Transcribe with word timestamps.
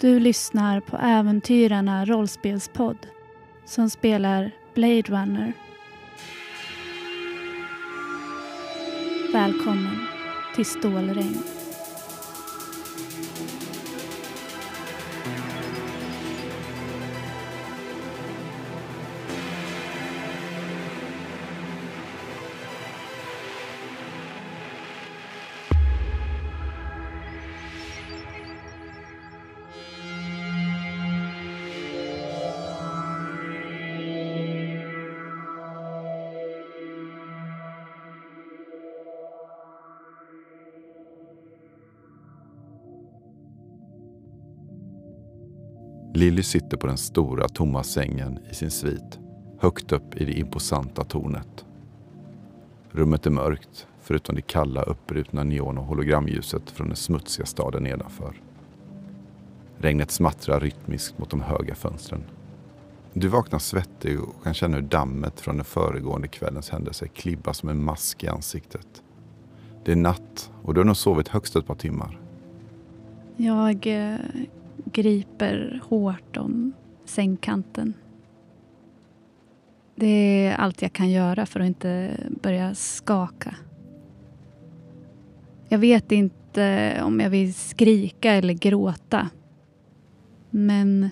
Du 0.00 0.20
lyssnar 0.20 0.80
på 0.80 0.96
Äventyrarna 0.96 2.04
rollspelspodd 2.04 3.06
som 3.64 3.90
spelar 3.90 4.50
Blade 4.74 5.02
Runner. 5.02 5.52
Välkommen 9.32 10.06
till 10.54 10.66
Stålregn. 10.66 11.55
Lilly 46.26 46.42
sitter 46.42 46.76
på 46.76 46.86
den 46.86 46.96
stora 46.96 47.48
tomma 47.48 47.82
sängen 47.82 48.38
i 48.50 48.54
sin 48.54 48.70
svit, 48.70 49.18
högt 49.58 49.92
upp 49.92 50.16
i 50.16 50.24
det 50.24 50.32
imposanta 50.32 51.04
tornet. 51.04 51.64
Rummet 52.90 53.26
är 53.26 53.30
mörkt, 53.30 53.86
förutom 54.00 54.34
det 54.34 54.42
kalla 54.42 54.82
uppbrutna 54.82 55.44
neon 55.44 55.78
och 55.78 55.84
hologramljuset 55.84 56.70
från 56.70 56.86
den 56.86 56.96
smutsiga 56.96 57.46
staden 57.46 57.82
nedanför. 57.82 58.40
Regnet 59.78 60.10
smattrar 60.10 60.60
rytmiskt 60.60 61.18
mot 61.18 61.30
de 61.30 61.40
höga 61.40 61.74
fönstren. 61.74 62.24
Du 63.12 63.28
vaknar 63.28 63.58
svettig 63.58 64.20
och 64.20 64.44
kan 64.44 64.54
känna 64.54 64.76
hur 64.76 64.82
dammet 64.82 65.40
från 65.40 65.56
den 65.56 65.64
föregående 65.64 66.28
kvällens 66.28 66.70
händelser 66.70 67.06
klibbar 67.06 67.52
som 67.52 67.68
en 67.68 67.84
mask 67.84 68.24
i 68.24 68.28
ansiktet. 68.28 69.02
Det 69.84 69.92
är 69.92 69.96
natt 69.96 70.50
och 70.62 70.74
du 70.74 70.80
har 70.80 70.84
nog 70.84 70.96
sovit 70.96 71.28
högst 71.28 71.56
ett 71.56 71.66
par 71.66 71.74
timmar. 71.74 72.20
Jag 73.36 73.86
eh, 73.86 74.16
griper 74.92 75.80
hårt 75.84 76.36
om 76.36 76.72
sängkanten. 77.04 77.94
Det 79.94 80.46
är 80.46 80.56
allt 80.56 80.82
jag 80.82 80.92
kan 80.92 81.10
göra 81.10 81.46
för 81.46 81.60
att 81.60 81.66
inte 81.66 82.20
börja 82.42 82.74
skaka. 82.74 83.54
Jag 85.68 85.78
vet 85.78 86.12
inte 86.12 86.96
om 87.02 87.20
jag 87.20 87.30
vill 87.30 87.54
skrika 87.54 88.32
eller 88.32 88.54
gråta. 88.54 89.30
Men 90.50 91.10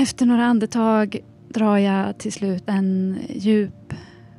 efter 0.00 0.26
några 0.26 0.44
andetag 0.44 1.18
drar 1.48 1.78
jag 1.78 2.18
till 2.18 2.32
slut 2.32 2.62
en 2.66 3.18
djup, 3.28 3.94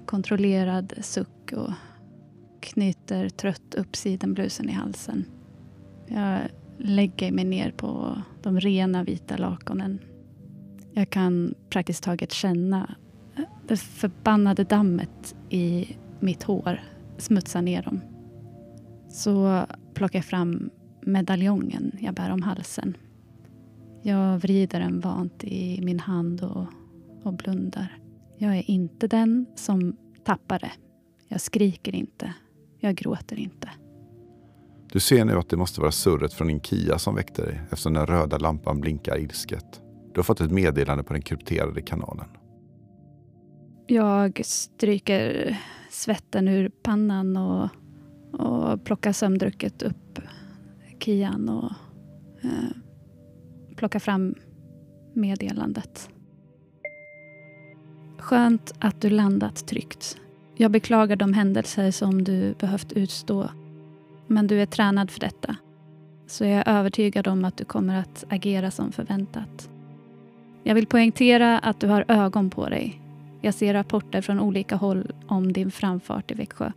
kontrollerad 0.05 0.93
suck 1.01 1.53
och 1.55 1.71
knyter 2.59 3.29
trött 3.29 3.75
upp 3.75 3.95
sidenblusen 3.95 4.69
i 4.69 4.71
halsen. 4.71 5.25
Jag 6.07 6.39
lägger 6.83 7.31
mig 7.31 7.45
ner 7.45 7.71
på 7.71 8.21
de 8.41 8.59
rena 8.59 9.03
vita 9.03 9.37
lakonen. 9.37 9.99
Jag 10.93 11.09
kan 11.09 11.53
praktiskt 11.69 12.03
taget 12.03 12.31
känna 12.31 12.95
eh, 13.37 13.43
det 13.67 13.77
förbannade 13.77 14.63
dammet 14.63 15.35
i 15.49 15.87
mitt 16.19 16.43
hår 16.43 16.81
smutsa 17.17 17.61
ner 17.61 17.83
dem. 17.83 18.01
Så 19.09 19.65
plockar 19.93 20.19
jag 20.19 20.25
fram 20.25 20.69
medaljongen 21.01 21.91
jag 21.99 22.13
bär 22.13 22.31
om 22.31 22.41
halsen. 22.41 22.97
Jag 24.01 24.37
vrider 24.39 24.79
den 24.79 24.99
vant 24.99 25.43
i 25.43 25.81
min 25.81 25.99
hand 25.99 26.41
och, 26.43 26.66
och 27.23 27.33
blundar. 27.33 27.97
Jag 28.38 28.57
är 28.57 28.72
inte 28.72 29.07
den 29.07 29.45
som 29.55 29.97
tappar 30.23 30.59
det. 30.59 30.72
Jag 31.27 31.41
skriker 31.41 31.95
inte. 31.95 32.33
Jag 32.79 32.95
gråter 32.95 33.39
inte. 33.39 33.69
Du 34.93 34.99
ser 34.99 35.25
nu 35.25 35.37
att 35.37 35.49
det 35.49 35.57
måste 35.57 35.81
vara 35.81 35.91
surret 35.91 36.33
från 36.33 36.47
din 36.47 36.61
Kia 36.61 36.99
som 36.99 37.15
väckte 37.15 37.41
dig 37.41 37.61
eftersom 37.63 37.93
den 37.93 38.05
röda 38.05 38.37
lampan 38.37 38.81
blinkar 38.81 39.19
ilsket. 39.19 39.81
Du 40.13 40.19
har 40.19 40.23
fått 40.23 40.41
ett 40.41 40.51
meddelande 40.51 41.03
på 41.03 41.13
den 41.13 41.21
krypterade 41.21 41.81
kanalen. 41.81 42.25
Jag 43.87 44.41
stryker 44.45 45.57
svetten 45.91 46.47
ur 46.47 46.69
pannan 46.69 47.37
och, 47.37 47.69
och 48.33 48.85
plockar 48.85 49.11
sömndrucket 49.11 49.83
upp 49.83 50.19
Kian 50.99 51.49
och 51.49 51.71
eh, 52.43 52.77
plockar 53.75 53.99
fram 53.99 54.35
meddelandet. 55.13 56.09
Skönt 58.17 58.73
att 58.79 59.01
du 59.01 59.09
landat 59.09 59.67
tryggt. 59.67 60.17
Jag 60.55 60.71
beklagar 60.71 61.15
de 61.15 61.33
händelser 61.33 61.91
som 61.91 62.23
du 62.23 62.53
behövt 62.53 62.91
utstå 62.91 63.49
men 64.33 64.47
du 64.47 64.61
är 64.61 64.66
tränad 64.66 65.11
för 65.11 65.19
detta. 65.19 65.55
Så 66.27 66.45
jag 66.45 66.67
är 66.67 66.79
övertygad 66.79 67.27
om 67.27 67.45
att 67.45 67.57
du 67.57 67.66
kommer 67.66 67.99
att 67.99 68.25
agera 68.29 68.71
som 68.71 68.91
förväntat. 68.91 69.69
Jag 70.63 70.75
vill 70.75 70.88
poängtera 70.88 71.59
att 71.59 71.79
du 71.79 71.88
har 71.88 72.05
ögon 72.07 72.49
på 72.49 72.69
dig. 72.69 73.01
Jag 73.41 73.53
ser 73.53 73.73
rapporter 73.73 74.22
från 74.22 74.39
olika 74.39 74.75
håll 74.75 75.11
om 75.27 75.53
din 75.53 75.72
framfart 75.72 76.31
i 76.31 76.33
Växjö. 76.33 76.72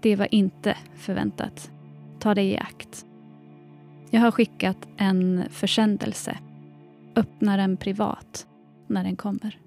Det 0.00 0.16
var 0.16 0.34
inte 0.34 0.76
förväntat. 0.96 1.70
Ta 2.18 2.34
dig 2.34 2.50
i 2.50 2.58
akt. 2.58 3.06
Jag 4.10 4.20
har 4.20 4.30
skickat 4.30 4.88
en 4.96 5.44
försändelse. 5.50 6.38
Öppna 7.16 7.56
den 7.56 7.76
privat 7.76 8.46
när 8.86 9.04
den 9.04 9.16
kommer. 9.16 9.58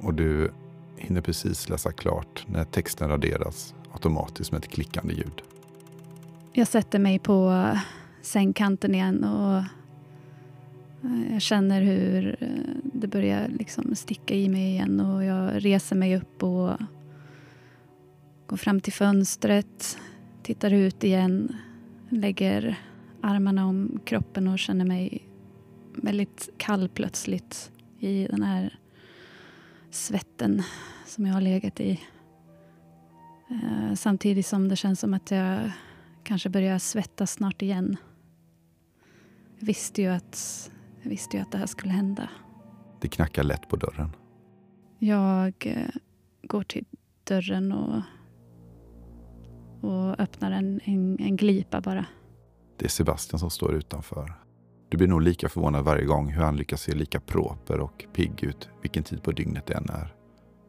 Och 0.00 0.14
du 0.14 0.52
hinner 0.96 1.20
precis 1.20 1.68
läsa 1.68 1.92
klart 1.92 2.44
när 2.48 2.64
texten 2.64 3.08
raderas 3.08 3.74
automatiskt 3.92 4.52
med 4.52 4.58
ett 4.58 4.70
klickande 4.70 5.14
ljud. 5.14 5.42
Jag 6.54 6.68
sätter 6.68 6.98
mig 6.98 7.18
på 7.18 7.50
eh, 7.50 7.80
sängkanten 8.22 8.94
igen 8.94 9.24
och 9.24 9.56
eh, 11.04 11.32
jag 11.32 11.42
känner 11.42 11.82
hur 11.82 12.36
eh, 12.40 12.48
det 12.82 13.06
börjar 13.06 13.48
liksom 13.48 13.94
sticka 13.94 14.34
i 14.34 14.48
mig 14.48 14.70
igen 14.70 15.00
och 15.00 15.24
jag 15.24 15.64
reser 15.64 15.96
mig 15.96 16.16
upp 16.16 16.42
och 16.42 16.72
går 18.46 18.56
fram 18.56 18.80
till 18.80 18.92
fönstret, 18.92 19.98
tittar 20.42 20.72
ut 20.72 21.04
igen, 21.04 21.56
lägger 22.08 22.78
armarna 23.20 23.66
om 23.66 24.00
kroppen 24.04 24.48
och 24.48 24.58
känner 24.58 24.84
mig 24.84 25.28
väldigt 25.94 26.48
kall 26.56 26.88
plötsligt 26.88 27.70
i 27.98 28.26
den 28.30 28.42
här 28.42 28.78
svetten 29.90 30.62
som 31.06 31.26
jag 31.26 31.34
har 31.34 31.40
legat 31.40 31.80
i. 31.80 32.00
Samtidigt 33.94 34.46
som 34.46 34.68
det 34.68 34.76
känns 34.76 35.00
som 35.00 35.14
att 35.14 35.30
jag 35.30 35.70
kanske 36.24 36.48
börjar 36.48 36.78
svettas 36.78 37.32
snart 37.32 37.62
igen. 37.62 37.96
Jag 39.58 39.66
visste 39.66 40.02
ju 40.02 40.08
att, 40.08 40.70
jag 41.02 41.10
visste 41.10 41.36
ju 41.36 41.42
att 41.42 41.52
det 41.52 41.58
här 41.58 41.66
skulle 41.66 41.92
hända. 41.92 42.28
Det 43.00 43.08
knackar 43.08 43.42
lätt 43.42 43.68
på 43.68 43.76
dörren. 43.76 44.16
Jag 44.98 45.54
eh, 45.60 45.88
går 46.42 46.62
till 46.62 46.84
dörren 47.24 47.72
och, 47.72 48.02
och 49.80 50.20
öppnar 50.20 50.50
en, 50.50 50.80
en, 50.84 51.18
en 51.20 51.36
glipa 51.36 51.80
bara. 51.80 52.06
Det 52.76 52.84
är 52.84 52.88
Sebastian 52.88 53.38
som 53.38 53.50
står 53.50 53.74
utanför. 53.74 54.34
Du 54.88 54.96
blir 54.96 55.08
nog 55.08 55.22
lika 55.22 55.48
förvånad 55.48 55.84
varje 55.84 56.04
gång 56.04 56.32
hur 56.32 56.42
han 56.42 56.56
lyckas 56.56 56.82
se 56.82 56.94
lika 56.94 57.20
proper 57.20 57.80
och 57.80 58.04
pigg 58.12 58.44
ut 58.44 58.68
vilken 58.82 59.02
tid 59.02 59.22
på 59.22 59.32
dygnet 59.32 59.66
det 59.66 59.74
än 59.74 59.90
är. 59.90 60.14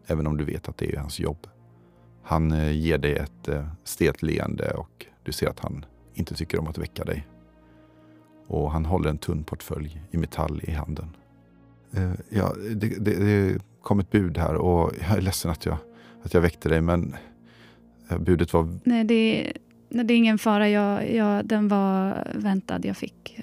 Även 0.08 0.28
om 0.28 0.38
du 0.38 0.44
vet 0.44 0.70
att 0.70 0.78
det 0.78 0.94
är 0.94 0.98
hans 0.98 1.20
jobb. 1.20 1.48
Han 2.24 2.52
eh, 2.52 2.72
ger 2.72 2.98
dig 2.98 3.16
ett 3.16 3.48
eh, 3.48 3.68
stelt 3.84 4.22
leende 4.22 4.74
och 4.74 5.06
du 5.24 5.32
ser 5.32 5.48
att 5.48 5.60
han 5.60 5.86
inte 6.14 6.36
tycker 6.36 6.60
om 6.60 6.68
att 6.68 6.78
väcka 6.78 7.04
dig. 7.04 7.28
Och 8.48 8.72
han 8.72 8.86
håller 8.86 9.10
en 9.10 9.18
tunn 9.18 9.44
portfölj 9.44 10.02
i 10.12 10.18
metall 10.18 10.62
i 10.64 10.72
handen. 10.72 11.16
Uh, 11.98 12.14
ja, 12.30 12.54
det, 12.76 12.88
det, 12.88 13.16
det, 13.16 13.62
kom 13.82 14.00
ett 14.00 14.12
bud 14.12 14.38
här 14.38 14.56
och 14.56 14.92
jag 15.10 15.18
är 15.18 15.22
ledsen 15.22 15.52
att 15.52 15.66
jag, 15.66 15.78
att 16.24 16.34
jag 16.34 16.42
väckte 16.42 16.70
dig 16.70 16.82
men 16.82 17.16
budet 18.20 18.54
var... 18.54 18.80
Nej, 18.84 19.04
det, 19.04 19.54
nej, 19.90 20.06
det 20.06 20.14
är 20.14 20.18
ingen 20.18 20.38
fara. 20.38 20.70
Jag, 20.70 21.12
jag, 21.16 21.46
den 21.46 21.68
var 21.68 22.28
väntad. 22.36 22.86
Jag 22.86 22.98
fick... 22.98 23.40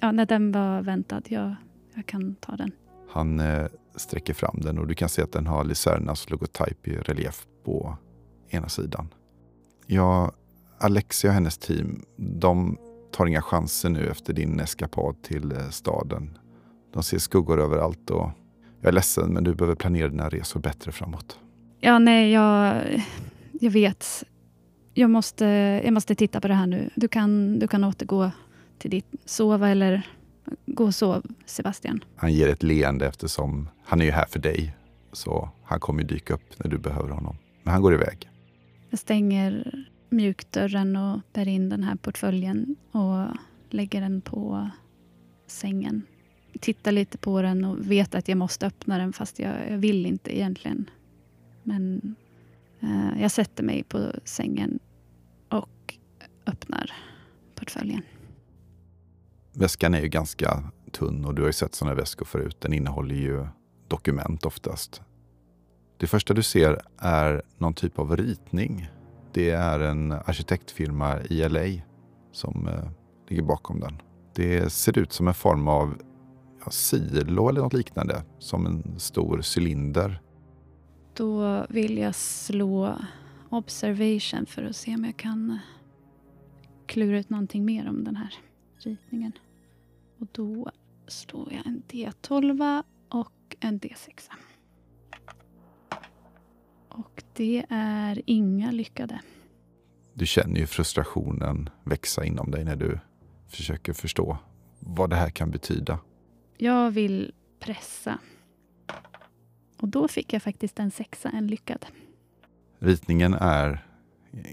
ja, 0.00 0.12
när 0.12 0.26
den 0.26 0.52
var 0.52 0.82
väntad. 0.82 1.22
Jag, 1.28 1.54
jag 1.94 2.06
kan 2.06 2.34
ta 2.34 2.56
den. 2.56 2.72
Han 3.10 3.40
eh, 3.40 3.66
sträcker 3.96 4.34
fram 4.34 4.60
den 4.62 4.78
och 4.78 4.86
du 4.86 4.94
kan 4.94 5.08
se 5.08 5.22
att 5.22 5.32
den 5.32 5.46
har 5.46 5.64
Licernas 5.64 6.30
logotyp 6.30 6.88
i 6.88 6.96
relief 6.96 7.46
på 7.64 7.96
ena 8.48 8.68
sidan. 8.68 9.08
Jag 9.86 10.32
Alexia 10.80 11.30
och 11.30 11.34
hennes 11.34 11.58
team, 11.58 12.04
de 12.16 12.78
tar 13.12 13.26
inga 13.26 13.42
chanser 13.42 13.88
nu 13.88 14.08
efter 14.08 14.32
din 14.32 14.60
eskapad 14.60 15.22
till 15.22 15.52
eh, 15.52 15.68
staden. 15.70 16.38
De 16.92 17.02
ser 17.02 17.18
skuggor 17.18 17.60
överallt 17.60 18.10
och 18.10 18.30
jag 18.80 18.88
är 18.88 18.92
ledsen 18.92 19.32
men 19.32 19.44
du 19.44 19.54
behöver 19.54 19.74
planera 19.74 20.08
dina 20.08 20.28
resor 20.28 20.60
bättre 20.60 20.92
framåt. 20.92 21.38
Ja, 21.80 21.98
nej, 21.98 22.32
jag, 22.32 22.82
jag 23.60 23.70
vet. 23.70 24.24
Jag 24.94 25.10
måste, 25.10 25.44
jag 25.84 25.92
måste 25.92 26.14
titta 26.14 26.40
på 26.40 26.48
det 26.48 26.54
här 26.54 26.66
nu. 26.66 26.90
Du 26.94 27.08
kan, 27.08 27.58
du 27.58 27.68
kan 27.68 27.84
återgå 27.84 28.30
till 28.78 28.90
ditt 28.90 29.06
sova 29.24 29.68
eller 29.68 30.06
gå 30.66 30.84
och 30.84 30.94
sov, 30.94 31.22
Sebastian. 31.46 32.04
Han 32.16 32.32
ger 32.32 32.48
ett 32.48 32.62
leende 32.62 33.06
eftersom 33.06 33.68
han 33.84 34.00
är 34.00 34.04
ju 34.04 34.10
här 34.10 34.26
för 34.26 34.38
dig. 34.38 34.76
Så 35.12 35.48
han 35.64 35.80
kommer 35.80 36.02
dyka 36.02 36.34
upp 36.34 36.58
när 36.58 36.70
du 36.70 36.78
behöver 36.78 37.08
honom. 37.08 37.36
Men 37.62 37.72
han 37.72 37.82
går 37.82 37.94
iväg. 37.94 38.28
Jag 38.90 38.98
stänger 38.98 39.72
mjukdörren 40.10 40.96
och 40.96 41.20
bär 41.32 41.48
in 41.48 41.68
den 41.68 41.82
här 41.82 41.96
portföljen 41.96 42.76
och 42.92 43.36
lägger 43.70 44.00
den 44.00 44.20
på 44.20 44.70
sängen. 45.46 46.02
Tittar 46.60 46.92
lite 46.92 47.18
på 47.18 47.42
den 47.42 47.64
och 47.64 47.90
vet 47.90 48.14
att 48.14 48.28
jag 48.28 48.38
måste 48.38 48.66
öppna 48.66 48.98
den 48.98 49.12
fast 49.12 49.38
jag, 49.38 49.70
jag 49.70 49.78
vill 49.78 50.06
inte 50.06 50.36
egentligen. 50.36 50.90
Men 51.62 52.14
eh, 52.80 53.22
jag 53.22 53.30
sätter 53.30 53.64
mig 53.64 53.82
på 53.82 54.12
sängen 54.24 54.78
och 55.48 55.94
öppnar 56.46 56.92
portföljen. 57.54 58.02
Väskan 59.52 59.94
är 59.94 60.00
ju 60.00 60.08
ganska 60.08 60.70
tunn 60.92 61.24
och 61.24 61.34
du 61.34 61.42
har 61.42 61.48
ju 61.48 61.52
sett 61.52 61.74
sådana 61.74 61.94
väskor 61.94 62.26
förut. 62.26 62.56
Den 62.60 62.72
innehåller 62.72 63.14
ju 63.14 63.46
dokument 63.88 64.46
oftast. 64.46 65.02
Det 65.96 66.06
första 66.06 66.34
du 66.34 66.42
ser 66.42 66.82
är 66.98 67.42
någon 67.58 67.74
typ 67.74 67.98
av 67.98 68.16
ritning. 68.16 68.88
Det 69.32 69.50
är 69.50 69.80
en 69.80 70.12
arkitektfirma 70.12 71.20
i 71.20 71.48
LA 71.48 71.82
som 72.32 72.68
eh, 72.68 72.90
ligger 73.28 73.42
bakom 73.42 73.80
den. 73.80 74.02
Det 74.34 74.72
ser 74.72 74.98
ut 74.98 75.12
som 75.12 75.28
en 75.28 75.34
form 75.34 75.68
av 75.68 76.02
ja, 76.64 76.70
silo 76.70 77.48
eller 77.48 77.60
något 77.60 77.72
liknande. 77.72 78.22
Som 78.38 78.66
en 78.66 79.00
stor 79.00 79.42
cylinder. 79.58 80.20
Då 81.14 81.66
vill 81.68 81.98
jag 81.98 82.14
slå 82.14 82.98
observation 83.50 84.46
för 84.46 84.62
att 84.62 84.76
se 84.76 84.94
om 84.94 85.04
jag 85.04 85.16
kan 85.16 85.58
klura 86.86 87.18
ut 87.18 87.30
någonting 87.30 87.64
mer 87.64 87.88
om 87.88 88.04
den 88.04 88.16
här 88.16 88.34
ritningen. 88.78 89.32
Och 90.18 90.26
då 90.32 90.70
slår 91.08 91.52
jag 91.52 91.66
en 91.66 91.82
D12 91.88 92.82
och 93.08 93.56
en 93.60 93.80
D6. 93.80 94.30
Och 96.90 97.22
det 97.32 97.64
är 97.68 98.22
inga 98.26 98.70
lyckade. 98.70 99.20
Du 100.14 100.26
känner 100.26 100.60
ju 100.60 100.66
frustrationen 100.66 101.70
växa 101.84 102.24
inom 102.24 102.50
dig 102.50 102.64
när 102.64 102.76
du 102.76 102.98
försöker 103.48 103.92
förstå 103.92 104.38
vad 104.78 105.10
det 105.10 105.16
här 105.16 105.30
kan 105.30 105.50
betyda. 105.50 105.98
Jag 106.58 106.90
vill 106.90 107.32
pressa. 107.60 108.18
Och 109.80 109.88
då 109.88 110.08
fick 110.08 110.32
jag 110.32 110.42
faktiskt 110.42 110.78
en 110.78 110.90
sexa, 110.90 111.30
en 111.30 111.46
lyckad. 111.46 111.86
Ritningen 112.78 113.34
är 113.34 113.86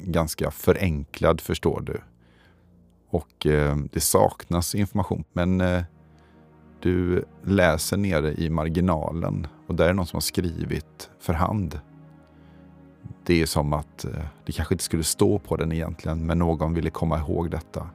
ganska 0.03 0.51
förenklad 0.51 1.41
förstår 1.41 1.81
du. 1.81 2.01
Och 3.09 3.45
eh, 3.45 3.77
det 3.91 3.99
saknas 3.99 4.75
information. 4.75 5.23
Men 5.33 5.61
eh, 5.61 5.83
du 6.81 7.25
läser 7.43 7.97
nere 7.97 8.33
i 8.33 8.49
marginalen 8.49 9.47
och 9.67 9.75
där 9.75 9.89
är 9.89 9.93
någon 9.93 10.07
som 10.07 10.17
har 10.17 10.21
skrivit 10.21 11.09
för 11.19 11.33
hand. 11.33 11.79
Det 13.27 13.41
är 13.41 13.45
som 13.45 13.73
att 13.73 14.05
eh, 14.05 14.25
det 14.45 14.51
kanske 14.51 14.73
inte 14.73 14.83
skulle 14.83 15.03
stå 15.03 15.39
på 15.39 15.55
den 15.55 15.71
egentligen, 15.71 16.25
men 16.25 16.39
någon 16.39 16.73
ville 16.73 16.89
komma 16.89 17.19
ihåg 17.19 17.51
detta. 17.51 17.89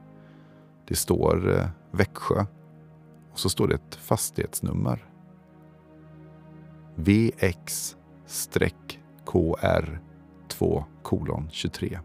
Det 0.87 0.95
står 0.95 1.57
eh, 1.57 1.67
Växjö 1.91 2.45
och 3.31 3.39
så 3.39 3.49
står 3.49 3.67
det 3.67 3.75
ett 3.75 3.95
fastighetsnummer. 3.95 5.05
VX-KR 6.95 7.59
2 10.47 10.85
kolon 11.03 11.49
23. 11.51 11.99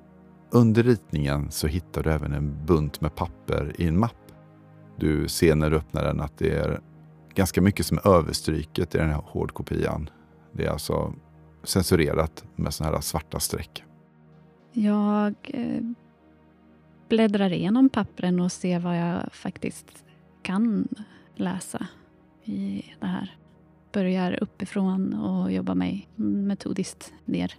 Under 0.50 0.82
ritningen 0.82 1.50
så 1.50 1.66
hittar 1.66 2.02
du 2.02 2.10
även 2.10 2.32
en 2.32 2.66
bunt 2.66 3.00
med 3.00 3.14
papper 3.14 3.75
i 3.78 3.88
en 3.88 3.98
mapp. 3.98 4.32
Du 4.96 5.28
ser 5.28 5.54
när 5.54 5.70
du 5.70 5.76
öppnar 5.76 6.04
den 6.04 6.20
att 6.20 6.38
det 6.38 6.50
är 6.50 6.80
ganska 7.34 7.62
mycket 7.62 7.86
som 7.86 7.98
är 7.98 8.08
överstryket 8.08 8.94
i 8.94 8.98
den 8.98 9.10
här 9.10 9.22
hårdkopian. 9.26 10.10
Det 10.52 10.66
är 10.66 10.70
alltså 10.70 11.14
censurerat 11.68 12.44
med 12.56 12.74
sådana 12.74 12.96
här 12.96 13.02
svarta 13.02 13.40
streck. 13.40 13.84
Jag 14.72 15.34
eh, 15.44 15.82
bläddrar 17.08 17.52
igenom 17.52 17.88
pappren 17.88 18.40
och 18.40 18.52
ser 18.52 18.78
vad 18.78 18.98
jag 18.98 19.32
faktiskt 19.32 20.04
kan 20.42 20.88
läsa 21.34 21.86
i 22.44 22.84
det 23.00 23.06
här. 23.06 23.36
Börjar 23.92 24.42
uppifrån 24.42 25.14
och 25.14 25.52
jobbar 25.52 25.74
mig 25.74 26.08
metodiskt 26.16 27.12
ner. 27.24 27.54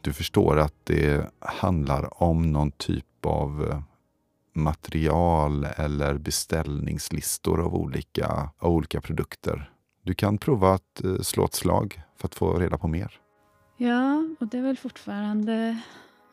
Du 0.00 0.12
förstår 0.12 0.58
att 0.58 0.74
det 0.84 1.30
handlar 1.38 2.22
om 2.22 2.52
någon 2.52 2.70
typ 2.70 3.26
av 3.26 3.68
eh, 3.70 3.82
material 4.54 5.64
eller 5.64 6.18
beställningslistor 6.18 7.60
av 7.60 7.74
olika, 7.74 8.50
av 8.58 8.72
olika 8.72 9.00
produkter. 9.00 9.70
Du 10.02 10.14
kan 10.14 10.38
prova 10.38 10.74
att 10.74 11.04
eh, 11.04 11.18
slå 11.20 11.44
ett 11.44 11.54
slag 11.54 12.02
för 12.16 12.28
att 12.28 12.34
få 12.34 12.58
reda 12.58 12.78
på 12.78 12.88
mer. 12.88 13.21
Ja, 13.82 14.24
och 14.40 14.46
det 14.48 14.58
är 14.58 14.62
väl 14.62 14.76
fortfarande 14.76 15.78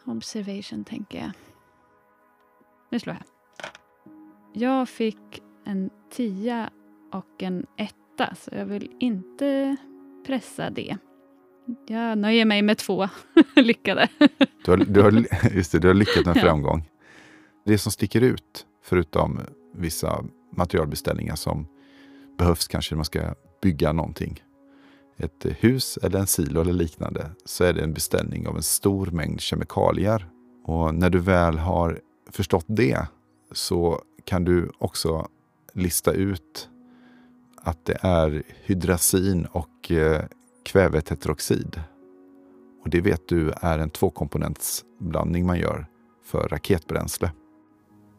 observation, 0.05 0.83
tänker 0.83 1.19
jag. 1.19 1.31
Nu 2.89 2.99
slår 2.99 3.15
jag. 3.15 3.25
Jag 4.53 4.89
fick 4.89 5.41
en 5.65 5.89
tia 6.11 6.69
och 7.11 7.43
en 7.43 7.65
etta, 7.77 8.35
så 8.35 8.49
jag 8.53 8.65
vill 8.65 8.91
inte 8.99 9.75
pressa 10.25 10.69
det. 10.69 10.97
Jag 11.87 12.17
nöjer 12.17 12.45
mig 12.45 12.61
med 12.61 12.77
två 12.77 13.09
lyckade. 13.55 14.07
Du 14.65 14.71
har, 14.71 14.77
du 14.77 15.01
har, 15.01 15.11
just 15.55 15.71
det, 15.71 15.79
du 15.79 15.87
har 15.87 15.95
lyckats 15.95 16.25
med 16.25 16.37
framgång. 16.37 16.89
Det 17.65 17.77
som 17.77 17.91
sticker 17.91 18.21
ut, 18.21 18.65
förutom 18.83 19.39
vissa 19.73 20.23
materialbeställningar 20.51 21.35
som 21.35 21.67
behövs 22.37 22.67
kanske 22.67 22.95
när 22.95 22.97
man 22.97 23.05
ska 23.05 23.35
bygga 23.61 23.93
någonting, 23.93 24.43
ett 25.19 25.45
hus 25.59 25.97
eller 26.03 26.19
en 26.19 26.27
silo 26.27 26.61
eller 26.61 26.73
liknande, 26.73 27.31
så 27.45 27.63
är 27.63 27.73
det 27.73 27.81
en 27.81 27.93
beställning 27.93 28.47
av 28.47 28.55
en 28.55 28.63
stor 28.63 29.05
mängd 29.05 29.41
kemikalier. 29.41 30.29
Och 30.65 30.95
när 30.95 31.09
du 31.09 31.19
väl 31.19 31.57
har 31.57 31.99
förstått 32.31 32.65
det 32.67 33.07
så 33.51 34.01
kan 34.23 34.43
du 34.43 34.71
också 34.77 35.27
lista 35.73 36.11
ut 36.11 36.69
att 37.55 37.85
det 37.85 37.97
är 38.01 38.43
hydrazin 38.63 39.45
och 39.45 39.91
eh, 39.91 40.23
kvävetetroxid. 40.65 41.81
Och 42.83 42.89
det 42.89 43.01
vet 43.01 43.27
du 43.27 43.51
är 43.61 43.79
en 43.79 43.89
tvåkomponentsblandning 43.89 45.45
man 45.45 45.59
gör 45.59 45.87
för 46.23 46.47
raketbränsle. 46.47 47.31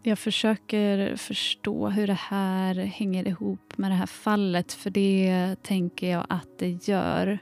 Jag 0.03 0.19
försöker 0.19 1.17
förstå 1.17 1.89
hur 1.89 2.07
det 2.07 2.13
här 2.13 2.75
hänger 2.75 3.29
ihop 3.29 3.79
med 3.79 3.91
det 3.91 3.95
här 3.95 4.07
fallet, 4.07 4.73
för 4.73 4.91
det 4.91 5.57
tänker 5.63 6.11
jag 6.11 6.27
att 6.29 6.59
det 6.59 6.89
gör. 6.89 7.39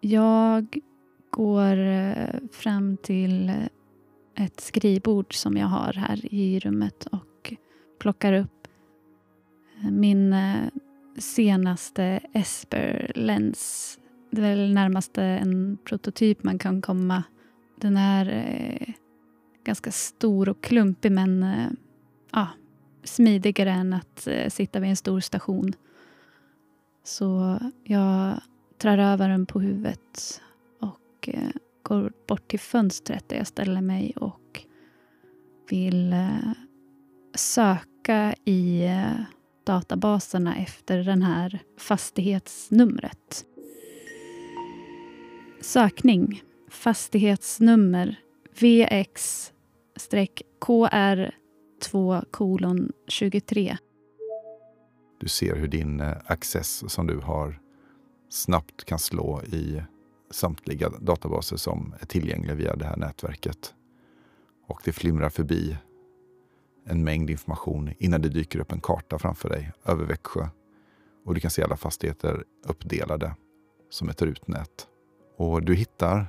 Jag 0.00 0.78
går 1.30 1.76
eh, 1.76 2.34
fram 2.52 2.96
till 2.96 3.52
ett 4.34 4.60
skrivbord 4.60 5.34
som 5.34 5.56
jag 5.56 5.66
har 5.66 5.92
här 5.92 6.34
i 6.34 6.58
rummet 6.58 7.06
och 7.06 7.54
plockar 8.00 8.32
upp 8.32 8.68
eh, 9.82 9.90
min 9.90 10.32
eh, 10.32 10.68
senaste 11.18 12.20
Esper-lens. 12.32 13.98
Det 14.30 14.42
är 14.42 14.56
väl 14.56 14.74
närmaste 14.74 15.22
en 15.22 15.78
prototyp 15.84 16.42
man 16.42 16.58
kan 16.58 16.82
komma. 16.82 17.22
Den 17.80 17.96
är 17.96 18.28
eh, 18.28 18.94
ganska 19.64 19.92
stor 19.92 20.48
och 20.48 20.60
klumpig 20.60 21.12
men 21.12 21.42
eh, 21.42 21.70
ja, 22.32 22.48
smidigare 23.04 23.70
än 23.70 23.92
att 23.92 24.26
eh, 24.26 24.48
sitta 24.48 24.80
vid 24.80 24.90
en 24.90 24.96
stor 24.96 25.20
station. 25.20 25.72
Så 27.04 27.58
jag 27.84 28.40
trär 28.78 28.98
över 28.98 29.28
den 29.28 29.46
på 29.46 29.60
huvudet 29.60 30.40
och 30.80 31.28
eh, 31.28 31.50
går 31.82 32.12
bort 32.28 32.48
till 32.48 32.60
fönstret 32.60 33.28
där 33.28 33.36
jag 33.36 33.46
ställer 33.46 33.80
mig 33.80 34.12
och 34.16 34.64
vill 35.68 36.12
eh, 36.12 36.52
söka 37.34 38.34
i 38.44 38.84
eh, 38.84 39.24
databaserna 39.64 40.56
efter 40.56 40.98
den 40.98 41.22
här 41.22 41.58
fastighetsnumret. 41.78 43.44
Sökning. 45.60 46.42
Fastighetsnummer 46.68 48.16
VX 48.60 49.51
KR2 50.60 52.24
kolon 52.30 52.92
23. 53.08 53.76
Du 55.20 55.28
ser 55.28 55.56
hur 55.56 55.68
din 55.68 56.00
eh, 56.00 56.16
access 56.26 56.92
som 56.92 57.06
du 57.06 57.18
har 57.18 57.60
snabbt 58.30 58.84
kan 58.84 58.98
slå 58.98 59.42
i 59.42 59.82
samtliga 60.30 60.88
databaser 60.88 61.56
som 61.56 61.94
är 62.00 62.06
tillgängliga 62.06 62.54
via 62.54 62.76
det 62.76 62.84
här 62.84 62.96
nätverket. 62.96 63.74
Och 64.66 64.80
det 64.84 64.92
flimrar 64.92 65.30
förbi 65.30 65.76
en 66.84 67.04
mängd 67.04 67.30
information 67.30 67.90
innan 67.98 68.22
det 68.22 68.28
dyker 68.28 68.58
upp 68.58 68.72
en 68.72 68.80
karta 68.80 69.18
framför 69.18 69.48
dig 69.48 69.72
över 69.84 70.04
Växjö. 70.04 70.48
Och 71.24 71.34
du 71.34 71.40
kan 71.40 71.50
se 71.50 71.62
alla 71.62 71.76
fastigheter 71.76 72.44
uppdelade 72.64 73.34
som 73.90 74.08
ett 74.08 74.22
rutnät. 74.22 74.86
Och 75.36 75.62
du 75.62 75.74
hittar 75.74 76.26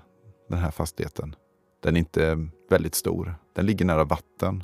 den 0.50 0.60
här 0.60 0.72
fastigheten. 0.72 1.36
Den 1.84 1.96
är 1.96 2.00
inte 2.00 2.48
väldigt 2.70 2.96
stor. 2.96 3.36
Den 3.54 3.66
ligger 3.66 3.86
nära 3.86 4.04
vatten. 4.04 4.64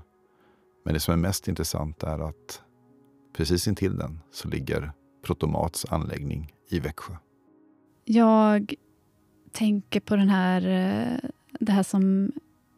Men 0.86 0.94
det 0.94 1.00
som 1.00 1.14
är 1.14 1.18
mest 1.18 1.48
intressant 1.48 2.04
är 2.04 2.20
att 2.20 2.62
precis 3.34 3.68
intill 3.68 3.98
den 3.98 4.20
så 4.32 4.48
ligger 4.48 4.92
Protomats 5.24 5.86
anläggning 5.86 6.54
i 6.70 6.80
Växjö. 6.80 7.14
Jag 8.06 8.74
tänker 9.52 10.00
på 10.00 10.16
den 10.16 10.30
här, 10.30 10.68
eh, 10.68 11.30
det 11.60 11.72
här 11.72 11.84
som 11.84 12.32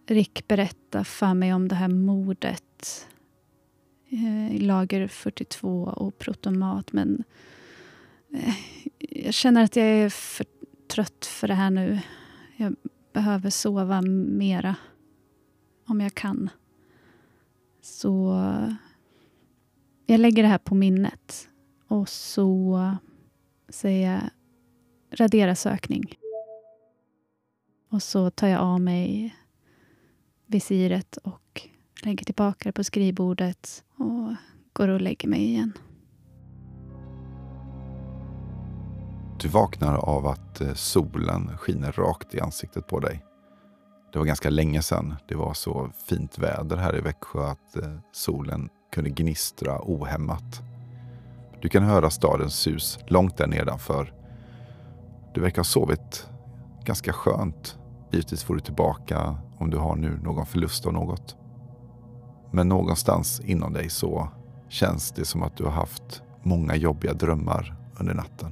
Rick 0.07 0.47
berättade 0.47 1.03
för 1.03 1.33
mig 1.33 1.53
om 1.53 1.67
det 1.67 1.75
här 1.75 1.87
mordet 1.87 3.07
eh, 4.09 4.55
i 4.55 4.59
lager 4.59 5.07
42 5.07 5.83
och 5.83 6.17
Protomat. 6.17 6.93
Men 6.93 7.23
eh, 8.33 8.55
jag 8.99 9.33
känner 9.33 9.63
att 9.63 9.75
jag 9.75 9.85
är 9.85 10.09
för 10.09 10.45
trött 10.87 11.25
för 11.25 11.47
det 11.47 11.53
här 11.53 11.69
nu. 11.69 11.99
Jag 12.57 12.75
behöver 13.13 13.49
sova 13.49 14.01
mera 14.01 14.75
om 15.85 16.01
jag 16.01 16.13
kan. 16.13 16.50
Så 17.81 18.35
jag 20.05 20.19
lägger 20.19 20.43
det 20.43 20.50
här 20.50 20.57
på 20.57 20.75
minnet 20.75 21.50
och 21.88 22.09
så 22.09 22.79
säger 23.69 24.11
jag 24.11 24.21
radera 25.19 25.55
sökning. 25.55 26.15
Och 27.89 28.03
så 28.03 28.29
tar 28.29 28.47
jag 28.47 28.61
av 28.61 28.81
mig 28.81 29.35
visiret 30.45 31.17
och 31.17 31.67
lägger 32.03 32.25
tillbaka 32.25 32.69
det 32.69 32.73
på 32.73 32.83
skrivbordet 32.83 33.83
och 33.95 34.35
går 34.73 34.88
och 34.88 35.01
lägger 35.01 35.27
mig 35.27 35.43
igen. 35.43 35.73
Du 39.41 39.47
vaknar 39.47 39.95
av 39.95 40.27
att 40.27 40.61
eh, 40.61 40.73
solen 40.73 41.57
skiner 41.57 41.91
rakt 41.91 42.35
i 42.35 42.39
ansiktet 42.39 42.88
på 42.88 43.00
dig. 43.00 43.23
Det 44.11 44.19
var 44.19 44.25
ganska 44.25 44.49
länge 44.49 44.81
sedan 44.81 45.15
det 45.27 45.35
var 45.35 45.53
så 45.53 45.89
fint 46.07 46.39
väder 46.39 46.77
här 46.77 46.97
i 46.97 47.01
Växjö 47.01 47.45
att 47.45 47.75
eh, 47.75 47.97
solen 48.11 48.69
kunde 48.93 49.09
gnistra 49.09 49.79
ohämmat. 49.81 50.61
Du 51.61 51.69
kan 51.69 51.83
höra 51.83 52.09
stadens 52.09 52.55
sus 52.55 52.99
långt 53.07 53.37
där 53.37 53.47
nedanför. 53.47 54.13
Du 55.33 55.41
verkar 55.41 55.57
ha 55.57 55.63
sovit 55.63 56.27
ganska 56.83 57.13
skönt. 57.13 57.77
Givetvis 58.11 58.43
får 58.43 58.55
du 58.55 58.59
tillbaka 58.59 59.37
om 59.57 59.69
du 59.69 59.77
har 59.77 59.95
nu 59.95 60.19
någon 60.23 60.45
förlust 60.45 60.85
av 60.85 60.93
något. 60.93 61.35
Men 62.51 62.69
någonstans 62.69 63.39
inom 63.45 63.73
dig 63.73 63.89
så 63.89 64.29
känns 64.69 65.11
det 65.11 65.25
som 65.25 65.43
att 65.43 65.57
du 65.57 65.63
har 65.63 65.71
haft 65.71 66.23
många 66.43 66.75
jobbiga 66.75 67.13
drömmar 67.13 67.75
under 67.99 68.13
natten. 68.13 68.51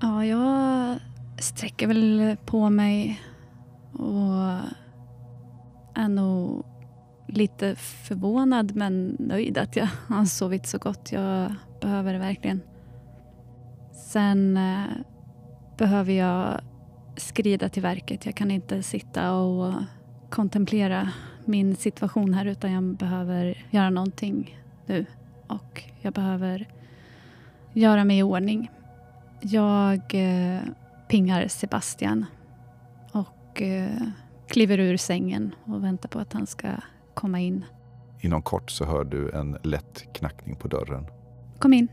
Ja, 0.00 0.24
jag 0.24 0.98
sträcker 1.38 1.86
väl 1.86 2.36
på 2.46 2.70
mig 2.70 3.20
och 3.98 4.60
är 5.94 6.08
nog 6.08 6.64
lite 7.26 7.76
förvånad 7.76 8.76
men 8.76 9.16
nöjd 9.18 9.58
att 9.58 9.76
jag 9.76 9.88
har 10.08 10.24
sovit 10.24 10.66
så 10.66 10.78
gott. 10.78 11.12
Jag 11.12 11.54
behöver 11.80 12.12
det 12.12 12.18
verkligen. 12.18 12.60
Sen 13.92 14.56
eh, 14.56 14.84
behöver 15.78 16.12
jag 16.12 16.60
skrida 17.16 17.68
till 17.68 17.82
verket. 17.82 18.26
Jag 18.26 18.34
kan 18.34 18.50
inte 18.50 18.82
sitta 18.82 19.32
och 19.32 19.74
kontemplera 20.30 21.12
min 21.44 21.76
situation 21.76 22.34
här 22.34 22.44
utan 22.44 22.72
jag 22.72 22.82
behöver 22.82 23.66
göra 23.70 23.90
någonting 23.90 24.58
nu. 24.86 25.06
Och 25.46 25.82
jag 26.00 26.12
behöver 26.12 26.66
göra 27.72 28.04
mig 28.04 28.18
i 28.18 28.22
ordning. 28.22 28.70
Jag 29.40 30.00
eh, 30.14 30.60
pingar 31.08 31.48
Sebastian 31.48 32.26
och 33.58 33.62
eh, 33.62 34.02
kliver 34.48 34.78
ur 34.78 34.96
sängen 34.96 35.54
och 35.66 35.84
väntar 35.84 36.08
på 36.08 36.18
att 36.18 36.32
han 36.32 36.46
ska 36.46 36.68
komma 37.14 37.40
in. 37.40 37.64
Inom 38.20 38.42
kort 38.42 38.70
så 38.70 38.84
hör 38.84 39.04
du 39.04 39.30
en 39.30 39.58
lätt 39.62 40.12
knackning 40.14 40.56
på 40.56 40.68
dörren. 40.68 41.06
Kom 41.58 41.72
in. 41.72 41.88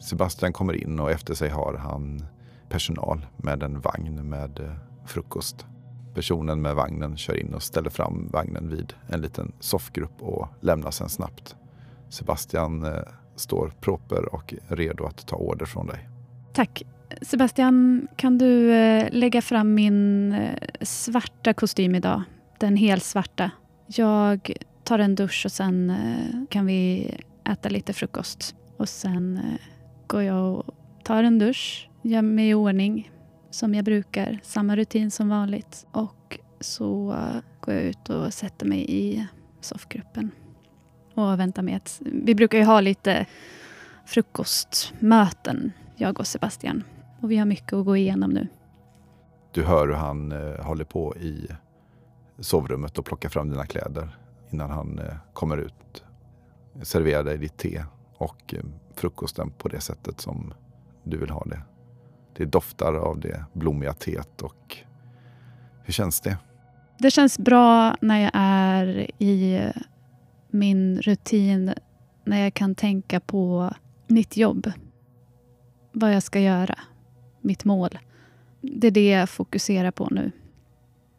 Sebastian 0.00 0.52
kommer 0.52 0.72
in 0.72 1.00
och 1.00 1.10
efter 1.10 1.34
sig 1.34 1.48
har 1.48 1.74
han 1.74 2.24
personal 2.68 3.26
med 3.36 3.62
en 3.62 3.80
vagn 3.80 4.28
med 4.28 4.60
eh, 4.60 4.74
frukost. 5.06 5.66
Personen 6.14 6.62
med 6.62 6.74
vagnen 6.74 7.16
kör 7.16 7.36
in 7.36 7.54
och 7.54 7.62
ställer 7.62 7.90
fram 7.90 8.28
vagnen 8.32 8.68
vid 8.68 8.94
en 9.08 9.20
liten 9.20 9.52
soffgrupp 9.60 10.22
och 10.22 10.48
lämnar 10.60 10.90
sen 10.90 11.08
snabbt. 11.08 11.56
Sebastian 12.08 12.84
eh, 12.84 13.02
står 13.36 13.72
proper 13.80 14.34
och 14.34 14.54
redo 14.68 15.04
att 15.04 15.26
ta 15.26 15.36
order 15.36 15.66
från 15.66 15.86
dig. 15.86 16.08
Tack. 16.52 16.82
Sebastian, 17.20 18.08
kan 18.16 18.38
du 18.38 18.72
eh, 18.72 19.08
lägga 19.12 19.42
fram 19.42 19.74
min 19.74 20.32
eh, 20.32 20.58
svarta 20.80 21.54
kostym 21.54 21.94
idag? 21.94 22.22
Den 22.58 22.76
helt 22.76 23.04
svarta. 23.04 23.50
Jag 23.86 24.52
tar 24.84 24.98
en 24.98 25.14
dusch 25.14 25.42
och 25.44 25.52
sen 25.52 25.90
eh, 25.90 26.46
kan 26.50 26.66
vi 26.66 27.10
äta 27.44 27.68
lite 27.68 27.92
frukost. 27.92 28.54
Och 28.76 28.88
sen 28.88 29.40
går 30.06 30.22
jag 30.22 30.58
och 30.58 30.74
tar 31.04 31.24
en 31.24 31.38
dusch, 31.38 31.88
gör 32.02 32.22
mig 32.22 32.48
i 32.48 32.54
ordning 32.54 33.10
som 33.50 33.74
jag 33.74 33.84
brukar. 33.84 34.40
Samma 34.42 34.76
rutin 34.76 35.10
som 35.10 35.28
vanligt. 35.28 35.86
Och 35.92 36.38
så 36.60 37.16
går 37.60 37.74
jag 37.74 37.84
ut 37.84 38.10
och 38.10 38.34
sätter 38.34 38.66
mig 38.66 38.86
i 38.88 39.26
soffgruppen 39.60 40.30
och 41.14 41.40
väntar 41.40 41.62
med 41.62 41.76
att... 41.76 42.00
Vi 42.04 42.34
brukar 42.34 42.58
ju 42.58 42.64
ha 42.64 42.80
lite 42.80 43.26
frukostmöten, 44.06 45.72
jag 45.96 46.20
och 46.20 46.26
Sebastian. 46.26 46.84
Och 47.22 47.30
vi 47.30 47.36
har 47.36 47.46
mycket 47.46 47.72
att 47.72 47.84
gå 47.84 47.96
igenom 47.96 48.30
nu. 48.30 48.48
Du 49.52 49.64
hör 49.64 49.86
hur 49.86 49.94
han 49.94 50.32
eh, 50.32 50.64
håller 50.64 50.84
på 50.84 51.16
i 51.16 51.48
sovrummet 52.38 52.98
och 52.98 53.04
plockar 53.04 53.28
fram 53.28 53.50
dina 53.50 53.66
kläder 53.66 54.18
innan 54.50 54.70
han 54.70 54.98
eh, 54.98 55.14
kommer 55.32 55.56
ut. 55.56 56.04
Serverar 56.82 57.24
dig 57.24 57.38
ditt 57.38 57.56
te 57.56 57.84
och 58.16 58.54
eh, 58.54 58.60
frukosten 58.94 59.50
på 59.50 59.68
det 59.68 59.80
sättet 59.80 60.20
som 60.20 60.54
du 61.02 61.18
vill 61.18 61.30
ha 61.30 61.44
det. 61.44 61.62
Det 62.36 62.44
doftar 62.44 62.94
av 62.94 63.20
det 63.20 63.44
blommiga 63.52 63.92
teet 63.92 64.42
och 64.42 64.76
hur 65.82 65.92
känns 65.92 66.20
det? 66.20 66.38
Det 66.98 67.10
känns 67.10 67.38
bra 67.38 67.96
när 68.00 68.18
jag 68.18 68.30
är 68.34 69.10
i 69.18 69.60
min 70.50 71.00
rutin, 71.00 71.74
när 72.24 72.42
jag 72.42 72.54
kan 72.54 72.74
tänka 72.74 73.20
på 73.20 73.74
mitt 74.06 74.36
jobb. 74.36 74.72
Vad 75.92 76.14
jag 76.14 76.22
ska 76.22 76.40
göra, 76.40 76.78
mitt 77.42 77.64
mål. 77.64 77.98
Det 78.60 78.86
är 78.86 78.90
det 78.90 79.08
jag 79.08 79.30
fokuserar 79.30 79.90
på 79.90 80.08
nu. 80.10 80.32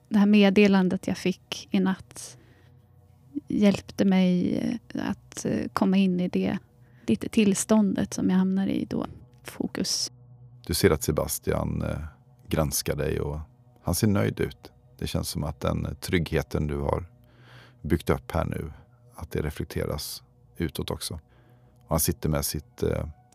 Det 0.10 0.18
här 0.20 0.26
meddelandet 0.26 1.08
jag 1.08 1.18
fick 1.18 1.68
i 1.72 1.80
natt 1.80 2.38
hjälpte 3.48 4.06
mig 4.06 4.58
eh, 4.94 5.10
att 5.10 5.46
eh, 5.46 5.68
komma 5.74 5.98
in 5.98 6.20
i 6.20 6.28
det 6.28 6.58
lite 7.08 7.30
tillståndet 7.30 8.14
som 8.14 8.30
jag 8.30 8.38
hamnar 8.38 8.68
i 8.68 8.86
då. 8.86 9.06
Fokus. 9.44 10.12
Du 10.66 10.74
ser 10.74 10.92
att 10.92 11.04
Sebastian 11.04 11.82
eh, 11.82 12.00
granskar 12.48 12.96
dig 12.96 13.20
och 13.20 13.40
han 13.84 13.96
ser 13.96 14.08
nöjd 14.08 14.40
ut. 14.40 14.72
Det 14.98 15.08
känns 15.08 15.30
som 15.30 15.44
att 15.44 15.60
den 15.60 15.96
tryggheten 16.02 16.68
du 16.68 16.78
har 16.78 17.06
byggt 17.82 18.10
upp 18.10 18.32
här 18.32 18.46
nu, 18.46 18.72
att 19.16 19.32
det 19.32 19.42
reflekteras 19.42 20.24
utåt 20.58 20.92
också. 20.92 21.14
Och 21.84 21.90
han 21.90 22.00
sitter 22.00 22.30
med 22.30 22.46
sitt 22.46 22.84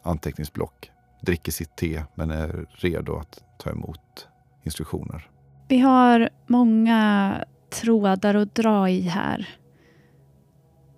anteckningsblock, 0.02 0.90
dricker 1.20 1.52
sitt 1.52 1.76
te 1.76 2.02
men 2.14 2.30
är 2.30 2.66
redo 2.70 3.16
att 3.16 3.42
ta 3.58 3.70
emot 3.70 4.28
instruktioner. 4.62 5.30
Vi 5.68 5.78
har 5.78 6.28
många 6.46 7.44
trådar 7.70 8.34
att 8.34 8.54
dra 8.54 8.90
i 8.90 9.00
här. 9.00 9.48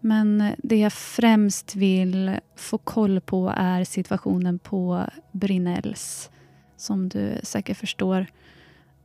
Men 0.00 0.54
det 0.58 0.76
jag 0.76 0.92
främst 0.92 1.76
vill 1.76 2.38
få 2.56 2.78
koll 2.78 3.20
på 3.20 3.52
är 3.56 3.84
situationen 3.84 4.58
på 4.58 5.04
Brinells, 5.32 6.30
som 6.76 7.08
du 7.08 7.40
säkert 7.42 7.76
förstår. 7.76 8.26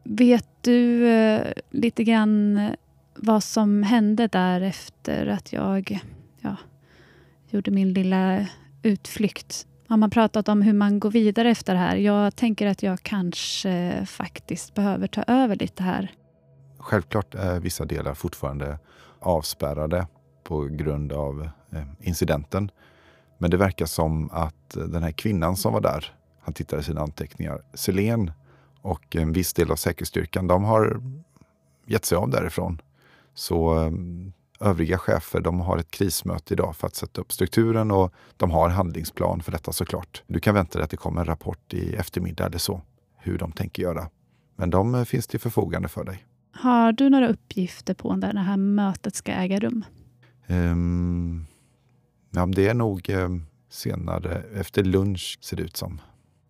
Vet 0.04 0.48
du 0.62 1.08
eh, 1.08 1.54
lite 1.72 2.04
grann 2.04 2.70
vad 3.16 3.44
som 3.44 3.84
hände 3.84 4.28
där 4.28 4.62
efter 4.62 5.28
att 5.28 5.54
jag 5.54 6.00
ja, 6.42 6.56
gjorde 7.50 7.72
min 7.72 7.94
lilla 7.94 8.46
utflykt? 8.84 9.68
Har 9.88 9.98
man 9.98 10.10
pratat 10.10 10.50
om 10.50 10.62
hur 10.62 10.74
man 10.74 11.00
går 11.00 11.12
vidare 11.12 11.50
efter 11.50 11.74
det 11.74 11.80
här? 11.80 11.96
Jag 11.96 12.36
tänker 12.36 12.68
att 12.68 12.84
jag 12.84 13.04
kanske 13.04 14.06
faktiskt 14.06 14.74
behöver 14.74 15.08
ta 15.08 15.24
över 15.24 15.56
lite 15.56 15.84
här. 15.84 16.12
Självklart 16.78 17.36
är 17.36 17.60
vissa 17.60 17.86
delar 17.86 18.14
fortfarande 18.14 18.80
avspärrade 19.20 20.08
på 20.44 20.62
grund 20.62 21.14
av 21.14 21.50
eh, 21.72 21.84
incidenten. 22.00 22.72
Men 23.38 23.52
det 23.52 23.58
verkar 23.58 23.86
som 23.86 24.30
att 24.32 24.70
den 24.70 25.04
här 25.04 25.12
kvinnan 25.12 25.58
som 25.58 25.74
var 25.74 25.82
där, 25.82 26.14
han 26.42 26.54
tittade 26.54 26.82
i 26.82 26.86
sina 26.86 27.02
anteckningar, 27.02 27.62
Selen 27.74 28.32
och 28.82 29.16
en 29.16 29.34
viss 29.34 29.54
del 29.54 29.72
av 29.72 29.76
säkerhetsstyrkan, 29.76 30.48
de 30.48 30.64
har 30.64 31.02
gett 31.86 32.06
sig 32.06 32.18
av 32.18 32.30
därifrån. 32.30 32.82
Så 33.34 33.74
ehm, 33.74 34.34
övriga 34.60 34.98
chefer 34.98 35.42
de 35.42 35.60
har 35.60 35.78
ett 35.78 35.92
krismöte 35.92 36.54
idag 36.54 36.76
för 36.76 36.88
att 36.88 36.96
sätta 36.96 37.22
upp 37.22 37.32
strukturen 37.34 37.92
och 37.92 38.14
de 38.38 38.52
har 38.52 38.70
handlingsplan 38.70 39.42
för 39.42 39.52
detta 39.52 39.72
såklart. 39.72 40.24
Du 40.28 40.40
kan 40.40 40.56
vänta 40.56 40.80
dig 40.80 40.84
att 40.84 40.92
det 40.92 40.98
kommer 40.98 41.22
en 41.22 41.28
rapport 41.28 41.74
i 41.74 41.96
eftermiddag 41.96 42.46
eller 42.46 42.58
så, 42.58 42.82
hur 43.18 43.38
de 43.38 43.52
tänker 43.52 43.84
göra. 43.84 44.10
Men 44.56 44.70
de 44.70 44.96
eh, 44.96 45.04
finns 45.04 45.28
till 45.28 45.40
förfogande 45.40 45.88
för 45.88 46.04
dig. 46.04 46.26
Har 46.52 46.92
du 46.92 47.10
några 47.10 47.28
uppgifter 47.28 47.94
på 47.94 48.16
när 48.16 48.34
det 48.34 48.40
här 48.40 48.58
mötet 48.58 49.16
ska 49.16 49.32
äga 49.32 49.60
rum? 49.60 49.86
Um, 50.48 51.46
ja, 52.32 52.46
det 52.46 52.68
är 52.68 52.74
nog 52.74 53.10
um, 53.10 53.46
senare, 53.70 54.44
efter 54.54 54.84
lunch 54.84 55.38
ser 55.42 55.58
det 55.58 55.64
ut 55.64 55.78
som. 55.78 56.02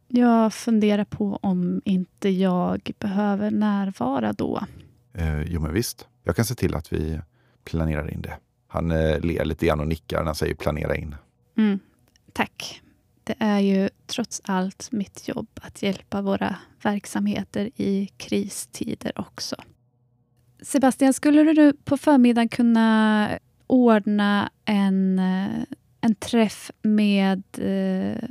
Jag 0.07 0.53
funderar 0.53 1.05
på 1.05 1.39
om 1.41 1.81
inte 1.85 2.29
jag 2.29 2.91
behöver 2.99 3.51
närvara 3.51 4.33
då. 4.33 4.61
Uh, 5.19 5.43
jo, 5.43 5.61
men 5.61 5.73
visst. 5.73 6.07
Jag 6.23 6.35
kan 6.35 6.45
se 6.45 6.55
till 6.55 6.75
att 6.75 6.93
vi 6.93 7.19
planerar 7.65 8.13
in 8.13 8.21
det. 8.21 8.37
Han 8.67 8.91
uh, 8.91 9.19
ler 9.19 9.45
lite 9.45 9.65
grann 9.65 9.79
och 9.79 9.87
nickar 9.87 10.17
när 10.17 10.25
han 10.25 10.35
säger 10.35 10.55
planera 10.55 10.95
in. 10.95 11.15
Mm, 11.57 11.79
tack. 12.33 12.81
Det 13.23 13.35
är 13.39 13.59
ju 13.59 13.89
trots 14.07 14.41
allt 14.45 14.91
mitt 14.91 15.27
jobb 15.27 15.47
att 15.61 15.83
hjälpa 15.83 16.21
våra 16.21 16.55
verksamheter 16.83 17.69
i 17.75 18.09
kristider 18.17 19.11
också. 19.15 19.55
Sebastian, 20.61 21.13
skulle 21.13 21.53
du 21.53 21.73
på 21.73 21.97
förmiddagen 21.97 22.49
kunna 22.49 23.29
ordna 23.67 24.49
en, 24.65 25.19
eh, 25.19 25.63
en 26.01 26.15
träff 26.15 26.71
med 26.81 27.43
eh, 27.57 28.29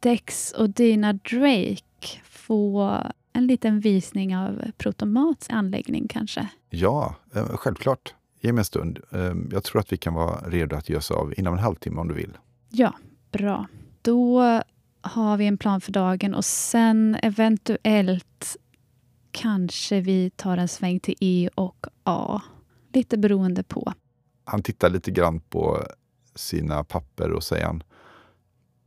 Dex 0.00 0.52
och 0.52 0.70
Dina 0.70 1.12
Drake? 1.12 2.20
Få 2.24 2.98
en 3.32 3.46
liten 3.46 3.80
visning 3.80 4.36
av 4.36 4.62
Protomats 4.78 5.50
anläggning 5.50 6.08
kanske? 6.08 6.48
Ja, 6.70 7.14
eh, 7.34 7.46
självklart. 7.46 8.14
Ge 8.44 8.52
mig 8.52 8.60
en 8.60 8.64
stund. 8.64 8.98
Jag 9.52 9.64
tror 9.64 9.80
att 9.80 9.92
vi 9.92 9.96
kan 9.96 10.14
vara 10.14 10.40
redo 10.48 10.76
att 10.76 10.88
ge 10.88 10.96
oss 10.96 11.10
av 11.10 11.34
inom 11.36 11.54
en 11.54 11.60
halvtimme 11.60 12.00
om 12.00 12.08
du 12.08 12.14
vill. 12.14 12.38
Ja, 12.68 12.94
bra. 13.30 13.66
Då 14.02 14.40
har 15.00 15.36
vi 15.36 15.46
en 15.46 15.58
plan 15.58 15.80
för 15.80 15.92
dagen 15.92 16.34
och 16.34 16.44
sen 16.44 17.16
eventuellt 17.22 18.56
kanske 19.30 20.00
vi 20.00 20.30
tar 20.30 20.56
en 20.56 20.68
sväng 20.68 21.00
till 21.00 21.14
E 21.20 21.48
och 21.54 21.86
A. 22.04 22.40
Lite 22.92 23.18
beroende 23.18 23.62
på. 23.62 23.92
Han 24.44 24.62
tittar 24.62 24.90
lite 24.90 25.10
grann 25.10 25.40
på 25.40 25.82
sina 26.34 26.84
papper 26.84 27.30
och 27.30 27.44
säger 27.44 27.80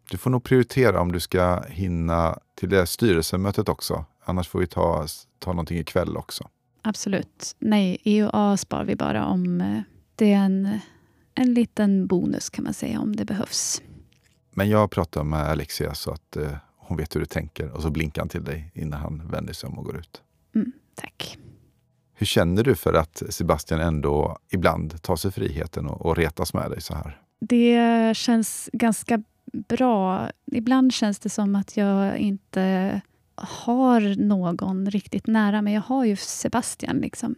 du 0.09 0.17
får 0.17 0.29
nog 0.29 0.43
prioritera 0.43 1.01
om 1.01 1.11
du 1.11 1.19
ska 1.19 1.61
hinna 1.61 2.39
till 2.55 2.69
det 2.69 2.87
styrelsemötet 2.87 3.69
också. 3.69 4.05
Annars 4.25 4.47
får 4.47 4.59
vi 4.59 4.67
ta, 4.67 5.05
ta 5.39 5.51
någonting 5.51 5.77
ikväll 5.77 6.17
också. 6.17 6.49
Absolut. 6.87 7.55
Nej, 7.59 7.97
E 8.03 8.23
och 8.23 8.29
A 8.33 8.57
spar 8.57 8.83
vi 8.83 8.95
bara 8.95 9.25
om 9.25 9.61
eh, 9.61 9.81
det 10.15 10.33
är 10.33 10.37
en, 10.37 10.79
en 11.35 11.53
liten 11.53 12.07
bonus 12.07 12.49
kan 12.49 12.63
man 12.63 12.73
säga 12.73 12.99
om 12.99 13.15
det 13.15 13.25
behövs. 13.25 13.81
Men 14.51 14.69
jag 14.69 14.91
pratar 14.91 15.23
med 15.23 15.39
Alexia 15.39 15.93
så 15.93 16.11
att 16.11 16.37
eh, 16.37 16.51
hon 16.77 16.97
vet 16.97 17.15
hur 17.15 17.19
du 17.19 17.25
tänker 17.25 17.69
och 17.71 17.81
så 17.81 17.89
blinkar 17.89 18.21
han 18.21 18.29
till 18.29 18.43
dig 18.43 18.71
innan 18.73 18.99
han 18.99 19.27
vänder 19.31 19.53
sig 19.53 19.67
om 19.67 19.77
och 19.79 19.85
går 19.85 19.97
ut. 19.97 20.21
Mm, 20.55 20.71
tack. 20.95 21.37
Hur 22.13 22.25
känner 22.25 22.63
du 22.63 22.75
för 22.75 22.93
att 22.93 23.23
Sebastian 23.29 23.81
ändå 23.81 24.37
ibland 24.51 25.01
tar 25.01 25.15
sig 25.15 25.31
friheten 25.31 25.87
och, 25.87 26.05
och 26.05 26.17
retas 26.17 26.53
med 26.53 26.71
dig 26.71 26.81
så 26.81 26.93
här? 26.95 27.21
Det 27.39 28.17
känns 28.17 28.69
ganska 28.73 29.23
bra. 29.53 30.29
Ibland 30.51 30.93
känns 30.93 31.19
det 31.19 31.29
som 31.29 31.55
att 31.55 31.77
jag 31.77 32.17
inte 32.17 33.01
har 33.35 34.21
någon 34.21 34.89
riktigt 34.89 35.27
nära 35.27 35.61
mig. 35.61 35.73
Jag 35.73 35.81
har 35.81 36.05
ju 36.05 36.15
Sebastian. 36.15 36.97
liksom. 36.97 37.35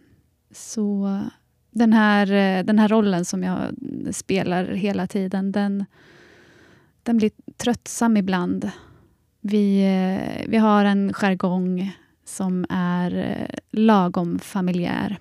Så 0.51 1.19
den 1.71 1.93
här, 1.93 2.31
eh, 2.31 2.65
den 2.65 2.79
här 2.79 2.87
rollen 2.87 3.25
som 3.25 3.43
jag 3.43 3.59
spelar 4.11 4.65
hela 4.65 5.07
tiden, 5.07 5.51
den, 5.51 5.85
den 7.03 7.17
blir 7.17 7.31
tröttsam 7.57 8.17
ibland. 8.17 8.71
Vi, 9.41 9.81
eh, 9.81 10.49
vi 10.49 10.57
har 10.57 10.85
en 10.85 11.13
jargong 11.13 11.95
som 12.25 12.65
är 12.69 13.17
eh, 13.17 13.59
lagom 13.71 14.39
familjär. 14.39 15.19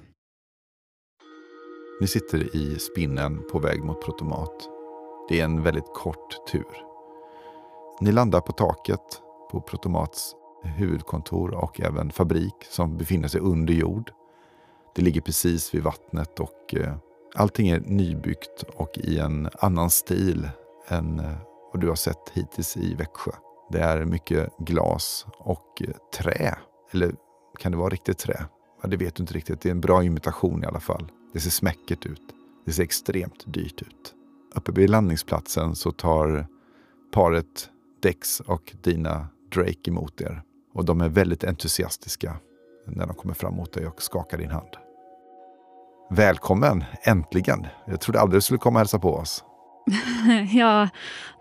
Ni 2.01 2.07
sitter 2.07 2.57
i 2.57 2.79
spinnen 2.79 3.43
på 3.53 3.59
väg 3.59 3.85
mot 3.85 4.05
Protomat. 4.05 4.69
Det 5.29 5.41
är 5.41 5.45
en 5.45 5.63
väldigt 5.63 5.95
kort 5.95 6.47
tur. 6.53 6.87
Ni 8.01 8.13
landar 8.13 8.41
på 8.41 8.53
taket 8.53 9.23
på 9.51 9.61
Protomats 9.61 10.35
huvudkontor 10.67 11.55
och 11.55 11.81
även 11.81 12.11
fabrik 12.11 12.55
som 12.71 12.97
befinner 12.97 13.29
sig 13.29 13.41
under 13.41 13.75
jord. 13.75 14.11
Det 14.95 15.03
ligger 15.03 15.21
precis 15.21 15.75
vid 15.75 15.83
vattnet 15.83 16.41
och 16.41 16.75
eh, 16.75 16.97
allting 17.35 17.69
är 17.69 17.81
nybyggt 17.81 18.63
och 18.63 18.99
i 18.99 19.19
en 19.19 19.49
annan 19.59 19.91
stil 19.91 20.49
än 20.89 21.21
eh, 21.21 21.33
vad 21.73 21.81
du 21.81 21.89
har 21.89 21.97
sett 21.97 22.31
hittills 22.33 22.77
i 22.77 22.95
Växjö. 22.95 23.33
Det 23.71 23.81
är 23.81 24.05
mycket 24.05 24.57
glas 24.59 25.27
och 25.39 25.83
eh, 25.83 25.95
trä 26.19 26.57
eller 26.91 27.15
kan 27.59 27.73
det 27.73 27.79
vara 27.79 27.89
riktigt 27.89 28.19
trä? 28.19 28.45
Ja, 28.83 28.89
det 28.89 28.97
vet 28.97 29.15
du 29.15 29.23
inte 29.23 29.35
riktigt. 29.35 29.61
Det 29.61 29.69
är 29.69 29.71
en 29.71 29.81
bra 29.81 30.05
imitation 30.05 30.63
i 30.63 30.67
alla 30.67 30.81
fall. 30.81 31.13
Det 31.33 31.41
ser 31.41 31.51
smäckert 31.51 32.07
ut. 32.07 32.23
Det 32.67 32.73
ser 32.73 32.83
extremt 32.83 33.45
dyrt 33.47 33.83
ut. 33.83 34.15
Uppe 34.55 34.73
vid 34.73 34.91
landningsplatsen 34.91 35.77
så 35.77 35.93
tar 35.93 36.47
paret 37.13 37.71
Dex 38.03 38.41
och 38.41 38.75
Dina 38.83 39.27
Drake 39.55 39.91
emot 39.91 40.21
er. 40.21 40.43
Och 40.77 40.85
de 40.85 41.01
är 41.01 41.09
väldigt 41.09 41.45
entusiastiska 41.45 42.37
när 42.87 43.07
de 43.07 43.17
kommer 43.17 43.35
fram 43.35 43.55
mot 43.55 43.73
dig 43.73 43.87
och 43.87 44.03
skakar 44.03 44.39
din 44.39 44.51
hand. 44.51 44.69
Välkommen, 46.11 46.85
äntligen! 47.03 47.67
Jag 47.87 48.01
trodde 48.01 48.21
aldrig 48.21 48.37
du 48.37 48.43
skulle 48.43 48.59
komma 48.59 48.77
och 48.77 48.81
hälsa 48.81 48.99
på 48.99 49.15
oss. 49.15 49.45
ja, 50.53 50.89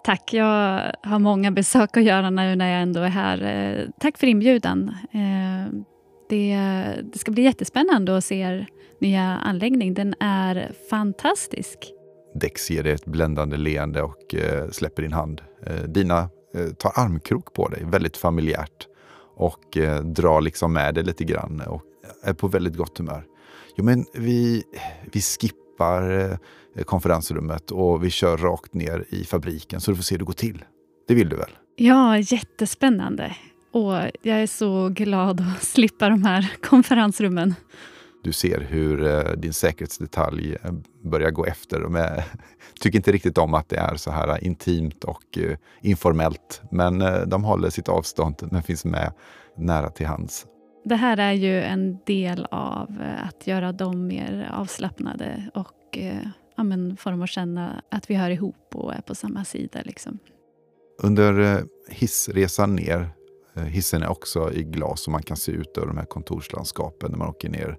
tack. 0.03 0.33
Jag 0.33 0.91
har 1.03 1.19
många 1.19 1.51
besök 1.51 1.97
att 1.97 2.03
göra 2.03 2.29
nu 2.29 2.55
när 2.55 2.71
jag 2.71 2.81
ändå 2.81 3.01
är 3.01 3.07
här. 3.07 3.43
Eh, 3.43 3.89
tack 3.99 4.17
för 4.17 4.27
inbjudan. 4.27 4.89
Eh, 5.13 5.73
det, 6.29 6.57
det 7.13 7.19
ska 7.19 7.31
bli 7.31 7.43
jättespännande 7.43 8.17
att 8.17 8.25
se 8.25 8.39
er 8.39 8.67
nya 9.01 9.21
anläggning. 9.21 9.93
Den 9.93 10.15
är 10.19 10.71
fantastisk. 10.89 11.77
Dex 12.35 12.69
ger 12.69 12.83
dig 12.83 12.91
ett 12.91 13.05
bländande 13.05 13.57
leende 13.57 14.01
och 14.01 14.35
eh, 14.35 14.69
släpper 14.69 15.01
din 15.01 15.13
hand. 15.13 15.41
Dina 15.87 16.29
tar 16.77 16.91
armkrok 16.95 17.53
på 17.53 17.67
dig, 17.67 17.83
väldigt 17.85 18.17
familjärt. 18.17 18.87
Och 19.35 19.77
drar 20.03 20.41
liksom 20.41 20.73
med 20.73 20.95
dig 20.95 21.03
lite 21.03 21.23
grann 21.23 21.61
och 21.61 21.81
är 22.23 22.33
på 22.33 22.47
väldigt 22.47 22.75
gott 22.75 22.97
humör. 22.97 23.25
Jo, 23.75 23.83
men 23.83 24.05
vi, 24.13 24.63
vi 25.11 25.21
skippar 25.21 26.37
konferensrummet 26.85 27.71
och 27.71 28.03
vi 28.03 28.09
kör 28.09 28.37
rakt 28.37 28.73
ner 28.73 29.05
i 29.09 29.23
fabriken 29.23 29.81
så 29.81 29.91
du 29.91 29.97
får 29.97 30.03
se 30.03 30.13
hur 30.15 30.19
det 30.19 30.25
går 30.25 30.33
till. 30.33 30.63
Det 31.07 31.13
vill 31.13 31.29
du 31.29 31.35
väl? 31.35 31.49
Ja, 31.75 32.17
jättespännande. 32.17 33.35
Och 33.71 33.93
jag 34.21 34.41
är 34.41 34.47
så 34.47 34.89
glad 34.89 35.41
att 35.41 35.63
slippa 35.63 36.09
de 36.09 36.23
här 36.23 36.53
konferensrummen. 36.61 37.55
Du 38.23 38.31
ser 38.31 38.61
hur 38.61 39.07
eh, 39.07 39.31
din 39.31 39.53
säkerhetsdetalj 39.53 40.55
eh, 40.63 40.71
börjar 41.05 41.31
gå 41.31 41.45
efter. 41.45 41.79
De 41.79 42.21
tycker 42.79 42.99
inte 42.99 43.11
riktigt 43.11 43.37
om 43.37 43.53
att 43.53 43.69
det 43.69 43.77
är 43.77 43.95
så 43.95 44.11
här 44.11 44.43
intimt 44.43 45.03
och 45.03 45.37
eh, 45.37 45.57
informellt. 45.81 46.61
Men 46.71 46.99
de 47.29 47.43
håller 47.43 47.69
sitt 47.69 47.89
avstånd 47.89 48.49
men 48.51 48.63
finns 48.63 48.85
med 48.85 49.13
nära 49.57 49.89
till 49.89 50.07
hands. 50.07 50.45
Det 50.85 50.95
här 50.95 51.17
är 51.17 51.31
ju 51.31 51.61
en 51.61 51.99
del 52.05 52.47
av 52.51 53.03
att 53.17 53.47
göra 53.47 53.71
dem 53.71 54.07
mer 54.07 54.49
avslappnade 54.53 55.49
och 55.53 55.97
ja, 56.55 56.63
men 56.63 56.97
får 56.97 57.11
dem 57.11 57.21
att 57.21 57.29
känna 57.29 57.83
att 57.91 58.09
vi 58.09 58.15
hör 58.15 58.29
ihop 58.29 58.75
och 58.75 58.93
är 58.93 59.01
på 59.01 59.15
samma 59.15 59.45
sida. 59.45 59.79
Liksom. 59.85 60.19
Under 61.03 61.63
hissresan 61.89 62.75
ner, 62.75 63.09
hissen 63.55 64.03
är 64.03 64.09
också 64.09 64.53
i 64.53 64.63
glas 64.63 65.07
och 65.07 65.11
man 65.11 65.23
kan 65.23 65.37
se 65.37 65.51
ut 65.51 65.77
över 65.77 65.87
de 65.87 65.97
här 65.97 66.05
kontorslandskapen 66.05 67.11
när 67.11 67.17
man 67.17 67.27
åker 67.27 67.49
ner 67.49 67.77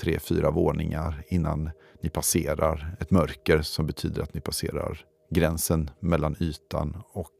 tre, 0.00 0.18
fyra 0.18 0.50
våningar 0.50 1.22
innan 1.28 1.70
ni 2.00 2.10
passerar 2.10 2.96
ett 3.00 3.10
mörker 3.10 3.62
som 3.62 3.86
betyder 3.86 4.22
att 4.22 4.34
ni 4.34 4.40
passerar 4.40 5.04
gränsen 5.30 5.90
mellan 6.00 6.36
ytan 6.40 7.02
och 7.12 7.32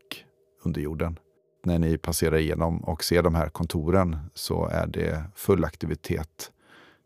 underjorden. 0.64 1.18
När 1.64 1.78
ni 1.78 1.98
passerar 1.98 2.36
igenom 2.36 2.84
och 2.84 3.04
ser 3.04 3.22
de 3.22 3.34
här 3.34 3.48
kontoren 3.48 4.16
så 4.34 4.66
är 4.66 4.86
det 4.86 5.24
full 5.34 5.64
aktivitet. 5.64 6.52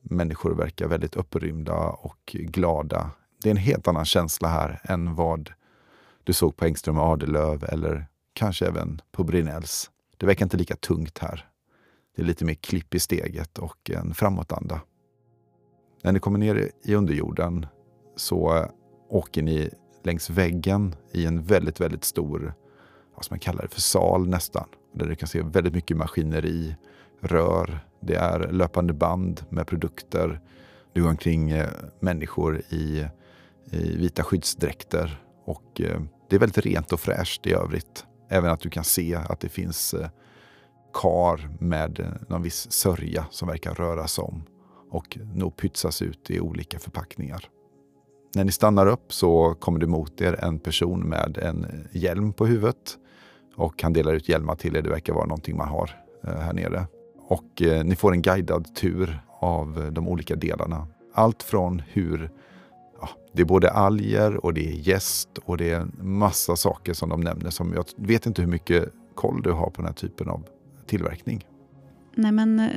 Människor 0.00 0.54
verkar 0.54 0.88
väldigt 0.88 1.16
upprymda 1.16 1.74
och 1.88 2.20
glada 2.32 3.10
det 3.42 3.48
är 3.48 3.50
en 3.50 3.56
helt 3.56 3.88
annan 3.88 4.04
känsla 4.04 4.48
här 4.48 4.80
än 4.84 5.14
vad 5.14 5.52
du 6.24 6.32
såg 6.32 6.56
på 6.56 6.64
Engström 6.64 6.98
och 6.98 7.04
Adelöv 7.04 7.64
eller 7.64 8.06
kanske 8.32 8.66
även 8.66 9.00
på 9.12 9.24
Brinells. 9.24 9.90
Det 10.16 10.26
verkar 10.26 10.46
inte 10.46 10.56
lika 10.56 10.76
tungt 10.76 11.18
här. 11.18 11.48
Det 12.16 12.22
är 12.22 12.26
lite 12.26 12.44
mer 12.44 12.54
klipp 12.54 12.94
i 12.94 13.00
steget 13.00 13.58
och 13.58 13.90
en 13.90 14.14
framåtanda. 14.14 14.80
När 16.02 16.12
ni 16.12 16.20
kommer 16.20 16.38
ner 16.38 16.70
i 16.82 16.94
underjorden 16.94 17.66
så 18.16 18.56
eh, 18.56 18.66
åker 19.08 19.42
ni 19.42 19.70
längs 20.04 20.30
väggen 20.30 20.94
i 21.12 21.26
en 21.26 21.42
väldigt, 21.42 21.80
väldigt 21.80 22.04
stor, 22.04 22.54
vad 23.14 23.26
man 23.30 23.38
kallar 23.38 23.62
det 23.62 23.68
för, 23.68 23.80
sal 23.80 24.28
nästan. 24.28 24.68
Där 24.94 25.06
du 25.06 25.14
kan 25.14 25.28
se 25.28 25.42
väldigt 25.42 25.74
mycket 25.74 25.96
maskineri, 25.96 26.76
rör, 27.20 27.86
det 28.00 28.14
är 28.14 28.52
löpande 28.52 28.92
band 28.92 29.44
med 29.48 29.66
produkter. 29.66 30.40
Du 30.92 31.02
går 31.02 31.10
omkring 31.10 31.50
eh, 31.50 31.68
människor 32.00 32.62
i 32.68 33.06
i 33.70 33.96
vita 33.96 34.22
skyddsdräkter. 34.22 35.22
Och 35.44 35.80
eh, 35.80 36.00
det 36.28 36.36
är 36.36 36.40
väldigt 36.40 36.66
rent 36.66 36.92
och 36.92 37.00
fräscht 37.00 37.46
i 37.46 37.52
övrigt. 37.52 38.06
Även 38.28 38.50
att 38.50 38.60
du 38.60 38.70
kan 38.70 38.84
se 38.84 39.14
att 39.14 39.40
det 39.40 39.48
finns 39.48 39.94
kar 40.92 41.48
med 41.60 42.18
någon 42.28 42.42
viss 42.42 42.72
sörja 42.72 43.26
som 43.30 43.48
verkar 43.48 43.74
röra 43.74 44.08
sig 44.08 44.24
om 44.24 44.42
och 44.92 45.18
nog 45.34 45.56
pytsas 45.56 46.02
ut 46.02 46.30
i 46.30 46.40
olika 46.40 46.78
förpackningar. 46.78 47.48
När 48.34 48.44
ni 48.44 48.52
stannar 48.52 48.86
upp 48.86 49.12
så 49.12 49.54
kommer 49.54 49.80
det 49.80 49.86
mot 49.86 50.20
er 50.20 50.44
en 50.44 50.58
person 50.58 51.00
med 51.00 51.38
en 51.38 51.66
hjälm 51.92 52.32
på 52.32 52.46
huvudet. 52.46 52.98
Och 53.56 53.82
han 53.82 53.92
delar 53.92 54.12
ut 54.14 54.28
hjälmar 54.28 54.54
till 54.54 54.76
er. 54.76 54.82
Det 54.82 54.90
verkar 54.90 55.12
vara 55.12 55.26
någonting 55.26 55.56
man 55.56 55.68
har 55.68 55.90
eh, 56.24 56.34
här 56.34 56.52
nere. 56.52 56.86
Och 57.28 57.62
eh, 57.62 57.84
ni 57.84 57.96
får 57.96 58.12
en 58.12 58.22
guidad 58.22 58.74
tur 58.74 59.20
av 59.40 59.88
de 59.92 60.08
olika 60.08 60.36
delarna. 60.36 60.86
Allt 61.14 61.42
från 61.42 61.82
hur 61.86 62.30
ja, 63.00 63.08
det 63.32 63.42
är 63.42 63.46
både 63.46 63.70
alger 63.70 64.44
och 64.44 64.54
det 64.54 64.68
är 64.68 64.88
gäst 64.88 65.38
och 65.44 65.56
det 65.56 65.70
är 65.70 65.80
en 65.80 65.92
massa 66.00 66.56
saker 66.56 66.92
som 66.92 67.08
de 67.08 67.20
nämner. 67.20 67.50
Som 67.50 67.72
jag 67.72 67.84
vet 67.96 68.26
inte 68.26 68.42
hur 68.42 68.48
mycket 68.48 68.92
koll 69.14 69.42
du 69.42 69.52
har 69.52 69.70
på 69.70 69.82
den 69.82 69.86
här 69.86 69.94
typen 69.94 70.28
av 70.28 70.44
tillverkning. 70.86 71.46
Nej, 72.14 72.32
men 72.32 72.60
eh, 72.60 72.70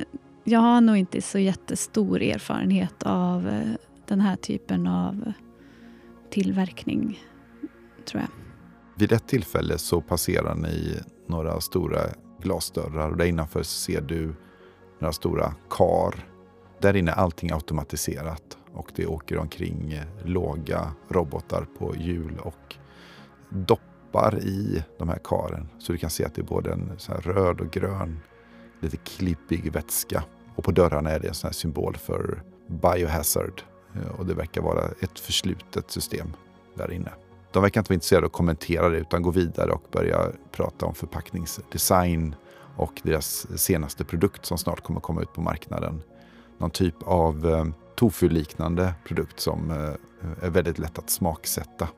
jag 0.48 0.60
har 0.60 0.80
nog 0.80 0.96
inte 0.96 1.22
så 1.22 1.38
jättestor 1.38 2.22
erfarenhet 2.22 3.02
av 3.02 3.48
eh, 3.48 3.72
den 4.06 4.20
här 4.20 4.36
typen 4.36 4.86
av 4.86 5.32
tillverkning, 6.30 7.20
tror 8.04 8.22
jag. 8.22 8.30
Vid 8.98 9.12
ett 9.12 9.28
tillfälle 9.28 9.78
så 9.78 10.00
passerar 10.00 10.54
ni 10.54 11.00
några 11.26 11.60
stora 11.60 12.00
glasdörrar 12.42 13.10
och 13.10 13.16
där 13.16 13.24
innanför 13.24 13.62
ser 13.62 14.00
du 14.00 14.34
några 14.98 15.12
stora 15.12 15.54
kar. 15.70 16.14
Där 16.80 16.96
inne 16.96 17.10
är 17.10 17.16
allting 17.16 17.52
automatiserat 17.52 18.58
och 18.74 18.90
det 18.94 19.06
åker 19.06 19.38
omkring 19.38 19.92
eh, 19.92 20.26
låga 20.26 20.92
robotar 21.08 21.66
på 21.78 21.96
hjul 21.96 22.38
och 22.38 22.76
doppar 23.48 24.38
i 24.38 24.84
de 24.98 25.08
här 25.08 25.20
karen. 25.24 25.68
Så 25.78 25.92
du 25.92 25.98
kan 25.98 26.10
se 26.10 26.24
att 26.24 26.34
det 26.34 26.42
är 26.42 26.46
både 26.46 26.72
en 26.72 26.92
så 26.98 27.12
röd 27.12 27.60
och 27.60 27.70
grön, 27.70 28.20
lite 28.80 28.96
klibbig 28.96 29.72
vätska. 29.72 30.24
Och 30.56 30.64
på 30.64 30.70
dörrarna 30.70 31.10
är 31.10 31.20
det 31.20 31.28
en 31.28 31.34
sån 31.34 31.52
symbol 31.52 31.96
för 31.96 32.42
biohazard. 32.66 33.62
Eh, 33.94 34.10
och 34.18 34.26
det 34.26 34.34
verkar 34.34 34.62
vara 34.62 34.84
ett 35.00 35.18
förslutet 35.18 35.90
system 35.90 36.32
där 36.74 36.92
inne. 36.92 37.12
De 37.52 37.62
verkar 37.62 37.80
inte 37.80 37.90
vara 37.90 37.94
intresserade 37.94 38.26
av 38.26 38.28
att 38.28 38.32
kommentera 38.32 38.88
det 38.88 38.98
utan 38.98 39.22
gå 39.22 39.30
vidare 39.30 39.70
och 39.70 39.82
börja 39.92 40.30
prata 40.52 40.86
om 40.86 40.94
förpackningsdesign 40.94 42.34
och 42.76 43.00
deras 43.02 43.46
senaste 43.60 44.04
produkt 44.04 44.46
som 44.46 44.58
snart 44.58 44.80
kommer 44.80 45.00
komma 45.00 45.22
ut 45.22 45.32
på 45.32 45.40
marknaden. 45.40 46.02
Någon 46.58 46.70
typ 46.70 46.94
av 47.02 47.46
eh, 47.46 47.66
tofu-liknande 47.94 48.94
produkt 49.06 49.40
som 49.40 49.70
eh, 49.70 50.46
är 50.46 50.50
väldigt 50.50 50.78
lätt 50.78 50.98
att 50.98 51.10
smaksätta. 51.10 51.88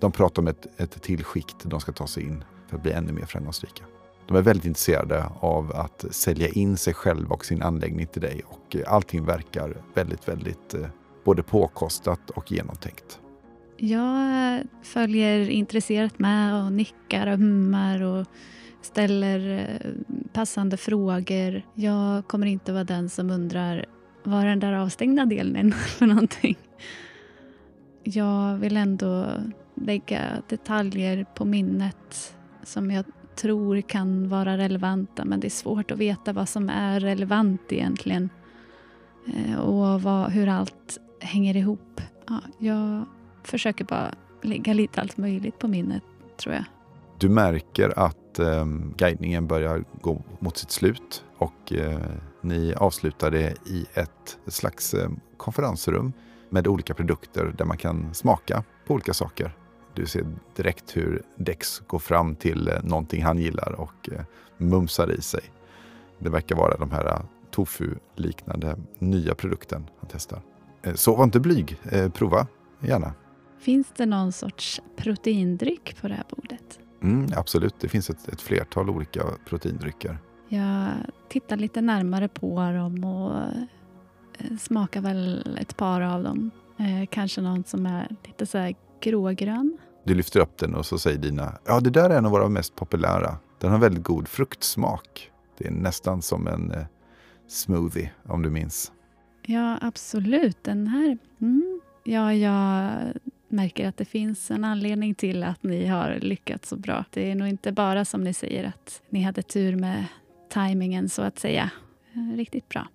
De 0.00 0.12
pratar 0.12 0.42
om 0.42 0.48
ett, 0.48 0.80
ett 0.80 1.02
till 1.02 1.24
skikt 1.24 1.56
de 1.62 1.80
ska 1.80 1.92
ta 1.92 2.06
sig 2.06 2.22
in 2.22 2.44
för 2.68 2.76
att 2.76 2.82
bli 2.82 2.92
ännu 2.92 3.12
mer 3.12 3.24
framgångsrika. 3.24 3.84
De 4.28 4.36
är 4.36 4.42
väldigt 4.42 4.64
intresserade 4.64 5.24
av 5.40 5.72
att 5.76 6.04
sälja 6.10 6.48
in 6.48 6.76
sig 6.76 6.94
själva 6.94 7.34
och 7.34 7.44
sin 7.44 7.62
anläggning 7.62 8.06
till 8.06 8.22
dig 8.22 8.42
och 8.46 8.76
eh, 8.76 8.92
allting 8.92 9.24
verkar 9.24 9.76
väldigt, 9.94 10.28
väldigt 10.28 10.74
eh, 10.74 10.86
både 11.24 11.42
påkostat 11.42 12.30
och 12.30 12.52
genomtänkt. 12.52 13.20
Jag 13.76 14.54
eh, 14.56 14.60
följer 14.82 15.50
intresserat 15.50 16.18
med 16.18 16.64
och 16.64 16.72
nickar 16.72 17.26
och 17.26 17.38
hummar 17.38 18.02
och 18.02 18.26
ställer 18.82 19.68
passande 20.32 20.76
frågor. 20.76 21.62
Jag 21.74 22.28
kommer 22.28 22.46
inte 22.46 22.72
vara 22.72 22.84
den 22.84 23.08
som 23.08 23.30
undrar 23.30 23.86
vad 24.24 24.44
den 24.44 24.60
där 24.60 24.72
avstängda 24.72 25.24
delen 25.24 25.56
är 25.56 25.70
för 25.70 26.06
någonting. 26.06 26.58
Jag 28.02 28.56
vill 28.56 28.76
ändå 28.76 29.26
lägga 29.74 30.22
detaljer 30.48 31.26
på 31.34 31.44
minnet 31.44 32.34
som 32.64 32.90
jag 32.90 33.04
tror 33.40 33.80
kan 33.80 34.28
vara 34.28 34.56
relevanta 34.56 35.24
men 35.24 35.40
det 35.40 35.48
är 35.48 35.50
svårt 35.50 35.90
att 35.90 35.98
veta 35.98 36.32
vad 36.32 36.48
som 36.48 36.68
är 36.68 37.00
relevant 37.00 37.60
egentligen 37.68 38.30
eh, 39.26 39.58
och 39.58 40.02
vad, 40.02 40.30
hur 40.30 40.48
allt 40.48 40.98
hänger 41.20 41.56
ihop. 41.56 42.00
Ja, 42.28 42.40
jag 42.58 43.04
försöker 43.42 43.84
bara 43.84 44.14
lägga 44.42 44.72
lite 44.72 45.00
allt 45.00 45.16
möjligt 45.16 45.58
på 45.58 45.68
minnet, 45.68 46.02
tror 46.36 46.54
jag. 46.54 46.64
Du 47.18 47.28
märker 47.28 47.98
att 47.98 48.38
eh, 48.38 48.66
guidningen 48.96 49.46
börjar 49.46 49.84
gå 50.00 50.22
mot 50.38 50.56
sitt 50.56 50.70
slut 50.70 51.24
och 51.38 51.72
eh, 51.72 52.00
ni 52.40 52.74
avslutar 52.74 53.30
det 53.30 53.54
i 53.66 53.86
ett, 53.94 54.38
ett 54.46 54.52
slags 54.52 54.94
eh, 54.94 55.10
konferensrum 55.36 56.12
med 56.50 56.66
olika 56.66 56.94
produkter 56.94 57.54
där 57.58 57.64
man 57.64 57.76
kan 57.76 58.14
smaka 58.14 58.64
på 58.86 58.94
olika 58.94 59.14
saker. 59.14 59.57
Du 59.98 60.06
ser 60.06 60.26
direkt 60.56 60.96
hur 60.96 61.22
Dex 61.36 61.82
går 61.86 61.98
fram 61.98 62.34
till 62.34 62.68
eh, 62.68 62.74
någonting 62.84 63.22
han 63.22 63.38
gillar 63.38 63.72
och 63.72 64.08
eh, 64.12 64.20
mumsar 64.58 65.12
i 65.12 65.22
sig. 65.22 65.40
Det 66.18 66.30
verkar 66.30 66.56
vara 66.56 66.76
de 66.76 66.90
här 66.90 67.06
eh, 67.06 67.20
tofu-liknande 67.50 68.76
nya 68.98 69.34
produkten 69.34 69.86
han 70.00 70.08
testar. 70.12 70.40
Så 70.94 71.16
var 71.16 71.24
inte 71.24 71.40
blyg, 71.40 71.80
prova 72.14 72.46
gärna. 72.80 73.12
Finns 73.58 73.86
det 73.96 74.06
någon 74.06 74.32
sorts 74.32 74.80
proteindryck 74.96 75.96
på 76.00 76.08
det 76.08 76.14
här 76.14 76.24
bordet? 76.30 76.78
Mm, 77.02 77.26
absolut, 77.36 77.74
det 77.80 77.88
finns 77.88 78.10
ett, 78.10 78.28
ett 78.28 78.40
flertal 78.40 78.90
olika 78.90 79.24
proteindrycker. 79.48 80.18
Jag 80.48 80.88
tittar 81.28 81.56
lite 81.56 81.80
närmare 81.80 82.28
på 82.28 82.60
dem 82.60 83.04
och 83.04 83.32
smakar 84.60 85.00
väl 85.00 85.58
ett 85.60 85.76
par 85.76 86.00
av 86.00 86.22
dem. 86.22 86.50
kanske 87.10 87.40
någon 87.40 87.64
som 87.64 87.86
är 87.86 88.16
lite 88.24 88.46
så 88.46 88.58
här 88.58 88.74
grågrön. 89.00 89.78
Du 90.08 90.14
lyfter 90.14 90.40
upp 90.40 90.58
den 90.58 90.74
och 90.74 90.86
så 90.86 90.98
säger 90.98 91.18
Dina, 91.18 91.58
ja 91.64 91.80
det 91.80 91.90
där 91.90 92.10
är 92.10 92.18
en 92.18 92.26
av 92.26 92.32
våra 92.32 92.48
mest 92.48 92.76
populära. 92.76 93.36
Den 93.58 93.70
har 93.70 93.78
väldigt 93.78 94.04
god 94.04 94.28
fruktsmak. 94.28 95.30
Det 95.58 95.66
är 95.66 95.70
nästan 95.70 96.22
som 96.22 96.46
en 96.46 96.70
eh, 96.70 96.84
smoothie, 97.48 98.10
om 98.24 98.42
du 98.42 98.50
minns. 98.50 98.92
Ja, 99.46 99.78
absolut. 99.82 100.64
Den 100.64 100.86
här... 100.86 101.18
Mm. 101.40 101.80
Ja, 102.04 102.34
jag 102.34 102.92
märker 103.48 103.88
att 103.88 103.96
det 103.96 104.04
finns 104.04 104.50
en 104.50 104.64
anledning 104.64 105.14
till 105.14 105.42
att 105.42 105.62
ni 105.62 105.86
har 105.86 106.18
lyckats 106.20 106.68
så 106.68 106.76
bra. 106.76 107.04
Det 107.10 107.30
är 107.30 107.34
nog 107.34 107.48
inte 107.48 107.72
bara 107.72 108.04
som 108.04 108.24
ni 108.24 108.34
säger 108.34 108.64
att 108.64 109.02
ni 109.10 109.22
hade 109.22 109.42
tur 109.42 109.76
med 109.76 110.04
tajmingen 110.48 111.08
så 111.08 111.22
att 111.22 111.38
säga. 111.38 111.70
Eh, 112.12 112.36
riktigt 112.36 112.68
bra. 112.68 112.88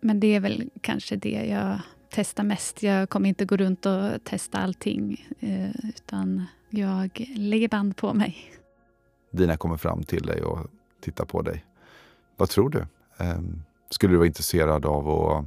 Men 0.00 0.20
det 0.20 0.34
är 0.34 0.40
väl 0.40 0.70
kanske 0.80 1.16
det 1.16 1.46
jag 1.50 1.80
testa 2.10 2.42
mest. 2.42 2.82
Jag 2.82 3.10
kommer 3.10 3.28
inte 3.28 3.44
gå 3.44 3.56
runt 3.56 3.86
och 3.86 4.24
testa 4.24 4.58
allting, 4.58 5.26
eh, 5.40 5.88
utan 5.88 6.46
jag 6.70 7.26
lägger 7.36 7.68
band 7.68 7.96
på 7.96 8.14
mig. 8.14 8.52
Dina 9.30 9.56
kommer 9.56 9.76
fram 9.76 10.02
till 10.02 10.22
dig 10.22 10.42
och 10.42 10.66
tittar 11.00 11.24
på 11.24 11.42
dig. 11.42 11.64
Vad 12.36 12.48
tror 12.48 12.70
du? 12.70 12.86
Ehm, 13.18 13.62
skulle 13.90 14.12
du 14.12 14.16
vara 14.16 14.26
intresserad 14.26 14.86
av 14.86 15.08
att 15.08 15.44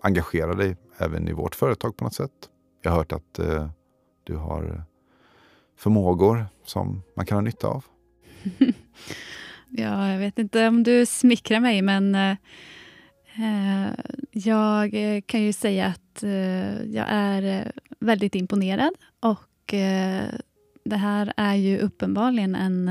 engagera 0.00 0.54
dig 0.54 0.76
även 0.98 1.28
i 1.28 1.32
vårt 1.32 1.54
företag 1.54 1.96
på 1.96 2.04
något 2.04 2.14
sätt? 2.14 2.50
Jag 2.82 2.90
har 2.90 2.98
hört 2.98 3.12
att 3.12 3.38
eh, 3.38 3.68
du 4.24 4.36
har 4.36 4.84
förmågor 5.76 6.46
som 6.64 7.02
man 7.14 7.26
kan 7.26 7.36
ha 7.36 7.42
nytta 7.42 7.68
av. 7.68 7.84
ja, 9.68 10.08
jag 10.08 10.18
vet 10.18 10.38
inte 10.38 10.68
om 10.68 10.82
du 10.82 11.06
smickrar 11.06 11.60
mig, 11.60 11.82
men 11.82 12.14
eh, 12.14 12.36
Eh, 13.38 13.92
jag 14.44 14.90
kan 15.26 15.42
ju 15.42 15.52
säga 15.52 15.86
att 15.86 16.22
eh, 16.22 16.82
jag 16.84 17.06
är 17.08 17.72
väldigt 18.00 18.34
imponerad 18.34 18.94
och 19.20 19.74
eh, 19.74 20.24
det 20.84 20.96
här 20.96 21.32
är 21.36 21.54
ju 21.54 21.78
uppenbarligen 21.78 22.54
en 22.54 22.90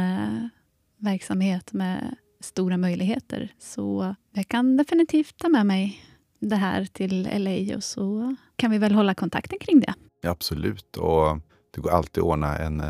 verksamhet 0.98 1.74
med 1.74 2.16
stora 2.40 2.78
möjligheter. 2.78 3.54
Så 3.60 4.16
jag 4.34 4.48
kan 4.48 4.78
definitivt 4.78 5.38
ta 5.38 5.50
med 5.50 5.66
mig 5.66 6.02
det 6.40 6.56
här 6.56 6.86
till 6.86 7.30
LA 7.34 7.76
och 7.76 7.84
så 7.84 8.36
kan 8.56 8.72
vi 8.72 8.78
väl 8.78 8.92
hålla 8.92 9.14
kontakten 9.16 9.60
kring 9.60 9.80
det. 9.80 9.94
Ja, 10.22 10.30
absolut. 10.30 10.98
Och 10.98 11.38
det 11.76 11.82
går 11.82 11.92
alltid 11.92 12.22
att 12.24 12.28
ordna 12.28 12.58
en 12.58 12.82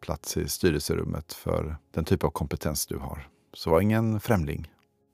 plats 0.00 0.36
i 0.36 0.48
styrelserummet 0.48 1.32
för 1.32 1.76
den 1.94 2.04
typ 2.04 2.24
av 2.24 2.30
kompetens 2.30 2.86
du 2.86 2.96
har. 2.96 3.28
Så 3.52 3.70
var 3.70 3.80
ingen 3.80 4.20
främling. 4.20 4.70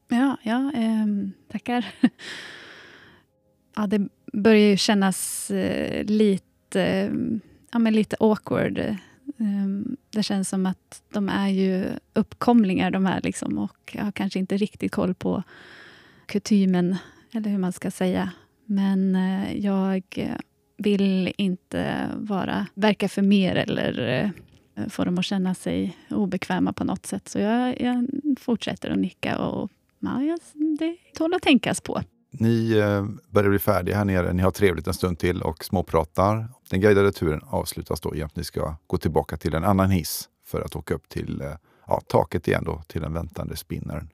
Ja, 0.09 0.37
ja 0.43 0.73
eh, 0.75 1.07
tackar. 1.53 1.87
ja, 3.77 3.87
det 3.87 4.09
börjar 4.33 4.71
ju 4.71 4.77
kännas 4.77 5.51
eh, 5.51 6.05
lite, 6.05 7.13
ja, 7.73 7.79
men 7.79 7.95
lite 7.95 8.17
awkward. 8.21 8.79
Ehm, 9.39 9.97
det 10.11 10.23
känns 10.23 10.49
som 10.49 10.67
att 10.67 11.03
de 11.13 11.29
är 11.29 11.49
ju 11.49 11.87
uppkomlingar 12.13 12.91
de 12.91 13.07
här 13.07 13.21
liksom, 13.21 13.59
och 13.59 13.93
jag 13.97 14.05
har 14.05 14.13
kanske 14.13 14.39
inte 14.39 14.57
riktigt 14.57 14.93
koll 14.93 15.15
på 15.15 15.43
kutymen, 16.27 16.97
eller 17.33 17.51
hur 17.51 17.59
man 17.59 17.73
ska 17.73 17.91
säga. 17.91 18.31
Men 18.65 19.17
eh, 19.17 19.57
jag 19.57 20.03
vill 20.77 21.33
inte 21.39 22.09
vara, 22.17 22.67
verka 22.75 23.09
för 23.09 23.23
mer 23.23 23.57
eller 23.57 24.23
eh, 24.77 24.89
få 24.89 25.05
dem 25.05 25.19
att 25.19 25.25
känna 25.25 25.55
sig 25.55 25.97
obekväma 26.11 26.73
på 26.73 26.85
något 26.85 27.07
sätt. 27.07 27.29
Så 27.29 27.39
jag, 27.39 27.81
jag 27.81 28.09
fortsätter 28.41 28.91
att 28.91 28.99
nicka 28.99 29.39
och 29.39 29.71
ja, 29.99 30.39
det 30.79 30.97
tål 31.15 31.35
att 31.35 31.43
tänkas 31.43 31.81
på. 31.81 32.03
Ni 32.39 32.73
eh, 32.73 33.05
börjar 33.31 33.51
bli 33.51 33.59
färdiga 33.59 33.97
här 33.97 34.05
nere. 34.05 34.33
Ni 34.33 34.43
har 34.43 34.51
trevligt 34.51 34.87
en 34.87 34.95
stund 34.95 35.19
till 35.19 35.43
och 35.43 35.65
småpratar. 35.65 36.49
Den 36.71 36.81
guidade 36.81 37.13
turen 37.13 37.41
avslutas 37.47 38.01
då 38.01 38.15
genom 38.15 38.27
att 38.27 38.37
ni 38.37 38.45
ska 38.45 38.77
gå 38.87 38.99
tillbaka 38.99 39.37
till 39.37 39.55
en 39.55 39.65
annan 39.65 39.91
hiss 39.91 40.29
för 40.47 40.61
att 40.61 40.77
åka 40.77 40.95
upp 40.95 41.09
till 41.09 41.41
eh, 41.41 41.53
ja, 41.87 42.01
taket 42.07 42.49
igen 42.49 42.65
då, 42.65 42.83
till 42.87 43.01
den 43.01 43.13
väntande 43.13 43.57
spinnaren. 43.57 44.09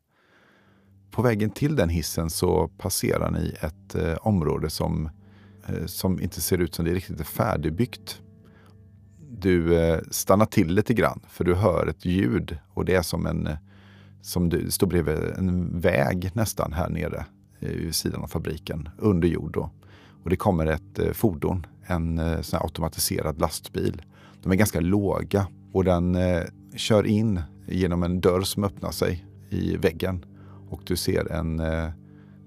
På 1.10 1.22
vägen 1.22 1.50
till 1.50 1.76
den 1.76 1.88
hissen 1.88 2.30
så 2.30 2.68
passerar 2.68 3.30
ni 3.30 3.56
ett 3.60 3.94
eh, 3.94 4.14
område 4.14 4.70
som 4.70 5.10
eh, 5.66 5.86
som 5.86 6.20
inte 6.20 6.40
ser 6.40 6.58
ut 6.58 6.74
som 6.74 6.84
det 6.84 6.90
är 6.90 6.94
riktigt 6.94 7.20
är 7.20 7.24
färdigbyggt. 7.24 8.20
Du 9.30 9.78
eh, 9.78 10.00
stannar 10.10 10.46
till 10.46 10.74
lite 10.74 10.94
grann 10.94 11.20
för 11.28 11.44
du 11.44 11.54
hör 11.54 11.86
ett 11.86 12.04
ljud 12.04 12.58
och 12.68 12.84
det 12.84 12.94
är 12.94 13.02
som 13.02 13.26
en 13.26 13.46
eh, 13.46 13.56
som 14.22 14.48
du 14.48 14.70
står 14.70 14.86
bredvid 14.86 15.18
en 15.18 15.80
väg 15.80 16.30
nästan 16.34 16.72
här 16.72 16.88
nere 16.88 17.26
vid 17.60 17.94
sidan 17.94 18.22
av 18.22 18.26
fabriken 18.26 18.88
under 18.98 19.28
jord. 19.28 19.52
Då. 19.52 19.70
Och 20.22 20.30
det 20.30 20.36
kommer 20.36 20.66
ett 20.66 21.16
fordon, 21.16 21.66
en 21.86 22.20
sån 22.44 22.60
automatiserad 22.62 23.40
lastbil. 23.40 24.02
De 24.42 24.52
är 24.52 24.56
ganska 24.56 24.80
låga 24.80 25.46
och 25.72 25.84
den 25.84 26.18
kör 26.76 27.06
in 27.06 27.40
genom 27.66 28.02
en 28.02 28.20
dörr 28.20 28.42
som 28.42 28.64
öppnar 28.64 28.90
sig 28.90 29.24
i 29.50 29.76
väggen. 29.76 30.24
Och 30.68 30.80
du 30.84 30.96
ser 30.96 31.32
en 31.32 31.62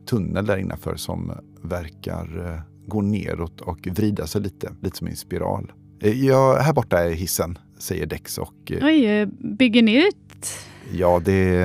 tunnel 0.06 0.46
där 0.46 0.58
innanför 0.58 0.96
som 0.96 1.32
verkar 1.62 2.64
gå 2.88 3.02
neråt 3.02 3.62
och 3.62 3.88
vrida 3.88 4.28
sig 4.28 4.42
lite, 4.42 4.74
lite 4.82 4.98
som 4.98 5.08
en 5.08 5.16
spiral. 5.16 5.72
Eh, 6.00 6.26
ja, 6.26 6.58
här 6.62 6.74
borta 6.74 7.04
är 7.04 7.12
hissen, 7.12 7.58
säger 7.78 8.06
Dex. 8.06 8.38
Och, 8.38 8.72
eh, 8.72 8.86
Oj, 8.86 9.06
eh, 9.06 9.28
bygger 9.58 9.82
ni 9.82 10.08
ut? 10.08 10.48
Ja, 10.92 11.22
det, 11.26 11.60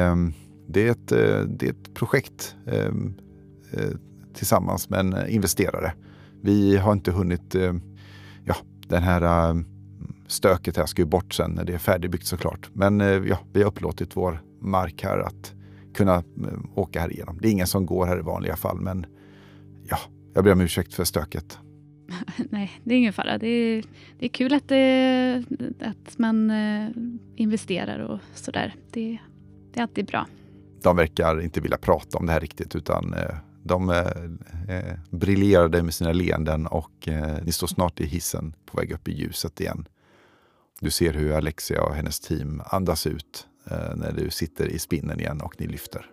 det, 0.69 0.87
är, 0.87 0.91
ett, 0.91 1.09
det 1.59 1.67
är 1.67 1.71
ett 1.71 1.95
projekt 1.95 2.57
eh, 2.67 2.93
tillsammans 4.35 4.89
med 4.89 5.01
en 5.01 5.29
investerare. 5.29 5.93
Vi 6.43 6.77
har 6.77 6.93
inte 6.93 7.13
hunnit... 7.13 7.55
Eh, 7.55 7.75
ja, 8.45 8.57
den 8.87 9.03
här 9.03 9.51
eh, 9.51 9.57
stöket 10.27 10.77
här 10.77 10.87
ska 10.87 11.03
ju 11.03 11.07
bort 11.07 11.35
sen 11.35 11.51
när 11.51 11.65
det 11.65 11.75
är 11.75 11.79
färdigbyggt 11.79 12.27
såklart. 12.27 12.71
Men 12.73 13.01
ja, 13.01 13.39
vi 13.53 13.63
har 13.63 13.69
upplåtit 13.69 14.17
vår 14.17 14.43
mark 14.61 15.03
här 15.03 15.19
att 15.19 15.55
kunna 15.95 16.23
åka 16.75 17.01
här 17.01 17.13
igenom. 17.13 17.39
Det 17.41 17.49
är 17.49 17.53
ingen 17.53 17.67
som 17.67 17.87
går 17.87 18.07
här 18.07 18.19
i 18.19 18.23
vanliga 18.23 18.57
fall, 18.57 18.81
men 18.81 19.07
ja, 19.89 19.99
jag 20.35 20.45
ber 20.45 20.53
om 20.53 20.61
ursäkt 20.61 20.95
för 20.95 21.05
stöket. 21.05 21.59
Nej, 22.51 22.71
det 22.85 22.95
är 22.95 22.99
ingen 22.99 23.13
fara. 23.13 23.39
Det 23.39 23.49
är, 23.49 23.85
det 24.19 24.27
är 24.27 24.29
kul 24.29 24.55
att, 24.55 24.69
det, 24.69 25.45
att 25.81 26.19
man 26.19 26.51
eh, 26.51 26.89
investerar 27.37 27.99
och 27.99 28.19
sådär. 28.35 28.75
Det, 28.91 29.19
det 29.73 29.81
är 29.81 29.83
alltid 29.83 30.07
bra. 30.07 30.27
De 30.83 30.97
verkar 30.97 31.41
inte 31.41 31.61
vilja 31.61 31.79
prata 31.79 32.19
om 32.19 32.27
det 32.27 32.33
här 32.33 32.41
riktigt 32.41 32.77
utan 32.77 33.15
eh, 33.15 33.35
de 33.69 33.91
eh, 33.91 34.77
eh, 34.77 34.95
briljerade 35.11 35.83
med 35.83 35.95
sina 35.95 36.13
leenden 36.13 36.67
och 36.67 37.09
eh, 37.09 37.37
ni 37.43 37.53
står 37.53 37.67
snart 37.67 38.01
i 38.01 38.07
hissen 38.07 38.55
på 38.67 38.77
väg 38.77 38.93
upp 38.93 39.09
i 39.09 39.13
ljuset 39.13 39.61
igen. 39.61 39.89
Du 40.81 40.91
ser 40.91 41.13
hur 41.13 41.33
Alexia 41.33 41.83
och 41.83 41.95
hennes 41.95 42.21
team 42.21 42.63
andas 42.67 43.07
ut 43.07 43.47
eh, 43.71 43.97
när 43.97 44.13
du 44.13 44.31
sitter 44.31 44.67
i 44.67 44.79
spinnen 44.79 45.21
igen 45.21 45.41
och 45.41 45.55
ni 45.61 45.67
lyfter. 45.67 46.07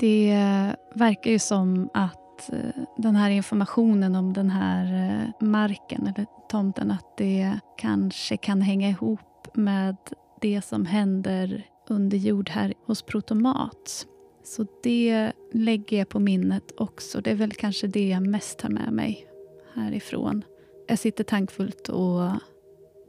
Det 0.00 0.34
verkar 0.94 1.30
ju 1.30 1.38
som 1.38 1.90
att 1.94 2.50
den 2.96 3.16
här 3.16 3.30
informationen 3.30 4.14
om 4.14 4.32
den 4.32 4.50
här 4.50 5.32
marken 5.40 6.06
eller 6.06 6.26
tomten, 6.50 6.90
att 6.90 7.16
det 7.16 7.58
kanske 7.78 8.36
kan 8.36 8.60
hänga 8.60 8.88
ihop 8.88 9.48
med 9.54 9.96
det 10.40 10.64
som 10.64 10.86
händer 10.86 11.62
under 11.88 12.18
jord 12.18 12.48
här 12.48 12.74
hos 12.86 13.02
Protomat. 13.02 14.06
Så 14.46 14.66
det 14.82 15.32
lägger 15.52 15.98
jag 15.98 16.08
på 16.08 16.20
minnet 16.20 16.72
också. 16.76 17.20
Det 17.20 17.30
är 17.30 17.34
väl 17.34 17.52
kanske 17.52 17.86
det 17.86 18.08
jag 18.08 18.26
mest 18.26 18.58
tar 18.58 18.68
med 18.68 18.92
mig 18.92 19.26
härifrån. 19.74 20.44
Jag 20.88 20.98
sitter 20.98 21.24
tankfullt 21.24 21.88
och 21.88 22.30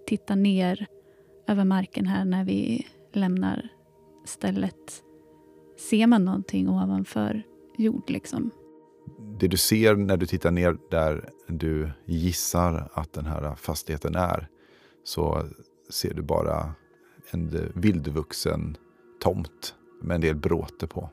tittar 0.07 0.35
ner 0.35 0.87
över 1.47 1.63
marken 1.63 2.07
här 2.07 2.25
när 2.25 2.45
vi 2.45 2.87
lämnar 3.13 3.69
stället. 4.25 5.03
Ser 5.89 6.07
man 6.07 6.25
någonting 6.25 6.69
ovanför 6.69 7.43
jord 7.77 8.09
liksom? 8.09 8.51
det 9.39 9.47
du 9.47 9.57
ser 9.57 9.95
när 9.95 10.17
du 10.17 10.25
tittar 10.25 10.51
ner 10.51 10.77
där 10.91 11.29
du 11.47 11.91
gissar 12.05 12.89
att 12.93 13.13
den 13.13 13.25
här 13.25 13.55
fastigheten 13.55 14.15
är 14.15 14.47
så 15.03 15.43
ser 15.89 16.13
du 16.13 16.21
bara 16.21 16.71
en 17.31 17.71
vildvuxen 17.75 18.77
tomt 19.19 19.75
med 20.01 20.15
en 20.15 20.21
del 20.21 20.35
bråte 20.35 20.87
på. 20.87 21.09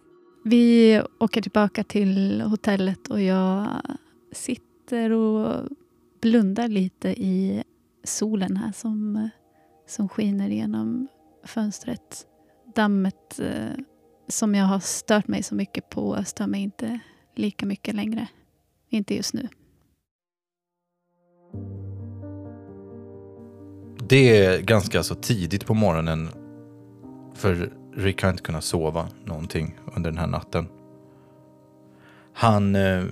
Vi 0.46 1.02
åker 1.18 1.42
tillbaka 1.42 1.84
till 1.84 2.40
hotellet 2.40 3.08
och 3.08 3.22
jag 3.22 3.66
sitter 4.32 5.10
och 5.10 5.68
blundar 6.20 6.68
lite 6.68 7.08
i 7.08 7.64
solen 8.04 8.56
här 8.56 8.72
som, 8.72 9.28
som 9.86 10.08
skiner 10.08 10.48
genom 10.48 11.08
fönstret. 11.44 12.26
Dammet 12.74 13.40
eh, 13.40 13.84
som 14.28 14.54
jag 14.54 14.64
har 14.64 14.80
stört 14.80 15.28
mig 15.28 15.42
så 15.42 15.54
mycket 15.54 15.88
på 15.88 16.24
stör 16.24 16.46
mig 16.46 16.60
inte 16.60 16.98
lika 17.34 17.66
mycket 17.66 17.94
längre. 17.94 18.28
Inte 18.88 19.14
just 19.14 19.34
nu. 19.34 19.48
Det 24.08 24.44
är 24.44 24.60
ganska 24.62 25.02
så 25.02 25.14
tidigt 25.14 25.66
på 25.66 25.74
morgonen. 25.74 26.28
För 27.34 27.83
Rick 27.96 28.22
har 28.22 28.30
inte 28.30 28.42
kunnat 28.42 28.64
sova 28.64 29.08
någonting 29.24 29.78
under 29.96 30.10
den 30.10 30.18
här 30.18 30.26
natten. 30.26 30.68
Han 32.32 32.74
eh, 32.74 33.04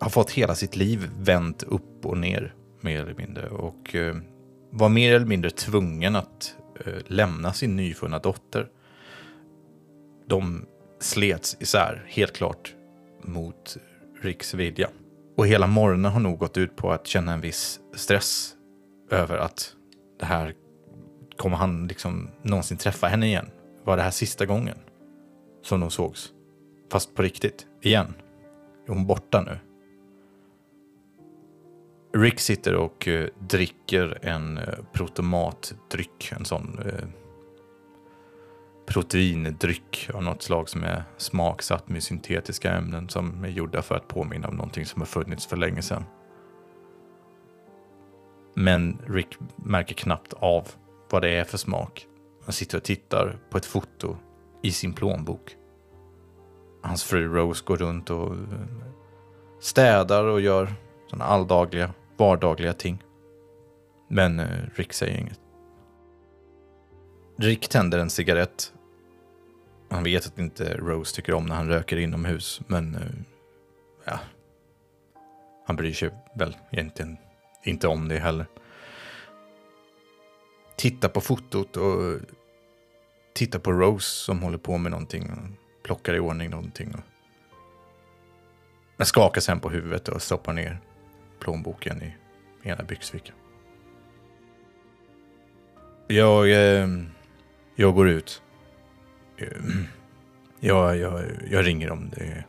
har 0.00 0.10
fått 0.10 0.30
hela 0.30 0.54
sitt 0.54 0.76
liv 0.76 1.10
vänt 1.18 1.62
upp 1.62 2.06
och 2.06 2.18
ner 2.18 2.54
mer 2.80 3.00
eller 3.00 3.14
mindre. 3.14 3.48
Och 3.48 3.94
eh, 3.94 4.16
var 4.70 4.88
mer 4.88 5.14
eller 5.14 5.26
mindre 5.26 5.50
tvungen 5.50 6.16
att 6.16 6.56
eh, 6.86 6.92
lämna 7.06 7.52
sin 7.52 7.76
nyfunna 7.76 8.18
dotter. 8.18 8.68
De 10.26 10.66
slets 11.00 11.56
isär, 11.60 12.04
helt 12.06 12.32
klart 12.32 12.74
mot 13.22 13.76
Ricks 14.20 14.54
vilja. 14.54 14.88
Och 15.36 15.46
hela 15.46 15.66
morgonen 15.66 16.12
har 16.12 16.20
nog 16.20 16.38
gått 16.38 16.56
ut 16.56 16.76
på 16.76 16.92
att 16.92 17.06
känna 17.06 17.32
en 17.32 17.40
viss 17.40 17.80
stress 17.94 18.54
över 19.10 19.38
att 19.38 19.74
det 20.20 20.26
här 20.26 20.54
kommer 21.42 21.56
han 21.56 21.86
liksom 21.86 22.30
någonsin 22.42 22.76
träffa 22.76 23.06
henne 23.06 23.26
igen? 23.26 23.50
Var 23.84 23.96
det 23.96 24.02
här 24.02 24.10
sista 24.10 24.46
gången 24.46 24.78
som 25.62 25.80
de 25.80 25.90
sågs? 25.90 26.32
Fast 26.92 27.14
på 27.14 27.22
riktigt, 27.22 27.66
igen. 27.80 28.14
Är 28.86 28.92
hon 28.92 29.06
borta 29.06 29.42
nu? 29.42 29.58
Rick 32.20 32.40
sitter 32.40 32.74
och 32.74 33.08
uh, 33.08 33.26
dricker 33.38 34.18
en 34.22 34.58
uh, 34.58 34.64
protomatdryck, 34.92 36.32
en 36.32 36.44
sån 36.44 36.78
uh, 36.78 37.08
proteindryck 38.86 40.10
av 40.14 40.22
något 40.22 40.42
slag 40.42 40.68
som 40.68 40.84
är 40.84 41.04
smaksatt 41.16 41.88
med 41.88 42.02
syntetiska 42.02 42.72
ämnen 42.72 43.08
som 43.08 43.44
är 43.44 43.48
gjorda 43.48 43.82
för 43.82 43.94
att 43.94 44.08
påminna 44.08 44.48
om 44.48 44.54
någonting 44.54 44.86
som 44.86 45.00
har 45.00 45.06
funnits 45.06 45.46
för 45.46 45.56
länge 45.56 45.82
sedan. 45.82 46.04
Men 48.54 48.98
Rick 49.06 49.38
märker 49.56 49.94
knappt 49.94 50.32
av 50.32 50.68
vad 51.12 51.22
det 51.22 51.30
är 51.30 51.44
för 51.44 51.58
smak. 51.58 52.06
Han 52.44 52.52
sitter 52.52 52.78
och 52.78 52.84
tittar 52.84 53.38
på 53.50 53.58
ett 53.58 53.66
foto 53.66 54.16
i 54.62 54.72
sin 54.72 54.92
plånbok. 54.92 55.56
Hans 56.82 57.04
fru 57.04 57.28
Rose 57.28 57.64
går 57.64 57.76
runt 57.76 58.10
och 58.10 58.34
eh, 58.34 58.38
städar 59.60 60.24
och 60.24 60.40
gör 60.40 60.72
sådana 61.10 61.24
alldagliga, 61.24 61.94
vardagliga 62.16 62.72
ting. 62.72 63.02
Men 64.08 64.40
eh, 64.40 64.46
Rick 64.74 64.92
säger 64.92 65.18
inget. 65.18 65.40
Rick 67.36 67.68
tänder 67.68 67.98
en 67.98 68.10
cigarett. 68.10 68.72
Han 69.90 70.04
vet 70.04 70.26
att 70.26 70.38
inte 70.38 70.76
Rose 70.76 71.14
tycker 71.14 71.34
om 71.34 71.46
när 71.46 71.54
han 71.54 71.68
röker 71.68 71.96
inomhus, 71.96 72.60
men 72.66 72.94
eh, 72.94 73.00
ja, 74.04 74.18
han 75.66 75.76
bryr 75.76 75.92
sig 75.92 76.10
väl 76.34 76.56
egentligen 76.70 77.16
inte 77.64 77.88
om 77.88 78.08
det 78.08 78.18
heller. 78.18 78.46
Titta 80.76 81.08
på 81.08 81.20
fotot 81.20 81.76
och 81.76 82.20
titta 83.34 83.58
på 83.58 83.72
Rose 83.72 84.06
som 84.06 84.42
håller 84.42 84.58
på 84.58 84.78
med 84.78 84.90
någonting 84.90 85.30
och 85.30 85.82
plockar 85.82 86.14
i 86.14 86.20
ordning 86.20 86.50
någonting. 86.50 86.94
Och... 86.94 87.00
Men 88.96 89.06
skakar 89.06 89.40
sen 89.40 89.60
på 89.60 89.70
huvudet 89.70 90.08
och 90.08 90.22
stoppar 90.22 90.52
ner 90.52 90.80
plånboken 91.40 92.02
i 92.02 92.14
ena 92.68 92.84
byxfickan. 92.84 93.36
Jag... 96.06 96.50
Eh, 96.50 96.88
jag 97.74 97.94
går 97.94 98.08
ut. 98.08 98.42
Jag, 100.64 100.96
jag, 100.96 101.24
jag 101.50 101.66
ringer 101.66 101.90
om 101.90 102.10
det. 102.10 102.44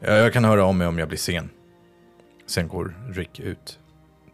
Jag, 0.00 0.18
jag 0.18 0.32
kan 0.32 0.44
höra 0.44 0.64
av 0.64 0.74
mig 0.74 0.86
om 0.86 0.98
jag 0.98 1.08
blir 1.08 1.18
sen. 1.18 1.50
Sen 2.46 2.68
går 2.68 2.94
Rick 3.08 3.40
ut 3.40 3.78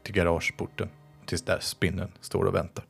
till 0.03 0.14
garageporten 0.14 0.88
tills 1.26 1.42
där 1.42 1.58
spinnen 1.60 2.12
står 2.20 2.44
och 2.44 2.54
väntar. 2.54 2.84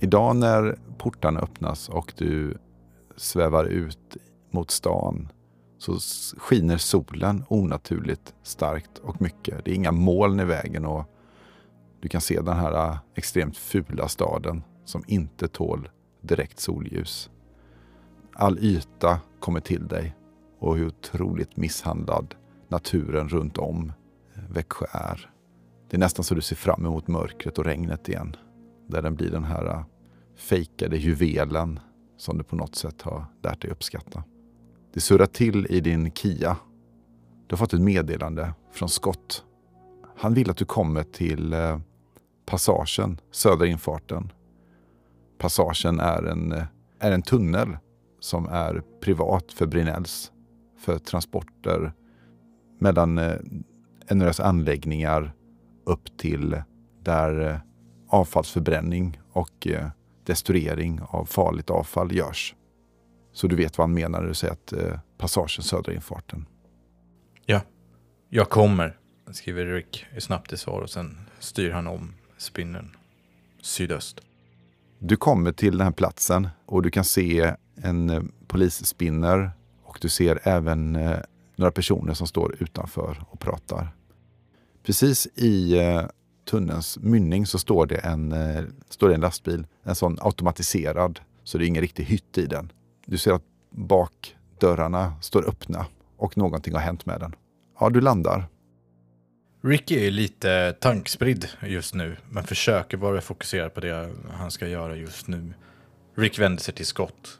Idag 0.00 0.36
när 0.36 0.78
portarna 0.98 1.40
öppnas 1.40 1.88
och 1.88 2.12
du 2.16 2.58
svävar 3.16 3.64
ut 3.64 4.16
mot 4.50 4.70
stan 4.70 5.28
så 5.78 5.98
skiner 6.38 6.76
solen 6.76 7.44
onaturligt 7.48 8.34
starkt 8.42 8.98
och 8.98 9.20
mycket. 9.22 9.64
Det 9.64 9.70
är 9.70 9.74
inga 9.74 9.92
moln 9.92 10.40
i 10.40 10.44
vägen 10.44 10.84
och 10.86 11.04
du 12.00 12.08
kan 12.08 12.20
se 12.20 12.40
den 12.40 12.56
här 12.56 12.90
äh, 12.90 12.98
extremt 13.14 13.56
fula 13.56 14.08
staden 14.08 14.62
som 14.84 15.04
inte 15.06 15.48
tål 15.48 15.88
direkt 16.20 16.60
solljus. 16.60 17.30
All 18.32 18.58
yta 18.58 19.20
kommer 19.40 19.60
till 19.60 19.88
dig 19.88 20.16
och 20.58 20.76
hur 20.76 20.86
otroligt 20.86 21.56
misshandlad 21.56 22.34
naturen 22.68 23.28
runt 23.28 23.58
om 23.58 23.92
eh, 24.34 24.42
Växjö 24.48 24.86
är. 24.90 25.30
Det 25.90 25.96
är 25.96 25.98
nästan 25.98 26.24
så 26.24 26.34
du 26.34 26.40
ser 26.40 26.56
fram 26.56 26.86
emot 26.86 27.08
mörkret 27.08 27.58
och 27.58 27.64
regnet 27.64 28.08
igen. 28.08 28.36
Där 28.86 29.02
den 29.02 29.14
blir 29.14 29.30
den 29.30 29.44
här 29.44 29.66
äh, 29.66 29.84
fejkade 30.36 30.96
juvelen 30.96 31.80
som 32.16 32.38
du 32.38 32.44
på 32.44 32.56
något 32.56 32.74
sätt 32.74 33.02
har 33.02 33.24
lärt 33.42 33.62
dig 33.62 33.70
uppskatta. 33.70 34.24
Det 34.94 35.00
surrar 35.00 35.26
till 35.26 35.66
i 35.70 35.80
din 35.80 36.10
Kia. 36.10 36.56
Du 37.46 37.52
har 37.52 37.56
fått 37.56 37.72
ett 37.72 37.80
meddelande 37.80 38.52
från 38.72 38.88
Scott. 38.88 39.44
Han 40.16 40.34
vill 40.34 40.50
att 40.50 40.56
du 40.56 40.64
kommer 40.64 41.02
till 41.02 41.52
äh, 41.52 41.78
Passagen, 42.46 43.20
södra 43.30 43.66
infarten. 43.66 44.32
Passagen 45.38 46.00
är 46.00 46.22
en, 46.22 46.52
äh, 46.52 46.64
är 46.98 47.12
en 47.12 47.22
tunnel 47.22 47.76
som 48.20 48.46
är 48.46 48.82
privat 49.00 49.52
för 49.52 49.66
Brinells 49.66 50.32
för 50.78 50.98
transporter 50.98 51.92
mellan 52.78 53.18
eh, 53.18 53.34
NRS 54.10 54.40
anläggningar 54.40 55.32
upp 55.86 56.18
till 56.18 56.62
där 57.02 57.60
avfallsförbränning 58.08 59.20
och 59.32 59.66
destruering 60.24 61.00
av 61.02 61.24
farligt 61.24 61.70
avfall 61.70 62.12
görs. 62.12 62.54
Så 63.32 63.46
du 63.46 63.56
vet 63.56 63.78
vad 63.78 63.88
han 63.88 63.94
menar 63.94 64.20
när 64.20 64.28
du 64.28 64.34
säger 64.34 64.52
att 64.52 64.72
eh, 64.72 64.98
passagen 65.18 65.48
södra 65.48 65.92
infarten. 65.92 66.46
Ja, 67.46 67.60
jag 68.28 68.50
kommer, 68.50 68.98
skriver 69.30 69.66
Rick 69.66 70.06
snabbt 70.18 70.52
i 70.52 70.56
svar 70.56 70.80
och 70.80 70.90
sen 70.90 71.20
styr 71.38 71.70
han 71.70 71.86
om 71.86 72.14
spinnen 72.36 72.96
sydöst. 73.60 74.20
Du 74.98 75.16
kommer 75.16 75.52
till 75.52 75.78
den 75.78 75.86
här 75.86 75.92
platsen 75.92 76.48
och 76.66 76.82
du 76.82 76.90
kan 76.90 77.04
se 77.04 77.54
en 77.76 78.10
eh, 78.10 78.22
polisspinner 78.46 79.50
och 79.82 79.98
du 80.00 80.08
ser 80.08 80.40
även 80.42 80.96
eh, 80.96 81.18
några 81.56 81.72
personer 81.72 82.14
som 82.14 82.26
står 82.26 82.56
utanför 82.62 83.24
och 83.30 83.40
pratar. 83.40 83.88
Precis 84.86 85.28
i 85.34 85.78
eh, 85.78 86.02
tunnelns 86.50 86.98
mynning 86.98 87.46
så 87.46 87.58
står 87.58 87.86
det 87.86 87.96
en, 87.96 88.32
eh, 88.32 88.64
står 88.88 89.08
det 89.08 89.14
en 89.14 89.20
lastbil, 89.20 89.66
en 89.82 89.94
sån 89.94 90.18
automatiserad, 90.20 91.20
så 91.44 91.58
det 91.58 91.64
är 91.64 91.66
ingen 91.66 91.82
riktig 91.82 92.04
hytt 92.04 92.38
i 92.38 92.46
den. 92.46 92.72
Du 93.06 93.18
ser 93.18 93.32
att 93.32 93.42
bakdörrarna 93.70 95.14
står 95.20 95.48
öppna 95.48 95.86
och 96.16 96.36
någonting 96.36 96.74
har 96.74 96.80
hänt 96.80 97.06
med 97.06 97.20
den. 97.20 97.34
Ja, 97.80 97.90
du 97.90 98.00
landar. 98.00 98.44
Ricky 99.62 100.06
är 100.06 100.10
lite 100.10 100.72
tankspridd 100.80 101.48
just 101.62 101.94
nu, 101.94 102.16
men 102.30 102.44
försöker 102.44 102.96
vara 102.96 103.20
fokuserad 103.20 103.74
på 103.74 103.80
det 103.80 104.10
han 104.30 104.50
ska 104.50 104.68
göra 104.68 104.96
just 104.96 105.28
nu. 105.28 105.54
Rick 106.16 106.38
vänder 106.38 106.62
sig 106.62 106.74
till 106.74 106.86
Scott 106.86 107.38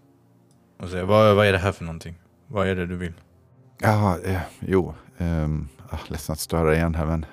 och 0.79 0.89
säger, 0.89 1.05
vad, 1.05 1.37
vad 1.37 1.47
är 1.47 1.53
det 1.53 1.59
här 1.59 1.73
för 1.73 1.85
någonting? 1.85 2.15
Vad 2.47 2.69
är 2.69 2.77
det 2.77 2.87
du 2.87 2.97
vill? 2.97 3.13
Ja, 3.79 4.19
eh, 4.25 4.41
jo, 4.61 4.95
eh, 5.19 5.49
ledsen 6.09 6.33
att 6.33 6.41
störa 6.41 6.75
igen 6.75 6.95
här, 6.95 7.07
men 7.07 7.27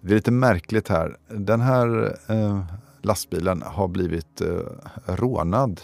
det 0.00 0.12
är 0.12 0.14
lite 0.14 0.30
märkligt 0.30 0.88
här. 0.88 1.16
Den 1.28 1.60
här 1.60 2.16
eh, 2.28 2.64
lastbilen 3.02 3.62
har 3.62 3.88
blivit 3.88 4.40
eh, 4.40 4.58
rånad. 5.06 5.80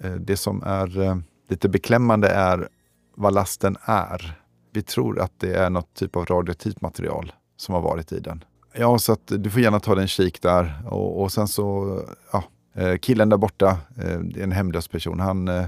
Eh, 0.00 0.12
det 0.12 0.36
som 0.36 0.62
är 0.62 1.00
eh, 1.00 1.16
lite 1.48 1.68
beklämmande 1.68 2.28
är 2.28 2.68
vad 3.14 3.34
lasten 3.34 3.76
är. 3.84 4.38
Vi 4.72 4.82
tror 4.82 5.20
att 5.20 5.32
det 5.38 5.54
är 5.54 5.70
något 5.70 5.94
typ 5.94 6.16
av 6.16 6.26
radioaktivt 6.26 6.80
material 6.80 7.32
som 7.56 7.74
har 7.74 7.82
varit 7.82 8.12
i 8.12 8.20
den. 8.20 8.44
Ja, 8.72 8.98
så 8.98 9.12
att 9.12 9.26
du 9.26 9.50
får 9.50 9.60
gärna 9.60 9.80
ta 9.80 9.94
dig 9.94 10.02
en 10.02 10.08
kik 10.08 10.42
där. 10.42 10.82
Och, 10.90 11.22
och 11.22 11.32
sen 11.32 11.48
så, 11.48 12.00
ja, 12.32 12.44
eh, 12.74 12.96
killen 12.96 13.28
där 13.28 13.36
borta, 13.36 13.78
eh, 13.96 14.18
det 14.18 14.40
är 14.40 14.44
en 14.44 14.52
hemlös 14.52 14.88
person. 14.88 15.20
Han 15.20 15.48
eh, 15.48 15.66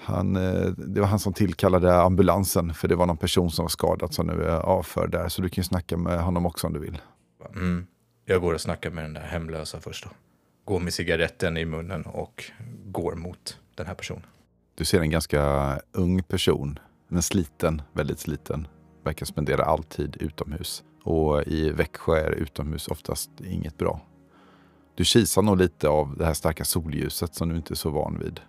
han, 0.00 0.36
eh, 0.36 0.66
det 0.66 1.00
var 1.00 1.08
han 1.08 1.18
som 1.18 1.32
tillkallade 1.32 2.00
ambulansen 2.00 2.74
för 2.74 2.88
det 2.88 2.96
var 2.96 3.06
någon 3.06 3.16
person 3.16 3.50
som 3.50 3.62
var 3.62 3.68
skadad 3.68 4.14
som 4.14 4.26
nu 4.26 4.44
är 4.44 4.56
avförd 4.56 5.10
där. 5.10 5.28
Så 5.28 5.42
du 5.42 5.48
kan 5.48 5.62
ju 5.62 5.66
snacka 5.66 5.96
med 5.96 6.22
honom 6.22 6.46
också 6.46 6.66
om 6.66 6.72
du 6.72 6.78
vill. 6.80 6.98
Mm. 7.54 7.86
Jag 8.24 8.40
går 8.40 8.54
och 8.54 8.60
snackar 8.60 8.90
med 8.90 9.04
den 9.04 9.12
där 9.12 9.20
hemlösa 9.20 9.80
först 9.80 10.04
då. 10.04 10.10
Går 10.64 10.80
med 10.80 10.94
cigaretten 10.94 11.56
i 11.56 11.64
munnen 11.64 12.02
och 12.02 12.44
går 12.84 13.14
mot 13.14 13.58
den 13.74 13.86
här 13.86 13.94
personen. 13.94 14.26
Du 14.74 14.84
ser 14.84 15.00
en 15.00 15.10
ganska 15.10 15.80
ung 15.92 16.22
person, 16.22 16.78
men 17.08 17.22
sliten, 17.22 17.82
väldigt 17.92 18.18
sliten. 18.18 18.68
Verkar 19.04 19.26
spendera 19.26 19.64
all 19.64 19.84
tid 19.84 20.16
utomhus. 20.20 20.82
Och 21.04 21.42
i 21.46 21.70
Växjö 21.70 22.16
är 22.16 22.30
utomhus 22.30 22.88
oftast 22.88 23.30
inget 23.40 23.78
bra. 23.78 24.00
Du 24.94 25.04
kisar 25.04 25.42
nog 25.42 25.58
lite 25.58 25.88
av 25.88 26.16
det 26.16 26.24
här 26.24 26.34
starka 26.34 26.64
solljuset 26.64 27.34
som 27.34 27.48
du 27.48 27.56
inte 27.56 27.74
är 27.74 27.76
så 27.76 27.90
van 27.90 28.18
vid. 28.18 28.40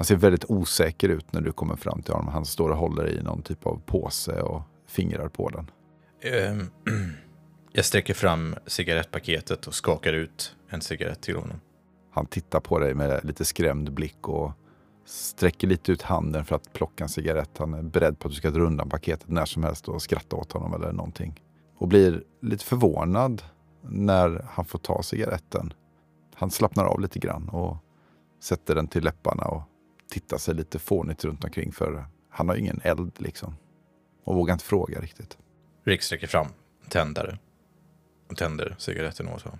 Han 0.00 0.04
ser 0.04 0.16
väldigt 0.16 0.44
osäker 0.48 1.08
ut 1.08 1.32
när 1.32 1.40
du 1.40 1.52
kommer 1.52 1.76
fram 1.76 2.02
till 2.02 2.14
honom. 2.14 2.28
Han 2.28 2.44
står 2.44 2.70
och 2.70 2.76
håller 2.76 3.08
i 3.08 3.22
någon 3.22 3.42
typ 3.42 3.66
av 3.66 3.80
påse 3.86 4.40
och 4.40 4.62
fingrar 4.86 5.28
på 5.28 5.48
den. 5.48 5.70
Um, 6.50 6.70
jag 7.72 7.84
sträcker 7.84 8.14
fram 8.14 8.54
cigarettpaketet 8.66 9.66
och 9.66 9.74
skakar 9.74 10.12
ut 10.12 10.56
en 10.68 10.80
cigarett 10.80 11.20
till 11.20 11.36
honom. 11.36 11.60
Han 12.10 12.26
tittar 12.26 12.60
på 12.60 12.78
dig 12.78 12.94
med 12.94 13.24
lite 13.24 13.44
skrämd 13.44 13.92
blick 13.92 14.28
och 14.28 14.52
sträcker 15.04 15.68
lite 15.68 15.92
ut 15.92 16.02
handen 16.02 16.44
för 16.44 16.56
att 16.56 16.72
plocka 16.72 17.04
en 17.04 17.10
cigarett. 17.10 17.58
Han 17.58 17.74
är 17.74 17.82
beredd 17.82 18.18
på 18.18 18.28
att 18.28 18.32
du 18.32 18.36
ska 18.36 18.50
dra 18.50 18.62
undan 18.62 18.88
paketet 18.88 19.28
när 19.28 19.44
som 19.44 19.64
helst 19.64 19.88
och 19.88 20.02
skratta 20.02 20.36
åt 20.36 20.52
honom 20.52 20.74
eller 20.74 20.92
någonting. 20.92 21.42
Och 21.76 21.88
blir 21.88 22.22
lite 22.42 22.64
förvånad 22.64 23.42
när 23.82 24.46
han 24.50 24.64
får 24.64 24.78
ta 24.78 25.02
cigaretten. 25.02 25.72
Han 26.34 26.50
slappnar 26.50 26.84
av 26.84 27.00
lite 27.00 27.18
grann 27.18 27.48
och 27.48 27.76
sätter 28.42 28.74
den 28.74 28.86
till 28.86 29.04
läpparna 29.04 29.44
och 29.44 29.62
titta 30.10 30.38
sig 30.38 30.54
lite 30.54 30.78
fånigt 30.78 31.24
runt 31.24 31.44
omkring 31.44 31.72
för 31.72 32.04
han 32.30 32.48
har 32.48 32.56
ingen 32.56 32.80
eld 32.84 33.12
liksom. 33.18 33.56
Och 34.24 34.34
vågar 34.34 34.52
inte 34.52 34.64
fråga 34.64 35.00
riktigt. 35.00 35.38
Rick 35.84 36.02
sträcker 36.02 36.26
fram 36.26 36.46
tändare 36.88 37.38
och 38.28 38.36
tänder 38.36 38.74
cigaretten 38.78 39.28
åt 39.28 39.42
honom. 39.42 39.58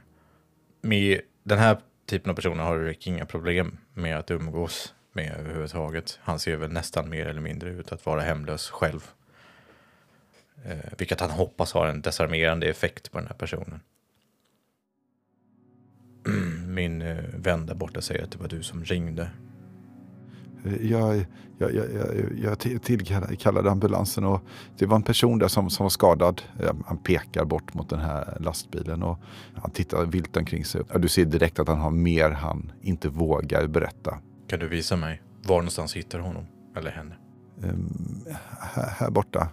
Med 0.81 1.21
den 1.43 1.59
här 1.59 1.81
typen 2.07 2.31
av 2.31 2.35
personer 2.35 2.65
har 2.65 2.79
Rick 2.79 3.07
inga 3.07 3.27
problem 3.27 3.79
med 3.95 4.19
att 4.19 4.31
umgås 4.31 4.95
med 5.13 5.37
överhuvudtaget. 5.39 6.19
Han 6.23 6.39
ser 6.39 6.57
väl 6.57 6.73
nästan 6.73 7.11
mer 7.11 7.27
eller 7.27 7.41
mindre 7.41 7.71
ut 7.71 7.93
att 7.93 8.07
vara 8.07 8.21
hemlös 8.21 8.71
själv. 8.71 9.11
Eh, 10.65 10.93
vilket 10.99 11.21
han 11.21 11.31
hoppas 11.31 11.73
har 11.73 11.87
en 11.87 12.03
desarmerande 12.03 12.67
effekt 12.67 13.13
på 13.13 13.19
den 13.19 13.27
här 13.27 13.35
personen. 13.35 13.81
Min 16.67 17.03
eh, 17.03 17.25
vän 17.35 17.67
där 17.67 17.75
borta 17.75 18.01
säger 18.01 18.25
att 18.25 18.31
det 18.31 18.39
var 18.39 18.49
du 18.49 18.63
som 18.63 18.85
ringde 18.85 19.31
jag, 20.81 21.27
jag, 21.59 21.75
jag, 21.75 21.87
jag 22.43 22.59
tillkallade 22.83 23.71
ambulansen 23.71 24.25
och 24.25 24.41
det 24.79 24.87
var 24.87 24.97
en 24.97 25.03
person 25.03 25.39
där 25.39 25.49
som, 25.49 25.71
som 25.71 25.85
var 25.85 25.91
skadad. 25.91 26.43
Han 26.87 26.99
pekar 26.99 27.45
bort 27.45 27.75
mot 27.75 27.89
den 27.89 28.01
här 28.01 28.37
lastbilen 28.41 29.03
och 29.03 29.19
han 29.55 29.71
tittar 29.71 30.05
vilt 30.05 30.37
omkring 30.37 30.65
sig. 30.65 30.83
Du 30.97 31.09
ser 31.09 31.25
direkt 31.25 31.59
att 31.59 31.69
han 31.69 31.81
har 31.81 31.91
mer 31.91 32.31
han 32.31 32.73
inte 32.81 33.09
vågar 33.09 33.67
berätta. 33.67 34.19
Kan 34.49 34.59
du 34.59 34.69
visa 34.69 34.97
mig 34.97 35.23
var 35.43 35.57
någonstans 35.57 35.97
hittar 35.97 36.19
honom 36.19 36.47
eller 36.77 36.91
henne? 36.91 37.15
Um, 37.63 38.25
här, 38.61 38.91
här, 38.99 39.11
borta. 39.11 39.49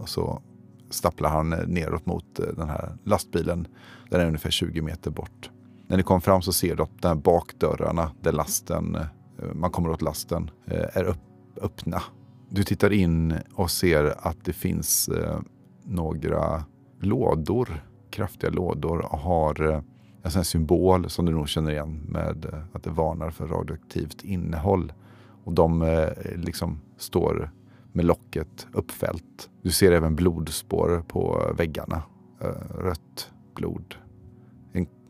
Och 0.00 0.08
så 0.08 0.42
stapplar 0.90 1.30
han 1.30 1.50
neråt 1.50 2.06
mot 2.06 2.38
eh, 2.38 2.46
den 2.56 2.68
här 2.68 2.92
lastbilen. 3.04 3.66
Den 4.10 4.20
är 4.20 4.26
ungefär 4.26 4.50
20 4.50 4.82
meter 4.82 5.10
bort. 5.10 5.50
När 5.86 5.96
ni 5.96 6.02
kommer 6.02 6.20
fram 6.20 6.42
så 6.42 6.52
ser 6.52 6.76
du 6.76 6.82
att 6.82 7.02
de 7.02 7.08
här 7.08 7.14
bakdörrarna 7.14 8.10
där 8.20 8.32
lasten 8.32 8.94
Eh, 8.94 9.06
Eh, 9.38 9.54
man 9.54 9.70
kommer 9.70 9.90
åt 9.90 10.02
lasten, 10.02 10.50
eh, 10.66 10.96
är 10.96 11.04
upp, 11.04 11.18
öppna. 11.60 12.02
Du 12.50 12.64
tittar 12.64 12.92
in 12.92 13.34
och 13.54 13.70
ser 13.70 14.26
att 14.28 14.44
det 14.44 14.52
finns 14.52 15.08
eh, 15.08 15.40
några 15.84 16.64
lådor, 17.00 17.84
kraftiga 18.10 18.50
lådor 18.50 19.12
och 19.12 19.18
har 19.18 19.82
en 20.22 20.30
sån 20.30 20.44
symbol 20.44 21.10
som 21.10 21.26
du 21.26 21.32
nog 21.32 21.48
känner 21.48 21.70
igen 21.70 22.00
med 22.08 22.64
att 22.72 22.82
det 22.82 22.90
varnar 22.90 23.30
för 23.30 23.46
radioaktivt 23.46 24.24
innehåll. 24.24 24.92
Och 25.44 25.52
de 25.52 26.06
liksom 26.36 26.80
står 26.96 27.50
med 27.92 28.04
locket 28.04 28.66
uppfällt. 28.72 29.50
Du 29.62 29.70
ser 29.70 29.92
även 29.92 30.16
blodspår 30.16 31.04
på 31.08 31.52
väggarna. 31.56 32.02
Rött 32.78 33.30
blod 33.54 33.94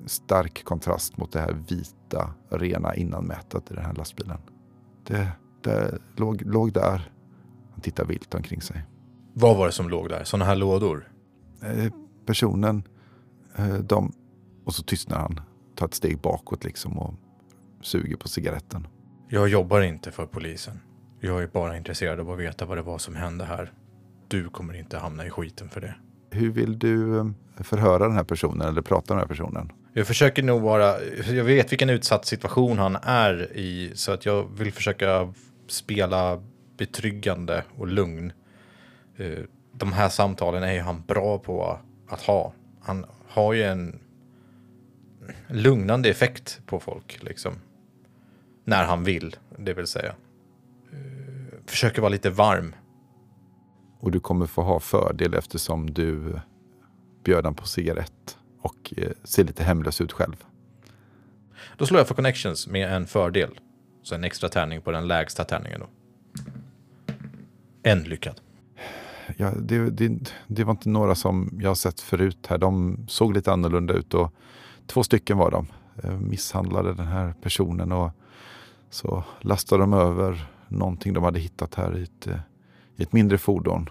stark 0.06 0.64
kontrast 0.64 1.16
mot 1.16 1.32
det 1.32 1.40
här 1.40 1.56
vita, 1.68 2.34
rena 2.48 2.94
innanmätet 2.94 3.70
i 3.70 3.74
den 3.74 3.84
här 3.84 3.94
lastbilen. 3.94 4.38
Det, 5.06 5.28
det 5.62 5.98
låg, 6.16 6.42
låg 6.42 6.72
där. 6.72 7.12
Han 7.72 7.80
tittar 7.80 8.04
vilt 8.04 8.34
omkring 8.34 8.62
sig. 8.62 8.84
Vad 9.34 9.56
var 9.56 9.66
det 9.66 9.72
som 9.72 9.88
låg 9.88 10.08
där? 10.08 10.24
Sådana 10.24 10.44
här 10.44 10.56
lådor? 10.56 11.08
Eh, 11.62 11.92
personen, 12.26 12.82
eh, 13.56 13.74
de... 13.74 14.12
Och 14.64 14.74
så 14.74 14.82
tystnar 14.82 15.18
han. 15.18 15.40
Tar 15.74 15.86
ett 15.86 15.94
steg 15.94 16.20
bakåt 16.20 16.64
liksom 16.64 16.98
och 16.98 17.14
suger 17.80 18.16
på 18.16 18.28
cigaretten. 18.28 18.86
Jag 19.28 19.48
jobbar 19.48 19.80
inte 19.80 20.10
för 20.12 20.26
polisen. 20.26 20.80
Jag 21.20 21.42
är 21.42 21.46
bara 21.46 21.76
intresserad 21.76 22.20
av 22.20 22.30
att 22.30 22.38
veta 22.38 22.66
vad 22.66 22.78
det 22.78 22.82
var 22.82 22.98
som 22.98 23.16
hände 23.16 23.44
här. 23.44 23.72
Du 24.28 24.48
kommer 24.48 24.74
inte 24.74 24.98
hamna 24.98 25.26
i 25.26 25.30
skiten 25.30 25.68
för 25.68 25.80
det. 25.80 25.94
Hur 26.30 26.50
vill 26.50 26.78
du 26.78 27.18
eh, 27.18 27.26
förhöra 27.56 28.08
den 28.08 28.16
här 28.16 28.24
personen 28.24 28.68
eller 28.68 28.82
prata 28.82 29.14
med 29.14 29.22
den 29.22 29.28
här 29.28 29.36
personen? 29.36 29.72
Jag 29.92 30.06
försöker 30.06 30.42
nog 30.42 30.62
vara, 30.62 30.94
jag 31.30 31.44
vet 31.44 31.72
vilken 31.72 31.90
utsatt 31.90 32.24
situation 32.24 32.78
han 32.78 32.96
är 33.02 33.56
i, 33.56 33.92
så 33.94 34.12
att 34.12 34.26
jag 34.26 34.48
vill 34.58 34.72
försöka 34.72 35.32
spela 35.66 36.42
betryggande 36.76 37.64
och 37.76 37.86
lugn. 37.86 38.32
Eh, 39.16 39.38
de 39.72 39.92
här 39.92 40.08
samtalen 40.08 40.62
är 40.62 40.72
ju 40.72 40.80
han 40.80 41.02
bra 41.06 41.38
på 41.38 41.78
att 42.08 42.22
ha. 42.22 42.52
Han 42.80 43.06
har 43.28 43.52
ju 43.52 43.62
en 43.62 43.98
lugnande 45.48 46.08
effekt 46.08 46.60
på 46.66 46.80
folk, 46.80 47.22
liksom. 47.22 47.52
När 48.64 48.84
han 48.84 49.04
vill, 49.04 49.36
det 49.58 49.74
vill 49.74 49.86
säga. 49.86 50.14
Eh, 50.92 51.58
försöker 51.66 52.02
vara 52.02 52.12
lite 52.12 52.30
varm. 52.30 52.74
Och 54.00 54.10
du 54.10 54.20
kommer 54.20 54.46
få 54.46 54.62
ha 54.62 54.80
fördel 54.80 55.34
eftersom 55.34 55.90
du 55.90 56.40
bjöd 57.24 57.44
han 57.44 57.54
på 57.54 57.66
cigarett 57.66 58.38
och 58.60 58.94
eh, 58.96 59.10
ser 59.24 59.44
lite 59.44 59.64
hemlös 59.64 60.00
ut 60.00 60.12
själv. 60.12 60.44
Då 61.76 61.86
slår 61.86 62.00
jag 62.00 62.08
för 62.08 62.14
connections 62.14 62.66
med 62.66 62.92
en 62.92 63.06
fördel. 63.06 63.60
Så 64.02 64.14
en 64.14 64.24
extra 64.24 64.48
tärning 64.48 64.80
på 64.80 64.90
den 64.90 65.08
lägsta 65.08 65.44
tärningen 65.44 65.80
då. 65.80 65.86
En 67.82 68.02
lyckad. 68.02 68.40
Ja, 69.36 69.50
det, 69.50 69.90
det, 69.90 70.32
det 70.46 70.64
var 70.64 70.70
inte 70.70 70.88
några 70.88 71.14
som 71.14 71.58
jag 71.62 71.76
sett 71.76 72.00
förut 72.00 72.46
här. 72.48 72.58
De 72.58 72.98
såg 73.08 73.34
lite 73.34 73.52
annorlunda 73.52 73.94
ut 73.94 74.14
och 74.14 74.32
två 74.86 75.02
stycken 75.02 75.38
var 75.38 75.50
de. 75.50 75.66
Eh, 76.02 76.18
misshandlade 76.18 76.94
den 76.94 77.06
här 77.06 77.34
personen 77.42 77.92
och 77.92 78.10
så 78.90 79.24
lastade 79.40 79.82
de 79.82 79.92
över 79.92 80.46
någonting 80.68 81.12
de 81.12 81.24
hade 81.24 81.40
hittat 81.40 81.74
här 81.74 81.98
i 81.98 82.02
ett, 82.02 82.26
eh, 82.26 82.38
i 82.96 83.02
ett 83.02 83.12
mindre 83.12 83.38
fordon. 83.38 83.90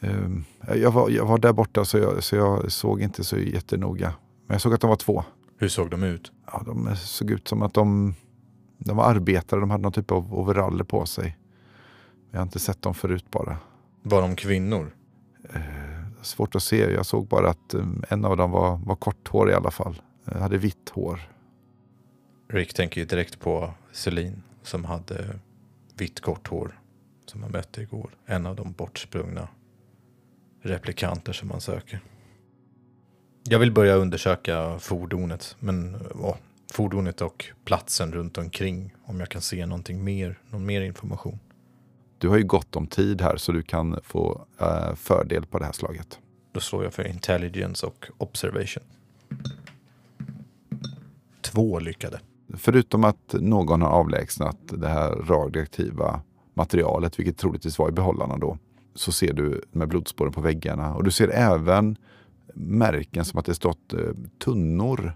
Ehm, 0.00 0.44
jag 0.74 0.90
var, 0.90 1.10
jag 1.10 1.26
var 1.26 1.38
där 1.38 1.52
borta 1.52 1.84
så 1.84 1.98
jag, 1.98 2.24
så 2.24 2.36
jag 2.36 2.72
såg 2.72 3.02
inte 3.02 3.24
så 3.24 3.38
jättenoga. 3.38 4.14
Men 4.46 4.54
jag 4.54 4.60
såg 4.60 4.74
att 4.74 4.80
de 4.80 4.90
var 4.90 4.96
två. 4.96 5.24
Hur 5.58 5.68
såg 5.68 5.90
de 5.90 6.02
ut? 6.02 6.32
Ja, 6.46 6.62
de 6.66 6.96
såg 6.96 7.30
ut 7.30 7.48
som 7.48 7.62
att 7.62 7.74
de, 7.74 8.14
de 8.78 8.96
var 8.96 9.04
arbetare. 9.04 9.60
De 9.60 9.70
hade 9.70 9.82
någon 9.82 9.92
typ 9.92 10.10
av 10.10 10.34
overaller 10.34 10.84
på 10.84 11.06
sig. 11.06 11.36
Jag 12.30 12.38
har 12.38 12.42
inte 12.42 12.58
sett 12.58 12.82
dem 12.82 12.94
förut 12.94 13.30
bara. 13.30 13.56
Var 14.02 14.22
de 14.22 14.36
kvinnor? 14.36 14.94
Eh, 15.54 16.22
svårt 16.22 16.54
att 16.54 16.62
se. 16.62 16.92
Jag 16.92 17.06
såg 17.06 17.26
bara 17.26 17.50
att 17.50 17.74
eh, 17.74 17.86
en 18.08 18.24
av 18.24 18.36
dem 18.36 18.50
var, 18.50 18.76
var 18.76 18.96
korthårig 18.96 19.52
i 19.52 19.56
alla 19.56 19.70
fall. 19.70 20.02
Eh, 20.26 20.40
hade 20.40 20.58
vitt 20.58 20.88
hår. 20.88 21.20
Rick 22.48 22.74
tänker 22.74 23.00
ju 23.00 23.06
direkt 23.06 23.40
på 23.40 23.70
Celine 23.92 24.42
som 24.62 24.84
hade 24.84 25.38
vitt 25.94 26.20
kort 26.20 26.48
hår. 26.48 26.80
Som 27.26 27.42
han 27.42 27.52
mötte 27.52 27.82
igår. 27.82 28.10
En 28.26 28.46
av 28.46 28.56
de 28.56 28.72
bortsprungna 28.72 29.48
replikanter 30.62 31.32
som 31.32 31.48
man 31.48 31.60
söker. 31.60 32.00
Jag 33.48 33.58
vill 33.58 33.72
börja 33.72 33.94
undersöka 33.94 34.78
fordonet, 34.78 35.56
men 35.60 35.96
åh, 36.14 36.36
fordonet 36.72 37.20
och 37.20 37.46
platsen 37.64 38.12
runt 38.12 38.38
omkring 38.38 38.94
om 39.04 39.20
jag 39.20 39.28
kan 39.28 39.42
se 39.42 39.66
någonting 39.66 40.04
mer, 40.04 40.38
någon 40.50 40.66
mer 40.66 40.80
information. 40.80 41.38
Du 42.18 42.28
har 42.28 42.36
ju 42.36 42.44
gott 42.44 42.76
om 42.76 42.86
tid 42.86 43.20
här 43.20 43.36
så 43.36 43.52
du 43.52 43.62
kan 43.62 44.00
få 44.02 44.46
uh, 44.62 44.94
fördel 44.94 45.46
på 45.46 45.58
det 45.58 45.64
här 45.64 45.72
slaget. 45.72 46.18
Då 46.52 46.60
slår 46.60 46.84
jag 46.84 46.94
för 46.94 47.06
intelligence 47.06 47.86
och 47.86 48.06
observation. 48.18 48.82
Två 51.40 51.78
lyckade. 51.78 52.20
Förutom 52.54 53.04
att 53.04 53.32
någon 53.32 53.82
har 53.82 53.88
avlägsnat 53.88 54.56
det 54.68 54.88
här 54.88 55.10
radioaktiva 55.10 56.20
materialet, 56.54 57.18
vilket 57.18 57.38
troligtvis 57.38 57.78
var 57.78 57.88
i 57.88 57.92
behållarna 57.92 58.36
då, 58.36 58.58
så 58.94 59.12
ser 59.12 59.32
du 59.32 59.62
med 59.72 59.88
blodspåren 59.88 60.32
på 60.32 60.40
väggarna. 60.40 60.94
Och 60.94 61.04
du 61.04 61.10
ser 61.10 61.28
även 61.28 61.96
märken 62.54 63.24
som 63.24 63.38
att 63.38 63.46
det 63.46 63.54
stått 63.54 63.92
eh, 63.92 64.00
tunnor. 64.38 65.12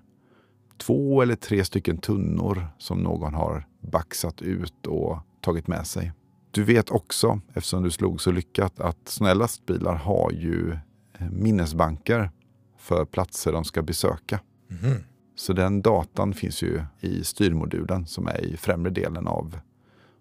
Två 0.79 1.23
eller 1.23 1.37
tre 1.37 1.65
stycken 1.65 1.99
tunnor 1.99 2.67
som 2.79 2.99
någon 2.99 3.35
har 3.35 3.67
baxat 3.81 4.43
ut 4.43 4.87
och 4.87 5.19
tagit 5.41 5.69
med 5.69 5.87
sig. 5.87 6.13
Du 6.51 6.65
vet 6.65 6.91
också, 6.91 7.41
eftersom 7.55 7.83
du 7.83 7.91
slog 7.91 8.21
så 8.21 8.31
lyckat, 8.31 8.81
att 8.81 9.09
sådana 9.09 9.35
lastbilar 9.35 9.95
har 9.95 10.31
ju 10.31 10.73
eh, 11.19 11.31
minnesbanker 11.31 12.31
för 12.79 13.05
platser 13.05 13.53
de 13.53 13.65
ska 13.65 13.83
besöka. 13.83 14.41
Mm. 14.71 14.99
Så 15.37 15.53
den 15.53 15.83
datan 15.83 16.33
finns 16.33 16.63
ju 16.63 16.83
i 17.01 17.25
styrmodulen 17.25 18.07
som 18.07 18.27
är 18.27 18.45
i 18.45 18.57
främre 18.57 18.91
delen 18.91 19.27
av, 19.27 19.59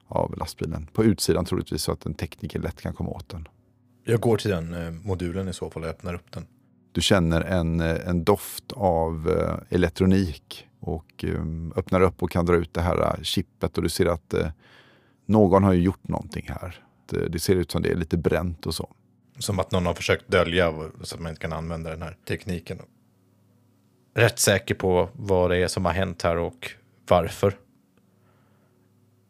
av 0.08 0.38
lastbilen. 0.38 0.88
På 0.94 1.04
utsidan 1.04 1.46
troligtvis 1.46 1.82
så 1.82 1.92
att 1.92 2.06
en 2.06 2.14
tekniker 2.14 2.60
lätt 2.60 2.82
kan 2.82 2.94
komma 2.94 3.10
åt 3.10 3.30
den. 3.30 3.48
Jag 4.04 4.20
går 4.20 4.38
till 4.38 4.52
den 4.52 4.74
eh, 4.74 4.92
modulen 4.92 5.48
i 5.48 5.54
så 5.54 5.70
fall 5.70 5.84
och 5.84 5.90
öppnar 5.90 6.14
upp 6.14 6.32
den. 6.32 6.46
Du 6.94 7.02
känner 7.02 7.42
en, 7.42 7.80
eh, 7.80 8.08
en 8.08 8.24
doft 8.24 8.72
av 8.72 9.30
eh, 9.30 9.76
elektronik 9.76 10.68
och 10.80 11.24
eh, 11.24 11.44
öppnar 11.76 12.02
upp 12.02 12.24
och 12.24 12.32
kan 12.32 12.46
dra 12.46 12.56
ut 12.56 12.74
det 12.74 12.82
här 12.82 13.20
chippet 13.24 13.78
och 13.78 13.84
du 13.84 13.90
ser 13.90 14.06
att 14.06 14.34
någon 15.26 15.64
har 15.64 15.74
ju 15.74 15.82
gjort 15.82 16.08
någonting 16.08 16.46
här. 16.50 16.84
Det, 17.06 17.30
det 17.30 17.40
ser 17.40 17.56
ut 17.56 17.72
som 17.72 17.82
det 17.82 17.92
är 17.92 17.96
lite 17.96 18.18
bränt 18.18 18.66
och 18.66 18.76
så. 18.76 18.90
Som 19.40 19.60
att 19.60 19.72
någon 19.72 19.86
har 19.86 19.94
försökt 19.94 20.28
dölja 20.28 20.74
så 21.02 21.16
att 21.16 21.22
man 21.22 21.30
inte 21.30 21.42
kan 21.42 21.54
använda 21.54 21.90
den 21.90 22.02
här 22.02 22.18
tekniken. 22.28 22.80
Rätt 24.16 24.40
säker 24.40 24.76
på 24.76 25.10
vad 25.14 25.50
det 25.50 25.58
är 25.58 25.68
som 25.68 25.86
har 25.86 25.94
hänt 25.94 26.22
här 26.22 26.38
och 26.38 26.72
varför. 27.08 27.58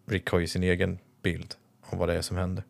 Rick 0.06 0.30
har 0.30 0.39
ju 0.39 0.47
sin 0.47 0.64
egen 0.64 0.99
bild 1.22 1.56
av 1.82 1.97
vad 1.97 2.10
det 2.10 2.16
är 2.16 2.22
som 2.22 2.38
händer. 2.38 2.64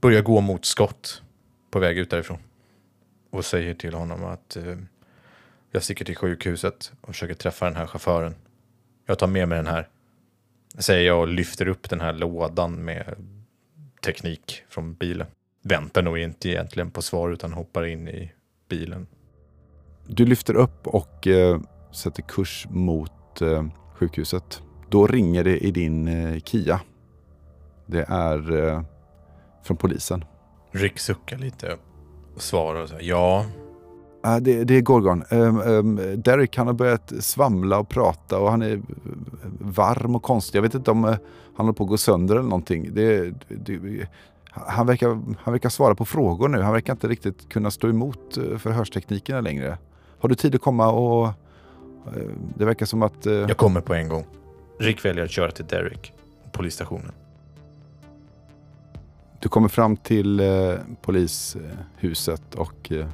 Börjar 0.00 0.22
gå 0.22 0.40
mot 0.40 0.64
skott 0.64 1.22
på 1.70 1.78
väg 1.78 1.98
ut 1.98 2.10
därifrån. 2.10 2.38
Och 3.30 3.44
säger 3.44 3.74
till 3.74 3.94
honom 3.94 4.24
att 4.24 4.56
eh, 4.56 4.76
jag 5.70 5.82
sticker 5.82 6.04
till 6.04 6.16
sjukhuset 6.16 6.92
och 7.00 7.08
försöker 7.08 7.34
träffa 7.34 7.64
den 7.64 7.76
här 7.76 7.86
chauffören. 7.86 8.34
Jag 9.06 9.18
tar 9.18 9.26
med 9.26 9.48
mig 9.48 9.56
den 9.56 9.66
här. 9.66 9.88
Säger 10.78 11.06
jag 11.06 11.20
och 11.20 11.28
lyfter 11.28 11.68
upp 11.68 11.90
den 11.90 12.00
här 12.00 12.12
lådan 12.12 12.84
med 12.84 13.16
teknik 14.04 14.62
från 14.68 14.94
bilen. 14.94 15.26
Väntar 15.62 16.02
nog 16.02 16.18
inte 16.18 16.48
egentligen 16.48 16.90
på 16.90 17.02
svar 17.02 17.30
utan 17.30 17.52
hoppar 17.52 17.84
in 17.84 18.08
i 18.08 18.32
bilen. 18.68 19.06
Du 20.06 20.26
lyfter 20.26 20.54
upp 20.54 20.86
och 20.86 21.26
eh, 21.26 21.60
sätter 21.92 22.22
kurs 22.22 22.66
mot 22.70 23.40
eh, 23.40 23.66
sjukhuset. 23.94 24.62
Då 24.92 25.06
ringer 25.06 25.44
det 25.44 25.58
i 25.58 25.70
din 25.70 26.08
eh, 26.08 26.40
Kia. 26.40 26.80
Det 27.86 28.04
är 28.08 28.66
eh, 28.68 28.82
från 29.64 29.76
polisen. 29.76 30.24
Rick 30.70 30.98
suckar 30.98 31.38
lite 31.38 31.76
och 32.34 32.42
svarar 32.42 32.82
och 32.82 32.88
säger 32.88 33.02
ja. 33.02 33.44
Uh, 34.26 34.36
det, 34.36 34.64
det 34.64 34.74
är 34.74 34.80
Gorgon. 34.80 35.24
Um, 35.30 35.60
um, 35.60 36.22
Derek 36.22 36.56
han 36.56 36.66
har 36.66 36.74
börjat 36.74 37.12
svamla 37.20 37.78
och 37.78 37.88
prata 37.88 38.38
och 38.38 38.50
han 38.50 38.62
är 38.62 38.82
varm 39.60 40.16
och 40.16 40.22
konstig. 40.22 40.58
Jag 40.58 40.62
vet 40.62 40.74
inte 40.74 40.90
om 40.90 41.04
uh, 41.04 41.10
han 41.56 41.66
håller 41.66 41.72
på 41.72 41.84
att 41.84 41.90
gå 41.90 41.96
sönder 41.96 42.34
eller 42.34 42.48
någonting. 42.48 42.94
Det, 42.94 43.34
det, 43.48 44.08
han, 44.50 44.86
verkar, 44.86 45.08
han 45.38 45.52
verkar 45.52 45.68
svara 45.68 45.94
på 45.94 46.04
frågor 46.04 46.48
nu. 46.48 46.60
Han 46.60 46.72
verkar 46.72 46.92
inte 46.92 47.08
riktigt 47.08 47.48
kunna 47.48 47.70
stå 47.70 47.88
emot 47.88 48.38
uh, 48.38 48.58
förhörsteknikerna 48.58 49.40
längre. 49.40 49.78
Har 50.18 50.28
du 50.28 50.34
tid 50.34 50.54
att 50.54 50.60
komma 50.60 50.92
och... 50.92 51.26
Uh, 51.26 51.32
det 52.56 52.64
verkar 52.64 52.86
som 52.86 53.02
att... 53.02 53.26
Uh, 53.26 53.32
Jag 53.32 53.56
kommer 53.56 53.80
på 53.80 53.94
en 53.94 54.08
gång. 54.08 54.24
Rick 54.78 55.04
väljer 55.04 55.24
att 55.24 55.30
köra 55.30 55.50
till 55.50 55.66
Derek, 55.66 56.12
polisstationen. 56.52 57.12
Du 59.40 59.48
kommer 59.48 59.68
fram 59.68 59.96
till 59.96 60.40
eh, 60.40 60.74
polishuset 61.02 62.54
och 62.54 62.92
eh, 62.92 63.08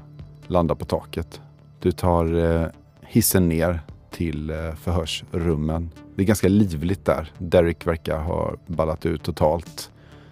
landar 0.46 0.74
på 0.74 0.84
taket. 0.84 1.40
Du 1.80 1.92
tar 1.92 2.34
eh, 2.34 2.66
hissen 3.00 3.48
ner 3.48 3.80
till 4.10 4.50
eh, 4.50 4.74
förhörsrummen. 4.74 5.90
Det 6.16 6.22
är 6.22 6.26
ganska 6.26 6.48
livligt 6.48 7.04
där. 7.04 7.32
Derek 7.38 7.86
verkar 7.86 8.18
ha 8.18 8.54
ballat 8.66 9.06
ut 9.06 9.22
totalt. 9.22 9.90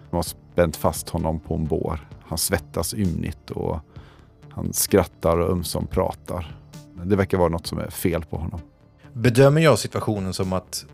De 0.09 0.15
har 0.15 0.23
spänt 0.23 0.75
fast 0.75 1.09
honom 1.09 1.39
på 1.39 1.55
en 1.55 1.65
bår. 1.67 2.07
Han 2.21 2.37
svettas 2.37 2.93
ymnigt 2.93 3.51
och 3.51 3.79
han 4.49 4.73
skrattar 4.73 5.37
och 5.37 5.51
ömsom 5.51 5.87
pratar. 5.87 6.57
Det 7.03 7.15
verkar 7.15 7.37
vara 7.37 7.49
något 7.49 7.67
som 7.67 7.79
är 7.79 7.89
fel 7.89 8.25
på 8.25 8.37
honom. 8.37 8.59
Bedömer 9.13 9.61
jag 9.61 9.79
situationen 9.79 10.33
som 10.33 10.53
att 10.53 10.85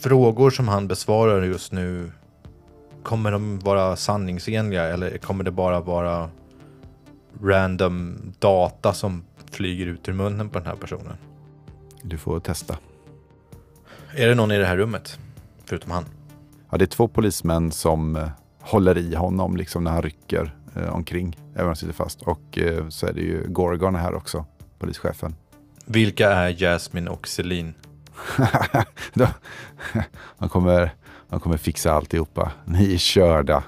frågor 0.00 0.50
som 0.50 0.68
han 0.68 0.88
besvarar 0.88 1.42
just 1.42 1.72
nu 1.72 2.10
Kommer 3.02 3.32
de 3.32 3.58
vara 3.58 3.96
sanningsenliga 3.96 4.84
eller 4.84 5.18
kommer 5.18 5.44
det 5.44 5.50
bara 5.50 5.80
vara 5.80 6.30
random 7.42 8.18
data 8.38 8.92
som 8.92 9.24
flyger 9.50 9.86
ut 9.86 10.08
ur 10.08 10.12
munnen 10.12 10.48
på 10.48 10.58
den 10.58 10.68
här 10.68 10.76
personen? 10.76 11.16
Du 12.02 12.18
får 12.18 12.40
testa. 12.40 12.78
Är 14.14 14.28
det 14.28 14.34
någon 14.34 14.50
i 14.50 14.58
det 14.58 14.66
här 14.66 14.76
rummet? 14.76 15.18
Förutom 15.64 15.90
han? 15.90 16.04
Ja, 16.70 16.78
det 16.78 16.84
är 16.84 16.86
två 16.86 17.08
polismän 17.08 17.72
som 17.72 18.16
eh, 18.16 18.28
håller 18.60 18.98
i 18.98 19.14
honom 19.14 19.56
liksom 19.56 19.84
när 19.84 19.90
han 19.90 20.02
rycker 20.02 20.54
eh, 20.76 20.94
omkring, 20.94 21.36
även 21.52 21.62
om 21.62 21.66
han 21.66 21.76
sitter 21.76 21.92
fast. 21.92 22.22
Och 22.22 22.58
eh, 22.58 22.88
så 22.88 23.06
är 23.06 23.12
det 23.12 23.20
ju 23.20 23.48
Gorgon 23.48 23.94
här 23.94 24.14
också, 24.14 24.44
polischefen. 24.78 25.34
Vilka 25.84 26.32
är 26.32 26.50
Jasmine 26.50 27.10
och 27.10 27.28
Celine? 27.28 27.74
De- 29.14 29.28
man, 30.38 30.48
kommer, 30.48 30.94
man 31.28 31.40
kommer 31.40 31.56
fixa 31.56 31.92
alltihopa. 31.92 32.52
Ni 32.64 32.94
är 32.94 32.98
körda. 32.98 33.62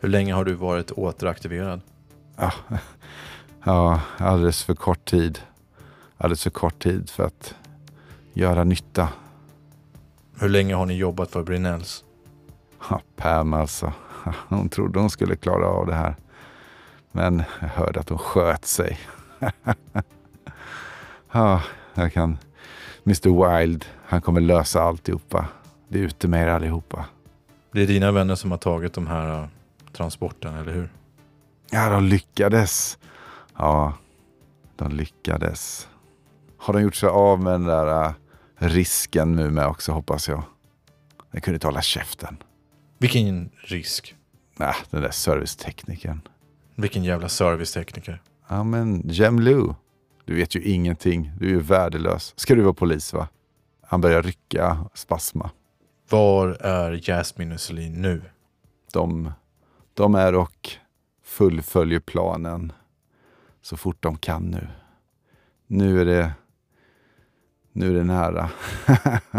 Hur 0.00 0.08
länge 0.08 0.34
har 0.34 0.44
du 0.44 0.54
varit 0.54 0.90
återaktiverad? 0.90 1.80
ja, 2.36 2.52
ja, 3.64 4.00
alldeles 4.18 4.64
för 4.64 4.74
kort 4.74 5.04
tid. 5.04 5.38
Alldeles 6.16 6.42
för 6.42 6.50
kort 6.50 6.82
tid 6.82 7.10
för 7.10 7.24
att 7.24 7.54
göra 8.32 8.64
nytta. 8.64 9.08
Hur 10.38 10.48
länge 10.48 10.74
har 10.74 10.86
ni 10.86 10.94
jobbat 10.94 11.30
för 11.30 11.42
Brinells? 11.42 12.04
Ja, 12.90 13.00
Pam 13.16 13.52
alltså. 13.52 13.92
Hon 14.48 14.68
trodde 14.68 15.00
hon 15.00 15.10
skulle 15.10 15.36
klara 15.36 15.66
av 15.66 15.86
det 15.86 15.94
här. 15.94 16.16
Men 17.12 17.42
jag 17.60 17.68
hörde 17.68 18.00
att 18.00 18.08
hon 18.08 18.18
sköt 18.18 18.64
sig. 18.64 18.98
ja, 21.32 21.62
jag 21.94 22.12
kan... 22.12 22.38
Mr 23.04 23.58
Wild, 23.58 23.84
han 24.04 24.20
kommer 24.20 24.40
lösa 24.40 24.82
alltihopa. 24.82 25.48
Det 25.88 25.98
är 25.98 26.02
ute 26.02 26.28
med 26.28 26.42
er 26.42 26.48
allihopa. 26.48 27.06
Det 27.72 27.82
är 27.82 27.86
dina 27.86 28.12
vänner 28.12 28.34
som 28.34 28.50
har 28.50 28.58
tagit 28.58 28.92
de 28.92 29.06
här 29.06 29.42
uh, 29.42 29.48
transporten, 29.92 30.54
eller 30.54 30.72
hur? 30.72 30.88
Ja, 31.70 31.90
de 31.90 32.04
lyckades. 32.04 32.98
Ja, 33.58 33.94
de 34.76 34.92
lyckades. 34.92 35.88
Har 36.58 36.74
de 36.74 36.82
gjort 36.82 36.94
sig 36.94 37.08
av 37.08 37.40
med 37.40 37.52
den 37.52 37.64
där 37.64 38.06
uh, 38.06 38.12
risken 38.56 39.36
nu 39.36 39.50
med 39.50 39.66
också, 39.66 39.92
hoppas 39.92 40.28
jag. 40.28 40.42
Den 41.30 41.40
kunde 41.40 41.56
inte 41.56 41.66
hålla 41.66 41.82
käften. 41.82 42.36
Vilken 42.98 43.50
risk? 43.56 44.14
Nej, 44.56 44.74
den 44.90 45.02
där 45.02 45.10
serviceteknikern. 45.10 46.20
Vilken 46.74 47.04
jävla 47.04 47.28
servicetekniker. 47.28 48.22
Ja, 48.48 48.64
men 48.64 49.02
Jem 49.04 49.40
Lu. 49.40 49.74
Du 50.24 50.34
vet 50.34 50.54
ju 50.54 50.62
ingenting. 50.62 51.32
Du 51.38 51.46
är 51.46 51.50
ju 51.50 51.60
värdelös. 51.60 52.32
Ska 52.36 52.54
du 52.54 52.62
vara 52.62 52.74
polis 52.74 53.12
va? 53.12 53.28
Han 53.82 54.00
börjar 54.00 54.22
rycka, 54.22 54.86
spasma. 54.94 55.50
Var 56.08 56.48
är 56.48 57.00
Jasmine 57.02 57.54
och 57.54 57.60
Celine 57.60 58.02
nu? 58.02 58.22
De, 58.92 59.32
de 59.94 60.14
är 60.14 60.34
och 60.34 60.70
fullföljer 61.22 62.00
planen 62.00 62.72
så 63.62 63.76
fort 63.76 63.96
de 64.00 64.18
kan 64.18 64.42
nu. 64.42 64.68
Nu 65.66 66.00
är 66.00 66.04
det, 66.04 66.32
nu 67.72 67.90
är 67.90 67.94
det 67.94 68.04
nära. 68.04 68.50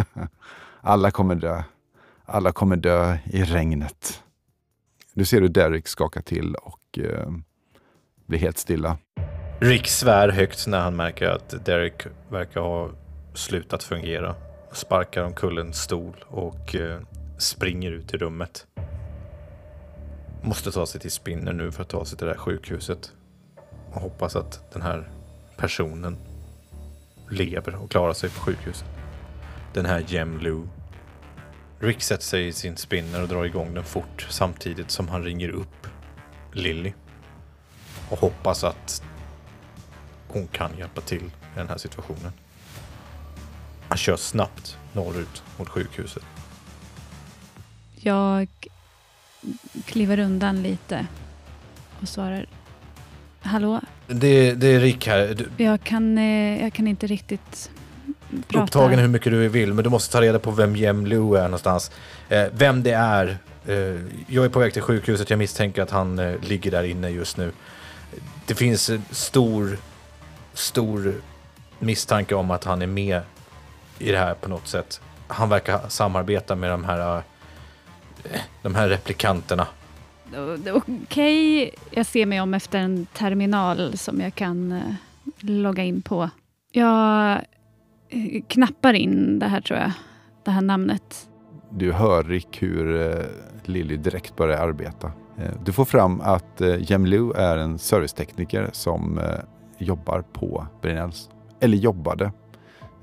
Alla 0.81 1.11
kommer 1.11 1.35
dö. 1.35 1.63
Alla 2.25 2.51
kommer 2.51 2.75
dö 2.75 3.17
i 3.25 3.43
regnet. 3.43 4.23
Du 5.13 5.25
ser 5.25 5.41
hur 5.41 5.49
Derek 5.49 5.87
skakar 5.87 6.21
till 6.21 6.55
och 6.55 6.99
eh, 6.99 7.31
blir 8.25 8.39
helt 8.39 8.57
stilla. 8.57 8.97
Rick 9.63 9.87
svär 9.87 10.29
högt 10.29 10.67
när 10.67 10.79
han 10.79 10.95
märker 10.95 11.29
att 11.29 11.65
Derek 11.65 12.05
verkar 12.29 12.61
ha 12.61 12.89
slutat 13.33 13.83
fungera. 13.83 14.35
Sparkar 14.71 15.23
omkull 15.23 15.57
en 15.57 15.73
stol 15.73 16.25
och 16.27 16.75
eh, 16.75 17.01
springer 17.37 17.91
ut 17.91 18.13
i 18.13 18.17
rummet. 18.17 18.67
Måste 20.41 20.71
ta 20.71 20.85
sig 20.85 21.01
till 21.01 21.11
Spinner 21.11 21.53
nu 21.53 21.71
för 21.71 21.81
att 21.81 21.89
ta 21.89 22.05
sig 22.05 22.17
till 22.17 22.27
det 22.27 22.33
här 22.33 22.39
sjukhuset. 22.39 23.11
Och 23.91 24.01
hoppas 24.01 24.35
att 24.35 24.73
den 24.73 24.81
här 24.81 25.09
personen 25.57 26.17
lever 27.29 27.75
och 27.75 27.91
klarar 27.91 28.13
sig 28.13 28.29
på 28.29 28.39
sjukhuset. 28.39 28.87
Den 29.73 29.85
här 29.85 30.03
Jem 30.07 30.39
Lu. 30.39 30.61
Rick 31.79 32.01
sätter 32.01 32.23
sig 32.23 32.47
i 32.47 32.53
sin 32.53 32.77
spinner 32.77 33.21
och 33.21 33.27
drar 33.27 33.45
igång 33.45 33.73
den 33.73 33.83
fort 33.83 34.27
samtidigt 34.29 34.91
som 34.91 35.07
han 35.07 35.23
ringer 35.23 35.49
upp 35.49 35.87
Lilly. 36.51 36.93
Och 38.09 38.19
hoppas 38.19 38.63
att 38.63 39.03
hon 40.33 40.47
kan 40.47 40.77
hjälpa 40.77 41.01
till 41.01 41.23
i 41.25 41.55
den 41.55 41.69
här 41.69 41.77
situationen. 41.77 42.31
Han 43.87 43.97
kör 43.97 44.15
snabbt 44.15 44.77
norrut 44.93 45.43
mot 45.57 45.69
sjukhuset. 45.69 46.23
Jag 47.95 48.47
kliver 49.85 50.19
undan 50.19 50.63
lite 50.63 51.07
och 52.01 52.07
svarar 52.09 52.45
Hallå? 53.41 53.81
Det, 54.07 54.53
det 54.53 54.67
är 54.67 54.79
Rick 54.79 55.07
här. 55.07 55.47
Du, 55.57 55.63
Jag 55.63 55.83
kan, 55.83 56.17
eh, 56.17 56.61
jag 56.63 56.73
kan 56.73 56.87
inte 56.87 57.07
riktigt 57.07 57.71
prata. 58.47 58.63
upptagen 58.63 58.99
hur 58.99 59.07
mycket 59.07 59.31
du 59.31 59.47
vill, 59.47 59.73
men 59.73 59.83
du 59.83 59.89
måste 59.89 60.11
ta 60.11 60.21
reda 60.21 60.39
på 60.39 60.51
vem 60.51 60.75
Jem 60.75 61.05
Lu 61.05 61.37
är 61.37 61.43
någonstans. 61.43 61.91
Eh, 62.29 62.45
vem 62.53 62.83
det 62.83 62.91
är. 62.91 63.37
Eh, 63.67 63.75
jag 64.27 64.45
är 64.45 64.49
på 64.49 64.59
väg 64.59 64.73
till 64.73 64.81
sjukhuset. 64.81 65.29
Jag 65.29 65.39
misstänker 65.39 65.81
att 65.81 65.91
han 65.91 66.15
ligger 66.41 66.71
där 66.71 66.83
inne 66.83 67.09
just 67.09 67.37
nu. 67.37 67.51
Det 68.45 68.55
finns 68.55 68.89
en 68.89 69.03
stor, 69.11 69.77
stor 70.53 71.13
misstanke 71.79 72.35
om 72.35 72.51
att 72.51 72.63
han 72.63 72.81
är 72.81 72.87
med 72.87 73.21
i 73.99 74.11
det 74.11 74.17
här 74.17 74.33
på 74.33 74.49
något 74.49 74.67
sätt. 74.67 75.01
Han 75.27 75.49
verkar 75.49 75.89
samarbeta 75.89 76.55
med 76.55 76.69
de 76.69 76.83
här, 76.83 77.17
eh, 78.23 78.41
de 78.61 78.75
här 78.75 78.89
replikanterna. 78.89 79.67
Okej, 80.73 81.71
jag 81.91 82.05
ser 82.05 82.25
mig 82.25 82.41
om 82.41 82.53
efter 82.53 82.79
en 82.79 83.05
terminal 83.05 83.97
som 83.97 84.21
jag 84.21 84.35
kan 84.35 84.71
eh, 84.71 84.81
logga 85.39 85.83
in 85.83 86.01
på. 86.01 86.29
Jag 86.71 87.31
eh, 88.09 88.41
knappar 88.47 88.93
in 88.93 89.39
det 89.39 89.47
här 89.47 89.61
tror 89.61 89.79
jag, 89.79 89.91
det 90.45 90.51
här 90.51 90.61
namnet. 90.61 91.29
Du 91.69 91.91
hör 91.91 92.23
Rick 92.23 92.61
hur 92.61 93.17
Lilly 93.63 93.97
direkt 93.97 94.35
börjar 94.35 94.57
arbeta. 94.57 95.11
Du 95.65 95.71
får 95.73 95.85
fram 95.85 96.21
att 96.21 96.61
Jem 96.79 97.05
Lu 97.05 97.31
är 97.31 97.57
en 97.57 97.79
servicetekniker 97.79 98.69
som 98.73 99.19
jobbar 99.77 100.21
på 100.33 100.67
Brinells. 100.81 101.29
Eller 101.59 101.77
jobbade. 101.77 102.31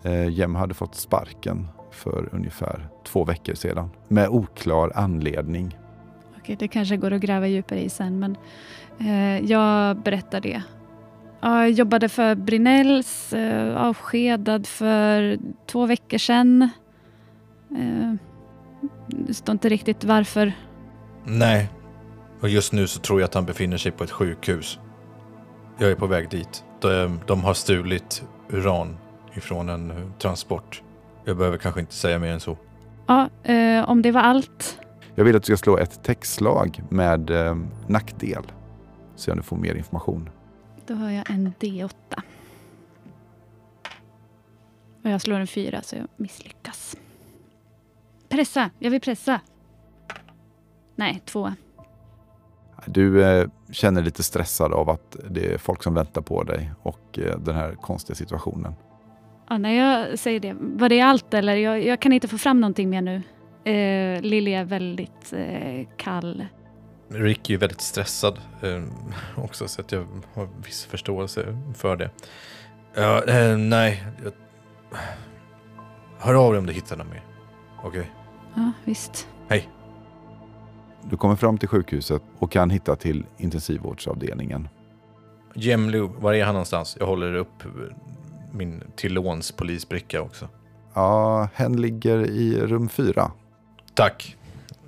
Eh, 0.03 0.29
Jem 0.29 0.55
hade 0.55 0.75
fått 0.75 0.95
sparken 0.95 1.69
för 1.91 2.29
ungefär 2.33 2.89
två 3.05 3.25
veckor 3.25 3.55
sedan. 3.55 3.91
Med 4.09 4.29
oklar 4.29 4.93
anledning. 4.95 5.79
Okej, 6.39 6.57
det 6.59 6.69
kanske 6.69 6.97
går 6.97 7.13
att 7.13 7.21
gräva 7.21 7.47
djupare 7.47 7.81
i 7.81 7.89
sen, 7.89 8.19
men 8.19 8.37
eh, 8.99 9.45
jag 9.51 9.97
berättar 9.97 10.41
det. 10.41 10.63
Ja, 11.41 11.61
Jag 11.61 11.71
jobbade 11.71 12.09
för 12.09 12.35
Brinells, 12.35 13.33
eh, 13.33 13.77
avskedad 13.77 14.67
för 14.67 15.39
två 15.67 15.87
veckor 15.87 16.19
sedan. 16.19 16.63
Eh, 17.71 18.15
det 19.07 19.35
står 19.35 19.53
inte 19.53 19.69
riktigt 19.69 20.05
varför. 20.05 20.53
Nej, 21.25 21.69
och 22.41 22.49
just 22.49 22.73
nu 22.73 22.87
så 22.87 23.01
tror 23.01 23.21
jag 23.21 23.27
att 23.27 23.35
han 23.35 23.45
befinner 23.45 23.77
sig 23.77 23.93
på 23.93 24.05
ett 24.05 24.11
sjukhus. 24.11 24.79
Jag 25.81 25.91
är 25.91 25.95
på 25.95 26.07
väg 26.07 26.29
dit. 26.31 26.65
De, 26.81 27.21
de 27.27 27.45
har 27.45 27.55
stulit 27.55 28.25
uran 28.49 28.97
ifrån 29.35 29.69
en 29.69 30.13
transport. 30.19 30.83
Jag 31.25 31.37
behöver 31.37 31.59
kanske 31.59 31.81
inte 31.81 31.95
säga 31.95 32.19
mer 32.19 32.33
än 32.33 32.41
så. 32.41 32.57
Ja, 33.07 33.29
eh, 33.43 33.91
om 33.91 34.03
det 34.03 34.13
var 34.13 34.21
allt. 34.21 34.79
Jag 35.15 35.25
vill 35.25 35.37
att 35.37 35.43
du 35.43 35.47
ska 35.47 35.57
slå 35.57 35.79
ett 35.79 36.03
textslag 36.03 36.83
med 36.91 37.31
eh, 37.31 37.57
nackdel. 37.87 38.53
Se 39.17 39.31
om 39.31 39.37
du 39.37 39.43
får 39.43 39.57
mer 39.57 39.75
information. 39.75 40.31
Då 40.87 40.95
har 40.95 41.11
jag 41.11 41.31
en 41.31 41.53
D8. 41.61 41.93
Och 45.03 45.11
jag 45.11 45.21
slår 45.21 45.41
en 45.41 45.47
fyra 45.47 45.83
så 45.83 45.97
jag 45.97 46.09
misslyckas. 46.17 46.97
Pressa! 48.29 48.71
Jag 48.79 48.91
vill 48.91 49.01
pressa. 49.01 49.41
Nej, 50.97 51.23
två. 51.25 51.53
Du 52.87 53.25
eh, 53.25 53.49
känner 53.71 54.03
lite 54.03 54.23
stressad 54.23 54.73
av 54.73 54.91
att 54.91 55.17
det 55.31 55.53
är 55.55 55.59
folk 55.59 55.83
som 55.83 55.95
väntar 55.95 56.23
på 56.23 56.43
dig 56.43 56.73
och 56.83 57.19
eh, 57.19 57.39
den 57.39 57.55
här 57.55 57.75
konstiga 57.75 58.15
situationen. 58.15 58.75
Ja, 59.49 59.59
när 59.59 59.73
jag 59.73 60.19
säger 60.19 60.41
det, 60.41 60.57
var 60.61 60.89
det 60.89 61.01
allt 61.01 61.35
eller? 61.35 61.57
Jag, 61.57 61.85
jag 61.85 62.01
kan 62.01 62.13
inte 62.13 62.29
få 62.29 62.39
fram 62.39 62.61
någonting 62.61 62.91
mer 62.91 63.03
nu. 63.03 63.23
Eh, 63.65 64.23
Lilly 64.23 64.53
är 64.53 64.65
väldigt 64.65 65.33
eh, 65.33 65.87
kall. 65.97 66.47
Rick 67.09 67.51
är 67.51 67.55
ju 67.55 67.59
väldigt 67.59 67.81
stressad 67.81 68.39
eh, 68.63 68.83
också 69.45 69.69
så 69.69 69.81
att 69.81 69.93
jag 69.93 70.07
har 70.35 70.49
viss 70.65 70.85
förståelse 70.85 71.59
för 71.75 71.97
det. 71.97 72.11
Ja, 72.95 73.25
eh, 73.25 73.57
nej. 73.57 74.05
Jag... 74.25 74.33
Hör 76.19 76.35
av 76.35 76.53
dig 76.53 76.59
om 76.59 76.67
du 76.67 76.73
hittar 76.73 76.97
något 76.97 77.11
mer. 77.11 77.23
Okej. 77.83 78.11
Ja, 78.55 78.73
visst. 78.85 79.29
Du 81.11 81.17
kommer 81.17 81.37
fram 81.37 81.59
till 81.59 81.69
sjukhuset 81.69 82.23
och 82.39 82.53
kan 82.53 82.71
hitta 82.71 82.97
till 82.97 83.27
intensivvårdsavdelningen. 83.37 84.69
Jem 85.55 85.91
Lu, 85.91 86.09
var 86.19 86.35
är 86.35 86.45
han 86.45 86.55
någonstans? 86.55 86.97
Jag 87.01 87.07
håller 87.07 87.35
upp 87.35 87.63
min 88.53 88.83
till 88.97 89.13
låns 89.15 89.53
polisbricka 89.53 90.23
också. 90.23 90.49
Ja, 90.95 91.49
hen 91.55 91.81
ligger 91.81 92.31
i 92.31 92.61
rum 92.61 92.89
fyra. 92.89 93.33
Tack. 93.95 94.37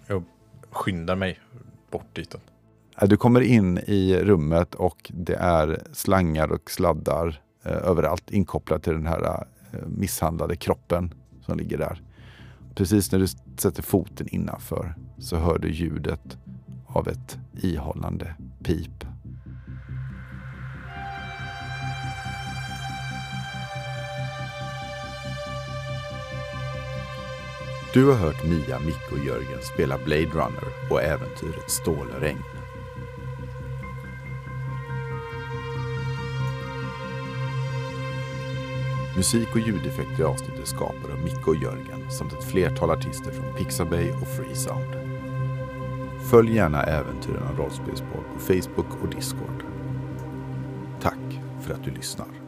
Jag 0.06 0.24
skyndar 0.70 1.16
mig 1.16 1.40
bort 1.90 2.16
dit. 2.16 2.36
Du 3.00 3.16
kommer 3.16 3.40
in 3.40 3.78
i 3.78 4.16
rummet 4.16 4.74
och 4.74 5.10
det 5.14 5.34
är 5.34 5.82
slangar 5.92 6.52
och 6.52 6.70
sladdar 6.70 7.40
eh, 7.64 7.72
överallt 7.72 8.30
inkopplat 8.30 8.82
till 8.82 8.92
den 8.92 9.06
här 9.06 9.46
eh, 9.72 9.78
misshandlade 9.86 10.56
kroppen 10.56 11.14
som 11.46 11.58
ligger 11.58 11.78
där. 11.78 12.02
Precis 12.74 13.12
när 13.12 13.18
du 13.18 13.26
sätter 13.58 13.82
foten 13.82 14.28
innanför 14.28 14.94
så 15.18 15.36
hör 15.36 15.58
du 15.58 15.70
ljudet 15.70 16.38
av 16.86 17.08
ett 17.08 17.38
ihållande 17.62 18.34
pip. 18.62 19.04
Du 27.94 28.04
har 28.04 28.14
hört 28.14 28.44
Mia, 28.44 28.78
Micke 28.78 29.12
och 29.12 29.26
Jörgen 29.26 29.62
spela 29.74 29.98
Blade 30.04 30.26
Runner 30.26 30.64
och 30.90 31.02
äventyret 31.02 31.70
Stålregn. 31.70 32.42
Musik 39.16 39.48
och 39.52 39.60
ljudeffekter 39.60 40.20
i 40.20 40.24
avsnittet 40.24 40.68
skapade 40.68 41.12
av 41.12 41.20
Micke 41.24 41.48
och 41.48 41.56
Jörgen 41.56 42.10
samt 42.10 42.32
ett 42.32 42.44
flertal 42.44 42.90
artister 42.90 43.30
från 43.30 43.54
Pixabay 43.54 44.10
och 44.10 44.28
Freesound. 44.28 45.01
Följ 46.30 46.54
gärna 46.54 46.82
Äventyren 46.82 47.42
av 47.42 47.56
rollspelspodd 47.56 48.24
på 48.34 48.40
Facebook 48.40 49.02
och 49.02 49.08
Discord. 49.14 49.64
Tack 51.00 51.40
för 51.60 51.74
att 51.74 51.84
du 51.84 51.90
lyssnar. 51.90 52.41